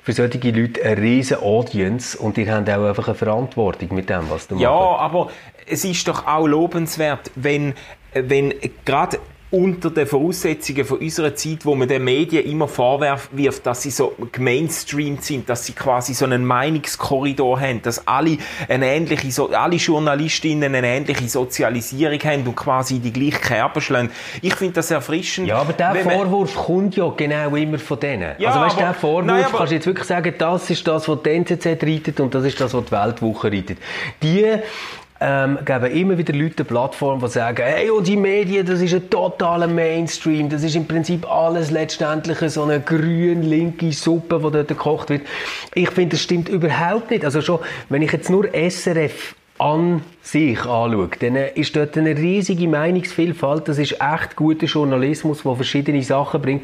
für 0.04 0.14
solche 0.14 0.50
Leute 0.50 0.84
eine 0.84 0.98
riesen 0.98 1.38
Audience 1.38 2.18
und 2.18 2.38
ihr 2.38 2.52
habt 2.52 2.70
auch 2.70 2.86
einfach 2.86 3.08
eine 3.08 3.16
Verantwortung 3.16 3.94
mit 3.96 4.10
dem, 4.10 4.30
was 4.30 4.48
du 4.48 4.56
machst. 4.56 4.64
Ja, 4.64 4.72
aber 4.72 5.30
es 5.68 5.86
ist 5.86 6.08
doch 6.08 6.26
auch 6.26 6.48
lobenswert, 6.48 7.32
wenn 7.36 7.74
wenn 8.14 8.54
gerade 8.86 9.20
unter 9.52 9.90
den 9.92 10.08
Voraussetzungen 10.08 10.86
von 10.86 11.00
unserer 11.00 11.36
Zeit, 11.36 11.66
wo 11.66 11.76
man 11.76 11.88
den 11.88 12.06
Medien 12.06 12.46
immer 12.46 12.70
vorwirft, 12.70 13.66
dass 13.66 13.82
sie 13.82 13.92
so 13.92 14.16
gemainstreamt 14.32 15.26
sind, 15.26 15.50
dass 15.50 15.66
sie 15.66 15.74
quasi 15.74 16.14
so 16.14 16.24
einen 16.24 16.46
Meinungskorridor 16.46 17.60
haben, 17.60 17.82
dass 17.82 18.08
alle 18.08 18.38
eine 18.70 18.88
ähnliche, 18.88 19.30
so 19.30 19.50
alle 19.50 19.76
Journalistinnen 19.76 20.74
eine 20.74 20.88
ähnliche 20.88 21.28
Sozialisierung 21.28 22.20
haben 22.20 22.48
und 22.48 22.56
quasi 22.56 23.00
die 23.00 23.12
gleiche 23.12 23.40
Kerbe 23.40 23.82
schlagen. 23.82 24.10
Ich 24.42 24.56
finde 24.56 24.76
das 24.76 24.90
erfrischend. 24.90 25.50
Ja, 25.50 25.58
aber 25.58 25.74
der 25.74 25.96
Vorwurf 25.96 26.56
kommt 26.56 26.96
ja 26.96 27.10
genau 27.10 27.54
immer 27.54 27.78
von 27.78 28.00
denen. 28.00 28.36
Ja, 28.38 28.52
also 28.52 28.62
weißt 28.62 28.78
du, 28.78 28.80
der 28.80 28.94
Vorwurf, 28.94 29.26
nein, 29.26 29.46
kannst 29.52 29.72
du 29.72 29.76
jetzt 29.76 29.86
wirklich 29.86 30.08
sagen, 30.08 30.34
das 30.38 30.70
ist 30.70 30.88
das, 30.88 31.10
was 31.10 31.24
die 31.24 31.30
NZZ 31.30 31.66
reitet 31.66 32.22
und 32.22 32.34
das 32.34 32.46
ist 32.46 32.62
das, 32.62 32.74
was 32.74 32.86
die 32.86 32.92
Weltwoche 32.92 33.52
reitet. 33.52 33.80
Die 34.24 34.46
ähm, 35.22 35.60
geben 35.64 35.92
immer 35.92 36.18
wieder 36.18 36.34
Leute 36.34 36.64
eine 36.64 36.66
Plattform, 36.66 37.20
die 37.20 37.28
sagen, 37.28 37.64
hey, 37.64 37.92
und 37.92 38.08
die 38.08 38.18
Medien, 38.18 38.66
das 38.66 38.82
ist 38.82 38.94
ein 38.94 39.08
totaler 39.10 39.68
Mainstream, 39.68 40.50
das 40.50 40.64
ist 40.64 40.76
im 40.76 40.88
Prinzip 40.88 41.30
alles 41.32 41.70
letztendlich 41.70 42.40
so 42.52 42.64
eine 42.64 42.80
grün-linke 42.80 43.92
Suppe, 43.92 44.42
die 44.44 44.52
dort 44.52 44.68
gekocht 44.68 45.10
wird. 45.10 45.22
Ich 45.76 45.92
finde, 45.92 46.16
das 46.16 46.22
stimmt 46.22 46.50
überhaupt 46.50 47.12
nicht. 47.12 47.24
Also 47.24 47.42
schon, 47.42 47.60
wenn 47.90 48.02
ich 48.02 48.12
jetzt 48.12 48.32
nur 48.32 48.50
SRF 48.54 49.36
an 49.62 50.02
sich 50.24 50.60
anschaue, 50.60 51.10
dann 51.20 51.36
ist 51.36 51.76
dort 51.76 51.96
eine 51.98 52.18
riesige 52.18 52.68
Meinungsvielfalt. 52.68 53.68
Das 53.68 53.78
ist 53.78 53.98
echt 54.02 54.36
guter 54.36 54.66
Journalismus, 54.66 55.44
der 55.44 55.56
verschiedene 55.56 56.02
Sachen 56.02 56.42
bringt. 56.42 56.64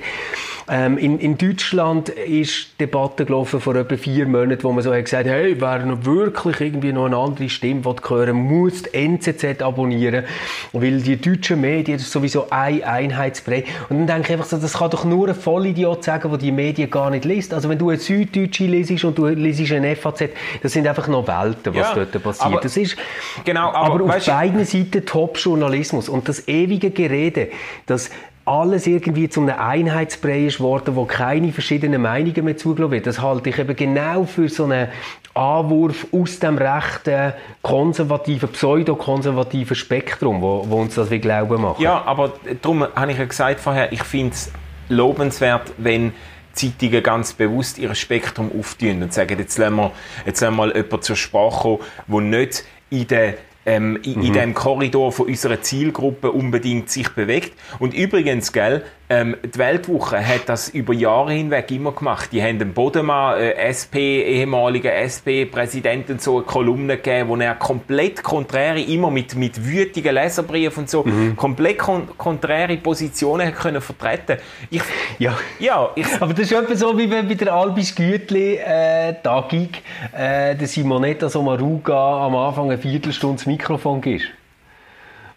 Ähm, 0.70 0.98
in, 0.98 1.18
in 1.20 1.38
Deutschland 1.38 2.10
ist 2.10 2.80
Debatte 2.80 3.24
gelaufen 3.24 3.62
vor 3.62 3.76
etwa 3.76 3.96
vier 3.96 4.26
Monaten, 4.26 4.64
wo 4.64 4.74
man 4.74 4.84
so 4.84 4.94
hat 4.94 5.06
gesagt 5.06 5.26
hey, 5.26 5.56
wer 5.62 5.86
noch 5.86 6.04
wirklich 6.04 6.60
irgendwie 6.60 6.92
noch 6.92 7.06
eine 7.06 7.16
andere 7.16 7.48
Stimme 7.48 7.82
hören 7.84 8.36
muss 8.36 8.84
die 8.84 8.94
NZZ 8.94 9.62
abonnieren, 9.62 10.26
weil 10.74 11.02
die 11.02 11.16
deutschen 11.16 11.62
Medien 11.62 11.98
das 11.98 12.08
ist 12.08 12.12
sowieso 12.12 12.50
ein 12.50 12.84
Einheitsbrei. 12.84 13.64
Und 13.90 14.00
dann 14.00 14.08
denke 14.08 14.24
ich 14.24 14.32
einfach 14.34 14.46
so, 14.46 14.58
das 14.58 14.74
kann 14.74 14.90
doch 14.90 15.06
nur 15.06 15.30
ein 15.30 15.36
Vollidiot 15.36 16.04
sagen, 16.04 16.30
der 16.30 16.38
die 16.38 16.52
Medien 16.52 16.90
gar 16.90 17.12
nicht 17.12 17.24
liest. 17.24 17.54
Also 17.54 17.70
wenn 17.70 17.78
du 17.78 17.90
eine 17.90 18.00
Süddeutsche 18.00 18.66
liest 18.66 19.06
und 19.06 19.18
du 19.18 19.28
liest 19.28 19.72
eine 19.72 19.96
FAZ, 19.96 20.24
das 20.62 20.74
sind 20.74 20.86
einfach 20.86 21.08
noch 21.08 21.26
Welten, 21.28 21.74
was 21.76 21.90
ja, 21.90 21.96
dort 21.96 22.24
passiert. 22.24 22.52
Ist 22.94 22.98
genau, 23.46 23.70
aber, 23.70 24.04
aber 24.04 24.16
auf 24.16 24.26
beiden 24.26 24.66
Seiten 24.66 25.06
Top-Journalismus 25.06 26.10
und 26.10 26.28
das 26.28 26.48
ewige 26.48 26.92
Gerede, 26.92 27.50
dass 27.86 28.10
alles 28.48 28.88
irgendwie 28.88 29.28
zu 29.28 29.42
einem 29.42 29.60
Einheitsbrei 29.60 30.46
ist 30.46 30.62
worden, 30.62 30.96
wo 30.96 31.04
keine 31.04 31.52
verschiedenen 31.52 32.02
Meinungen 32.02 32.46
mehr 32.46 32.56
zugelassen 32.56 32.92
wird. 32.92 33.08
Das 33.08 33.22
halte 33.22 33.50
ich 33.50 33.60
eben 33.60 33.76
genau 33.76 34.24
für 34.24 34.48
so 34.48 34.64
einen 34.64 34.88
Anwurf 35.34 36.08
aus 36.14 36.40
dem 36.40 36.58
rechten, 36.58 37.34
konservativen, 37.62 38.50
pseudokonservativen 38.50 39.76
Spektrum, 39.76 40.42
wo, 40.42 40.66
wo 40.68 40.78
uns 40.78 40.96
das 40.96 41.12
wie 41.12 41.20
Glauben 41.20 41.62
macht. 41.62 41.82
Ja, 41.82 42.02
aber 42.06 42.34
darum 42.62 42.88
habe 42.96 43.12
ich 43.12 43.18
ja 43.18 43.26
gesagt 43.26 43.60
vorher, 43.60 43.92
ich 43.92 44.04
finde 44.04 44.34
es 44.34 44.52
lobenswert, 44.88 45.74
wenn 45.78 46.14
Zeitungen 46.54 47.04
ganz 47.04 47.34
bewusst 47.34 47.78
ihr 47.78 47.94
Spektrum 47.96 48.50
auftun 48.58 49.04
und 49.04 49.14
sagen, 49.14 49.38
jetzt 49.38 49.58
lassen 49.58 49.76
wir, 49.76 49.92
jetzt 50.26 50.40
lassen 50.42 50.56
wir 50.56 50.68
mal 50.68 50.76
jemanden 50.76 51.02
zur 51.02 51.16
Sprache 51.18 51.80
kommen, 52.08 52.32
der 52.32 52.40
nicht 52.40 52.64
in 52.90 53.08
der 53.08 53.36
ähm, 53.68 54.00
in, 54.02 54.20
mhm. 54.20 54.26
in 54.26 54.34
dem 54.34 54.54
Korridor 54.54 55.12
von 55.12 55.28
unserer 55.28 55.62
Zielgruppe 55.62 56.32
unbedingt 56.32 56.90
sich 56.90 57.10
bewegt. 57.10 57.52
Und 57.80 57.94
übrigens, 57.94 58.54
gell, 58.54 58.86
ähm, 59.10 59.38
die 59.42 59.58
Weltwoche 59.58 60.26
hat 60.26 60.50
das 60.50 60.68
über 60.70 60.94
Jahre 60.94 61.32
hinweg 61.32 61.72
immer 61.72 61.94
gemacht. 61.94 62.30
Die 62.34 62.44
haben 62.44 62.60
dem 62.60 62.74
Bodemann, 62.74 63.40
äh, 63.40 63.54
SP, 63.72 64.22
ehemaliger 64.22 64.94
SP-Präsidenten, 64.94 66.20
so 66.20 66.38
eine 66.38 66.46
Kolumne 66.46 66.98
gegeben, 66.98 67.30
wo 67.30 67.38
er 67.38 67.56
komplett 67.56 68.22
konträre, 68.22 68.82
immer 68.82 69.10
mit, 69.10 69.36
mit 69.36 69.66
wütigen 69.66 70.14
Leserbriefen 70.14 70.84
und 70.84 70.90
so, 70.90 71.04
mhm. 71.04 71.38
komplett 71.38 71.78
kon 71.78 72.10
konträre 72.18 72.76
Positionen 72.78 73.54
können 73.54 73.82
vertreten. 73.82 74.38
Ich, 74.70 74.82
ja. 75.20 75.38
ja 75.60 75.90
ich, 75.96 76.08
aber 76.20 76.34
das 76.34 76.52
ist 76.52 76.52
etwa 76.52 76.76
so, 76.76 76.98
wie 76.98 77.10
wenn 77.10 77.28
bei 77.28 77.36
der 77.36 77.54
Albis 77.54 77.96
Gütli 77.96 78.56
äh, 78.56 79.14
Tagung 79.24 79.70
äh, 80.12 80.56
der 80.56 80.68
Simonetta 80.68 81.30
Sommaruga 81.30 82.26
am 82.26 82.36
Anfang 82.36 82.72
eine 82.72 82.78
Viertelstunde 82.78 83.38
das 83.38 83.46
Mikrofon 83.46 84.02
gibt. 84.02 84.26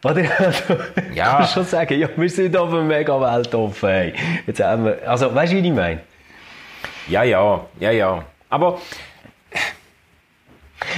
Oder? 0.05 0.23
Also, 0.39 0.77
ja. 1.15 1.37
Kannst 1.37 1.55
schon 1.55 1.65
sagen, 1.65 1.99
ja, 1.99 2.09
wir 2.15 2.31
sind 2.31 2.57
auf 2.57 2.73
einer 2.73 2.83
mega 2.83 3.21
Welt 3.21 3.55
offen. 3.55 3.89
Hey. 3.89 4.15
Jetzt 4.47 4.61
haben 4.61 4.87
wir, 4.87 5.09
also, 5.09 5.35
weißt 5.35 5.53
du, 5.53 5.57
wie 5.57 5.69
ich 5.69 5.75
meine? 5.75 6.01
Ja, 7.09 7.23
ja, 7.23 7.67
ja, 7.79 7.91
ja. 7.91 8.25
Aber. 8.49 8.81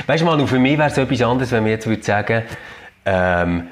Weißt 0.06 0.22
du, 0.22 0.26
Manu, 0.26 0.46
für 0.46 0.58
mich 0.58 0.78
wäre 0.78 0.88
es 0.88 0.96
etwas 0.96 1.22
anderes, 1.22 1.50
wenn 1.50 1.64
man 1.64 1.72
jetzt 1.72 1.86
würde 1.86 2.02
sagen, 2.02 2.44
ähm, 3.04 3.68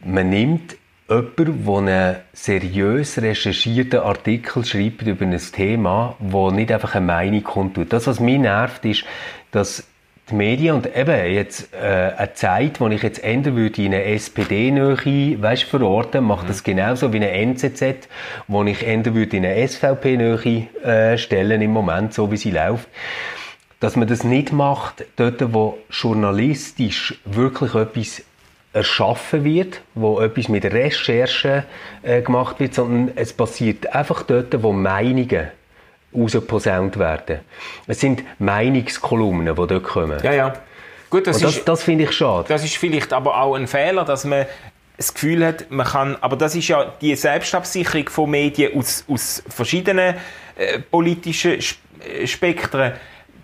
man 0.00 0.30
nimmt 0.30 0.76
jemand, 1.08 1.38
der 1.38 1.76
einen 1.76 2.16
seriös 2.32 3.18
recherchierten 3.18 4.00
Artikel 4.00 4.64
schreibt 4.64 5.02
über 5.02 5.24
ein 5.24 5.38
Thema, 5.38 6.16
wo 6.18 6.50
nicht 6.50 6.72
einfach 6.72 6.94
eine 6.94 7.06
Meinung 7.06 7.44
kundtut. 7.44 7.92
Das, 7.92 8.06
was 8.06 8.18
mich 8.18 8.38
nervt, 8.38 8.84
ist, 8.84 9.04
dass 9.52 9.86
die 10.28 10.34
Medien 10.34 10.74
und 10.74 10.96
eben 10.96 11.32
jetzt 11.32 11.72
äh, 11.72 12.12
eine 12.16 12.34
Zeit, 12.34 12.80
wo 12.80 12.88
ich 12.88 13.02
jetzt 13.02 13.22
ändern 13.22 13.54
würde 13.54 13.82
in 13.82 13.94
eine 13.94 14.04
SPD-Nähe, 14.04 15.40
weißt 15.40 15.62
verorten, 15.64 16.24
macht 16.24 16.44
mhm. 16.44 16.48
das 16.48 16.64
genauso 16.64 17.12
wie 17.12 17.18
eine 17.18 17.30
NZZ, 17.30 18.08
wo 18.48 18.64
ich 18.64 18.84
ändern 18.84 19.14
würde 19.14 19.36
in 19.36 19.46
eine 19.46 19.66
SVP-Nähe 19.68 20.68
äh, 20.82 21.18
stellen 21.18 21.62
im 21.62 21.70
Moment, 21.70 22.12
so 22.12 22.30
wie 22.32 22.36
sie 22.36 22.50
läuft. 22.50 22.88
Dass 23.78 23.94
man 23.94 24.08
das 24.08 24.24
nicht 24.24 24.52
macht, 24.52 25.04
dort, 25.16 25.52
wo 25.52 25.78
journalistisch 25.90 27.20
wirklich 27.24 27.74
etwas 27.74 28.22
erschaffen 28.72 29.44
wird, 29.44 29.80
wo 29.94 30.20
etwas 30.20 30.48
mit 30.48 30.64
Recherche 30.64 31.64
äh, 32.02 32.20
gemacht 32.22 32.58
wird, 32.58 32.74
sondern 32.74 33.12
es 33.16 33.32
passiert 33.32 33.94
einfach 33.94 34.22
dort, 34.22 34.62
wo 34.62 34.72
Meinungen 34.72 35.48
rausposaunt 36.14 36.98
werden. 36.98 37.40
Es 37.86 38.00
sind 38.00 38.22
Meinungskolumnen, 38.38 39.54
die 39.54 39.66
dort 39.66 39.84
kommen. 39.84 40.18
Ja, 40.22 40.32
ja. 40.32 40.54
Gut, 41.10 41.26
das, 41.26 41.38
das, 41.38 41.64
das 41.64 41.82
finde 41.82 42.04
ich 42.04 42.12
schade. 42.12 42.46
Das 42.48 42.64
ist 42.64 42.76
vielleicht 42.76 43.12
aber 43.12 43.40
auch 43.40 43.54
ein 43.54 43.66
Fehler, 43.66 44.04
dass 44.04 44.24
man 44.24 44.46
das 44.96 45.12
Gefühl 45.14 45.44
hat, 45.44 45.70
man 45.70 45.86
kann, 45.86 46.16
aber 46.20 46.36
das 46.36 46.54
ist 46.56 46.68
ja 46.68 46.92
die 47.00 47.14
Selbstabsicherung 47.14 48.08
von 48.08 48.30
Medien 48.30 48.76
aus, 48.76 49.04
aus 49.08 49.42
verschiedenen 49.48 50.16
äh, 50.56 50.78
politischen 50.78 51.58
Spektren 52.24 52.92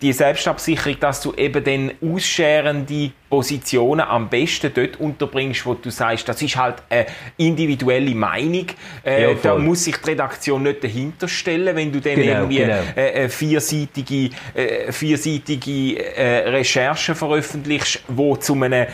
die 0.02 0.12
Selbstabsicherung, 0.12 0.98
dass 0.98 1.20
du 1.20 1.32
eben 1.34 1.62
dann 1.64 1.92
ausscherende 2.02 3.12
Positionen 3.30 4.00
am 4.00 4.28
besten 4.28 4.72
dort 4.74 4.98
unterbringst, 4.98 5.64
wo 5.64 5.74
du 5.74 5.90
sagst, 5.90 6.28
das 6.28 6.42
ist 6.42 6.56
halt 6.56 6.82
eine 6.90 7.06
individuelle 7.36 8.14
Meinung. 8.14 8.66
Äh, 9.04 9.22
ja, 9.22 9.34
da 9.34 9.56
muss 9.56 9.84
sich 9.84 9.96
die 9.98 10.10
Redaktion 10.10 10.64
nicht 10.64 10.82
dahinter 10.82 11.28
stellen, 11.28 11.74
wenn 11.76 11.92
du 11.92 12.00
dann 12.00 12.16
genau, 12.16 12.32
irgendwie 12.32 12.58
genau. 12.58 12.82
Äh, 12.96 13.12
eine 13.12 13.28
vierseitige, 13.28 14.30
äh, 14.54 14.90
vierseitige 14.92 16.16
äh, 16.16 16.48
Recherche 16.50 17.14
veröffentlichst, 17.14 18.02
wo 18.08 18.36
zu 18.36 18.54
einem 18.60 18.88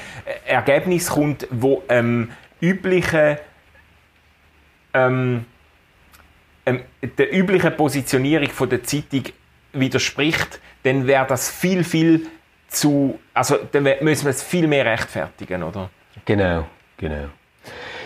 Ergebnis 0.47 1.09
kommt, 1.09 1.49
wo 1.51 1.83
ähm, 1.89 2.31
üblichen 2.61 3.39
ähm, 4.93 5.45
ähm, 6.69 6.83
der 7.17 7.35
üblichen 7.35 7.75
Positionierung 7.77 8.51
von 8.51 8.69
der 8.69 8.83
Zeitung 8.83 9.25
widerspricht, 9.73 10.61
dann 10.83 11.07
wäre 11.07 11.27
das 11.27 11.51
viel, 11.51 11.85
viel 11.85 12.27
zu. 12.69 13.19
Also, 13.35 13.59
dann 13.73 13.83
müssen 14.01 14.25
wir 14.25 14.31
es 14.31 14.43
viel 14.43 14.67
mehr 14.67 14.85
rechtfertigen, 14.85 15.63
oder? 15.63 15.91
Genau, 16.25 16.67
genau. 16.97 17.29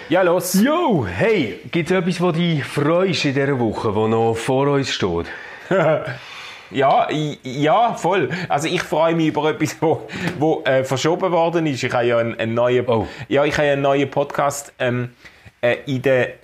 Ja, 0.08 0.22
los. 0.22 0.54
Jo, 0.54 1.06
hey, 1.06 1.60
gibt 1.70 1.90
es 1.90 1.96
etwas, 1.96 2.20
was 2.20 2.34
dich 2.34 2.64
freust 2.64 3.24
in 3.24 3.34
dieser 3.34 3.58
Woche, 3.58 3.94
wo 3.94 4.08
noch 4.08 4.34
vor 4.34 4.68
uns 4.68 4.92
steht? 4.92 5.26
Ja, 6.74 7.06
ja, 7.42 7.92
voll. 7.94 8.30
Also 8.48 8.66
ich 8.66 8.82
freue 8.82 9.14
mich 9.14 9.28
über 9.28 9.50
etwas, 9.50 9.76
wo, 9.80 10.08
wo 10.38 10.62
äh, 10.64 10.84
verschoben 10.84 11.30
worden 11.30 11.66
ist. 11.66 11.82
Ich 11.82 11.92
habe 11.92 12.06
ja 12.06 12.16
einen, 12.16 12.38
einen 12.38 12.54
neuen, 12.54 12.88
oh. 12.88 13.06
ja, 13.28 13.44
ich 13.44 13.56
habe 13.58 13.68
einen 13.68 13.82
neuen 13.82 14.10
Podcast 14.10 14.72
ähm, 14.78 15.10
äh, 15.60 15.76
in 15.86 16.00
der 16.00 16.34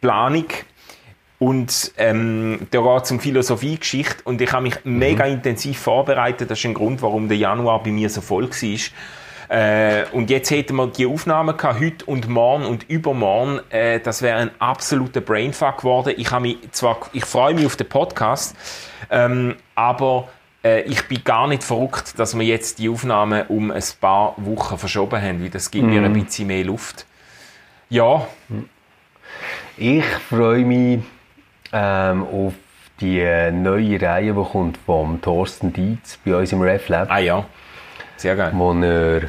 Planung 0.00 0.46
und 1.40 1.92
ähm, 1.96 2.66
da 2.70 2.80
geht 2.82 3.04
es 3.04 3.10
um 3.12 3.18
Philosophiegeschichte 3.18 4.22
und 4.24 4.42
ich 4.42 4.52
habe 4.52 4.64
mich 4.64 4.84
mhm. 4.84 4.98
mega 4.98 5.24
intensiv 5.24 5.78
vorbereitet. 5.78 6.50
Das 6.50 6.58
ist 6.58 6.66
ein 6.66 6.74
Grund, 6.74 7.00
warum 7.00 7.28
der 7.28 7.38
Januar 7.38 7.82
bei 7.82 7.90
mir 7.90 8.10
so 8.10 8.20
voll 8.20 8.50
war. 8.50 9.58
Äh, 9.58 10.04
und 10.12 10.28
jetzt 10.28 10.50
hätten 10.50 10.76
wir 10.76 10.88
die 10.88 11.06
Aufnahmen 11.06 11.56
gehabt, 11.56 11.80
heute 11.80 12.04
und 12.04 12.28
morgen 12.28 12.66
und 12.66 12.90
übermorgen. 12.90 13.60
Äh, 13.70 14.00
das 14.00 14.20
wäre 14.20 14.36
ein 14.36 14.50
absoluter 14.58 15.22
Brainfuck 15.22 15.78
geworden. 15.78 16.12
Ich, 16.18 16.30
mich 16.40 16.58
zwar, 16.72 16.98
ich 17.14 17.24
freue 17.24 17.54
mich 17.54 17.64
auf 17.64 17.76
den 17.76 17.88
Podcast, 17.88 18.54
ähm, 19.08 19.56
aber 19.74 20.28
äh, 20.62 20.82
ich 20.82 21.08
bin 21.08 21.24
gar 21.24 21.48
nicht 21.48 21.64
verrückt, 21.64 22.18
dass 22.18 22.38
wir 22.38 22.44
jetzt 22.44 22.78
die 22.78 22.90
Aufnahmen 22.90 23.46
um 23.46 23.70
ein 23.70 23.82
paar 23.98 24.34
Wochen 24.36 24.76
verschoben 24.76 25.22
haben, 25.22 25.42
weil 25.42 25.48
das 25.48 25.70
gibt 25.70 25.86
mhm. 25.86 25.94
mir 25.94 26.02
ein 26.02 26.12
bisschen 26.12 26.48
mehr 26.48 26.64
Luft. 26.64 27.06
Ja. 27.88 28.26
Ich 29.78 30.04
freue 30.04 30.66
mich 30.66 31.00
ähm, 31.72 32.24
auf 32.24 32.54
die 33.00 33.22
neue 33.52 34.00
Reihe, 34.00 34.34
die 34.34 34.44
kommt 34.44 34.76
vom 34.78 35.20
Thorsten 35.20 35.72
Dietz 35.72 36.18
bei 36.24 36.36
uns 36.36 36.52
im 36.52 36.60
RefLab. 36.60 37.10
Ah 37.10 37.18
ja, 37.18 37.44
sehr 38.16 38.36
geil. 38.36 38.52
Wo 38.54 38.72
er 38.74 39.22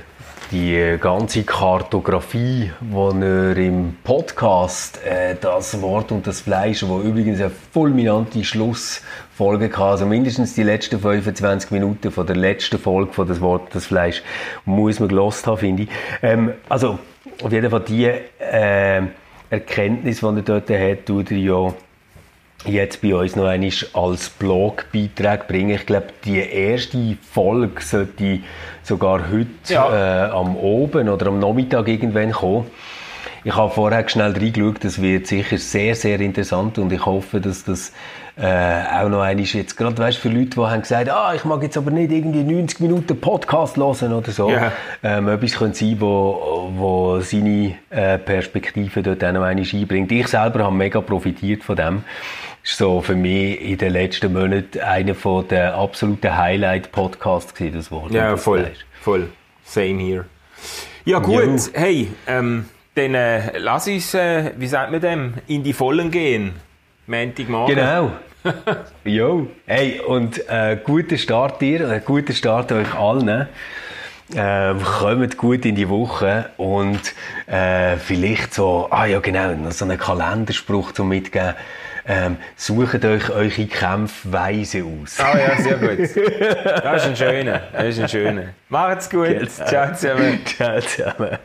die 0.52 0.98
ganze 1.00 1.44
Kartografie, 1.44 2.72
die 2.82 3.24
er 3.24 3.58
im 3.58 3.96
Podcast 4.04 5.00
äh, 5.06 5.36
das 5.40 5.82
Wort 5.82 6.12
und 6.12 6.28
das 6.28 6.42
Fleisch, 6.42 6.86
wo 6.86 7.00
übrigens 7.00 7.40
eine 7.40 7.50
fulminante 7.50 8.44
Schlussfolge 8.44 9.70
hatte, 9.70 9.84
also 9.84 10.06
mindestens 10.06 10.54
die 10.54 10.64
letzten 10.64 11.00
25 11.00 11.72
Minuten 11.72 12.12
von 12.12 12.28
der 12.28 12.36
letzten 12.36 12.80
Folge 12.80 13.14
von 13.14 13.30
das 13.30 13.40
Wort 13.40 13.68
und 13.68 13.76
das 13.76 13.86
Fleisch 13.86 14.24
muss 14.66 15.00
man 15.00 15.08
gelost 15.08 15.48
haben, 15.48 15.58
finde 15.58 15.84
ich. 15.84 15.90
Ähm, 16.22 16.52
also 16.68 17.00
auf 17.42 17.52
jeden 17.52 17.72
Fall 17.72 17.82
die 17.88 18.06
äh, 18.06 19.02
Erkenntnis, 19.50 20.20
die 20.20 20.26
er 20.26 20.42
dort 20.42 20.70
hat, 20.70 21.06
tut 21.06 21.32
er 21.32 21.38
ja 21.38 21.74
jetzt 22.66 23.02
bei 23.02 23.16
uns 23.16 23.36
noch 23.36 23.46
einmal 23.46 23.72
als 23.94 24.30
Blogbeitrag 24.30 25.48
bringen. 25.48 25.72
Ich 25.72 25.86
glaube, 25.86 26.08
die 26.26 26.40
erste 26.40 27.18
Folge 27.32 27.82
sollte 27.82 28.40
sogar 28.84 29.32
heute 29.32 29.48
ja. 29.68 30.28
äh, 30.28 30.32
am 30.32 30.56
Oben 30.56 31.10
oder 31.10 31.28
am 31.28 31.40
Nachmittag 31.40 31.88
irgendwann 31.88 32.32
kommen. 32.32 32.68
Ich 33.44 33.56
habe 33.56 33.74
vorher 33.74 34.08
schnell 34.08 34.34
reingeschaut, 34.34 34.84
das 34.84 35.02
wird 35.02 35.26
sicher 35.26 35.58
sehr, 35.58 35.96
sehr 35.96 36.20
interessant 36.20 36.78
und 36.78 36.94
ich 36.94 37.04
hoffe, 37.04 37.42
dass 37.42 37.64
das 37.64 37.92
äh, 38.38 38.46
auch 38.46 39.10
noch 39.10 39.22
einmal 39.22 39.46
jetzt, 39.46 39.76
gerade 39.76 39.98
weißt, 39.98 40.18
für 40.18 40.30
Leute, 40.30 40.52
die 40.52 40.60
haben 40.60 40.82
gesagt, 40.82 41.10
ah, 41.10 41.34
ich 41.36 41.44
mag 41.44 41.62
jetzt 41.64 41.76
aber 41.76 41.90
nicht 41.90 42.12
irgendwie 42.12 42.44
90 42.44 42.80
Minuten 42.80 43.20
Podcast 43.20 43.78
hören 43.78 44.14
oder 44.14 44.32
so, 44.32 44.48
yeah. 44.48 44.72
ähm, 45.04 45.28
etwas 45.28 45.54
könnte 45.54 45.80
sein, 45.80 45.98
wo, 46.00 46.70
wo 46.76 47.20
seine 47.20 47.76
äh, 47.90 48.20
Perspektive 48.20 49.02
dort 49.02 49.24
auch 49.24 49.32
noch 49.32 49.42
einmal 49.42 49.66
einbringt. 49.74 50.12
Ich 50.12 50.28
selber 50.28 50.64
habe 50.64 50.76
mega 50.76 51.02
profitiert 51.02 51.64
von 51.64 51.76
dem 51.76 52.04
ist 52.64 52.78
so 52.78 53.02
für 53.02 53.16
mich 53.16 53.62
in 53.62 53.78
den 53.78 53.94
letzten 53.94 54.34
Monaten 54.34 54.80
einer 54.80 55.14
der 55.50 55.76
absoluten 55.76 56.36
Highlight-Podcasts 56.36 57.54
gewesen, 57.54 57.76
das 57.78 57.92
Wort. 57.92 58.12
Ja, 58.12 58.38
voll, 58.38 58.72
voll. 59.02 59.30
Same 59.64 60.02
here. 60.02 60.26
Ja 61.06 61.20
gut, 61.20 61.44
jo. 61.44 61.58
hey, 61.74 62.12
ähm, 62.28 62.66
dann 62.94 63.16
äh, 63.16 63.58
lass 63.58 63.88
uns, 63.88 64.14
äh, 64.14 64.52
wie 64.58 64.68
sagt 64.68 64.92
man 64.92 65.02
dem, 65.02 65.34
in 65.48 65.64
die 65.64 65.74
Vollen 65.74 66.12
gehen. 66.12 66.54
Montagmorgen. 67.08 67.76
Genau. 67.76 68.12
jo. 69.04 69.48
Hey, 69.66 70.00
und 70.00 70.48
äh, 70.50 70.78
guter 70.84 71.18
Start 71.18 71.62
dir, 71.62 71.90
äh, 71.90 72.02
guter 72.04 72.34
Start 72.34 72.72
euch 72.72 72.94
allen. 72.94 73.48
Äh, 74.34 74.76
kommt 75.00 75.38
gut 75.38 75.66
in 75.66 75.76
die 75.76 75.90
Woche 75.90 76.50
und 76.58 77.02
äh, 77.48 77.98
vielleicht 77.98 78.54
so, 78.54 78.88
ah 78.90 79.06
ja 79.06 79.20
genau, 79.20 79.54
noch 79.56 79.72
so 79.72 79.84
einen 79.84 79.98
Kalenderspruch 79.98 80.94
zum 80.94 81.10
Mitgeben 81.10 81.56
ähm, 82.08 82.38
sucht 82.56 83.06
euch 83.06 83.30
eure 83.30 83.66
Kämpfweise 83.68 84.84
aus. 84.84 85.20
Ah 85.20 85.34
oh 85.34 85.38
ja, 85.38 85.62
sehr 85.62 85.78
gut. 85.78 86.00
Das 86.84 87.04
ist 87.04 87.10
ein 87.10 87.16
schöner. 87.16 87.62
Das 87.74 87.86
ist 87.86 88.00
ein 88.00 88.10
schöner. 88.10 88.44
Macht's 88.70 89.10
gut. 89.10 89.28
Jetzt. 89.28 89.68
Ciao 89.68 89.94
zusammen. 89.94 90.40
Ciao 90.46 90.80
zusammen. 90.82 91.38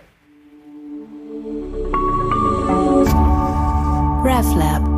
RefLab 4.24 4.95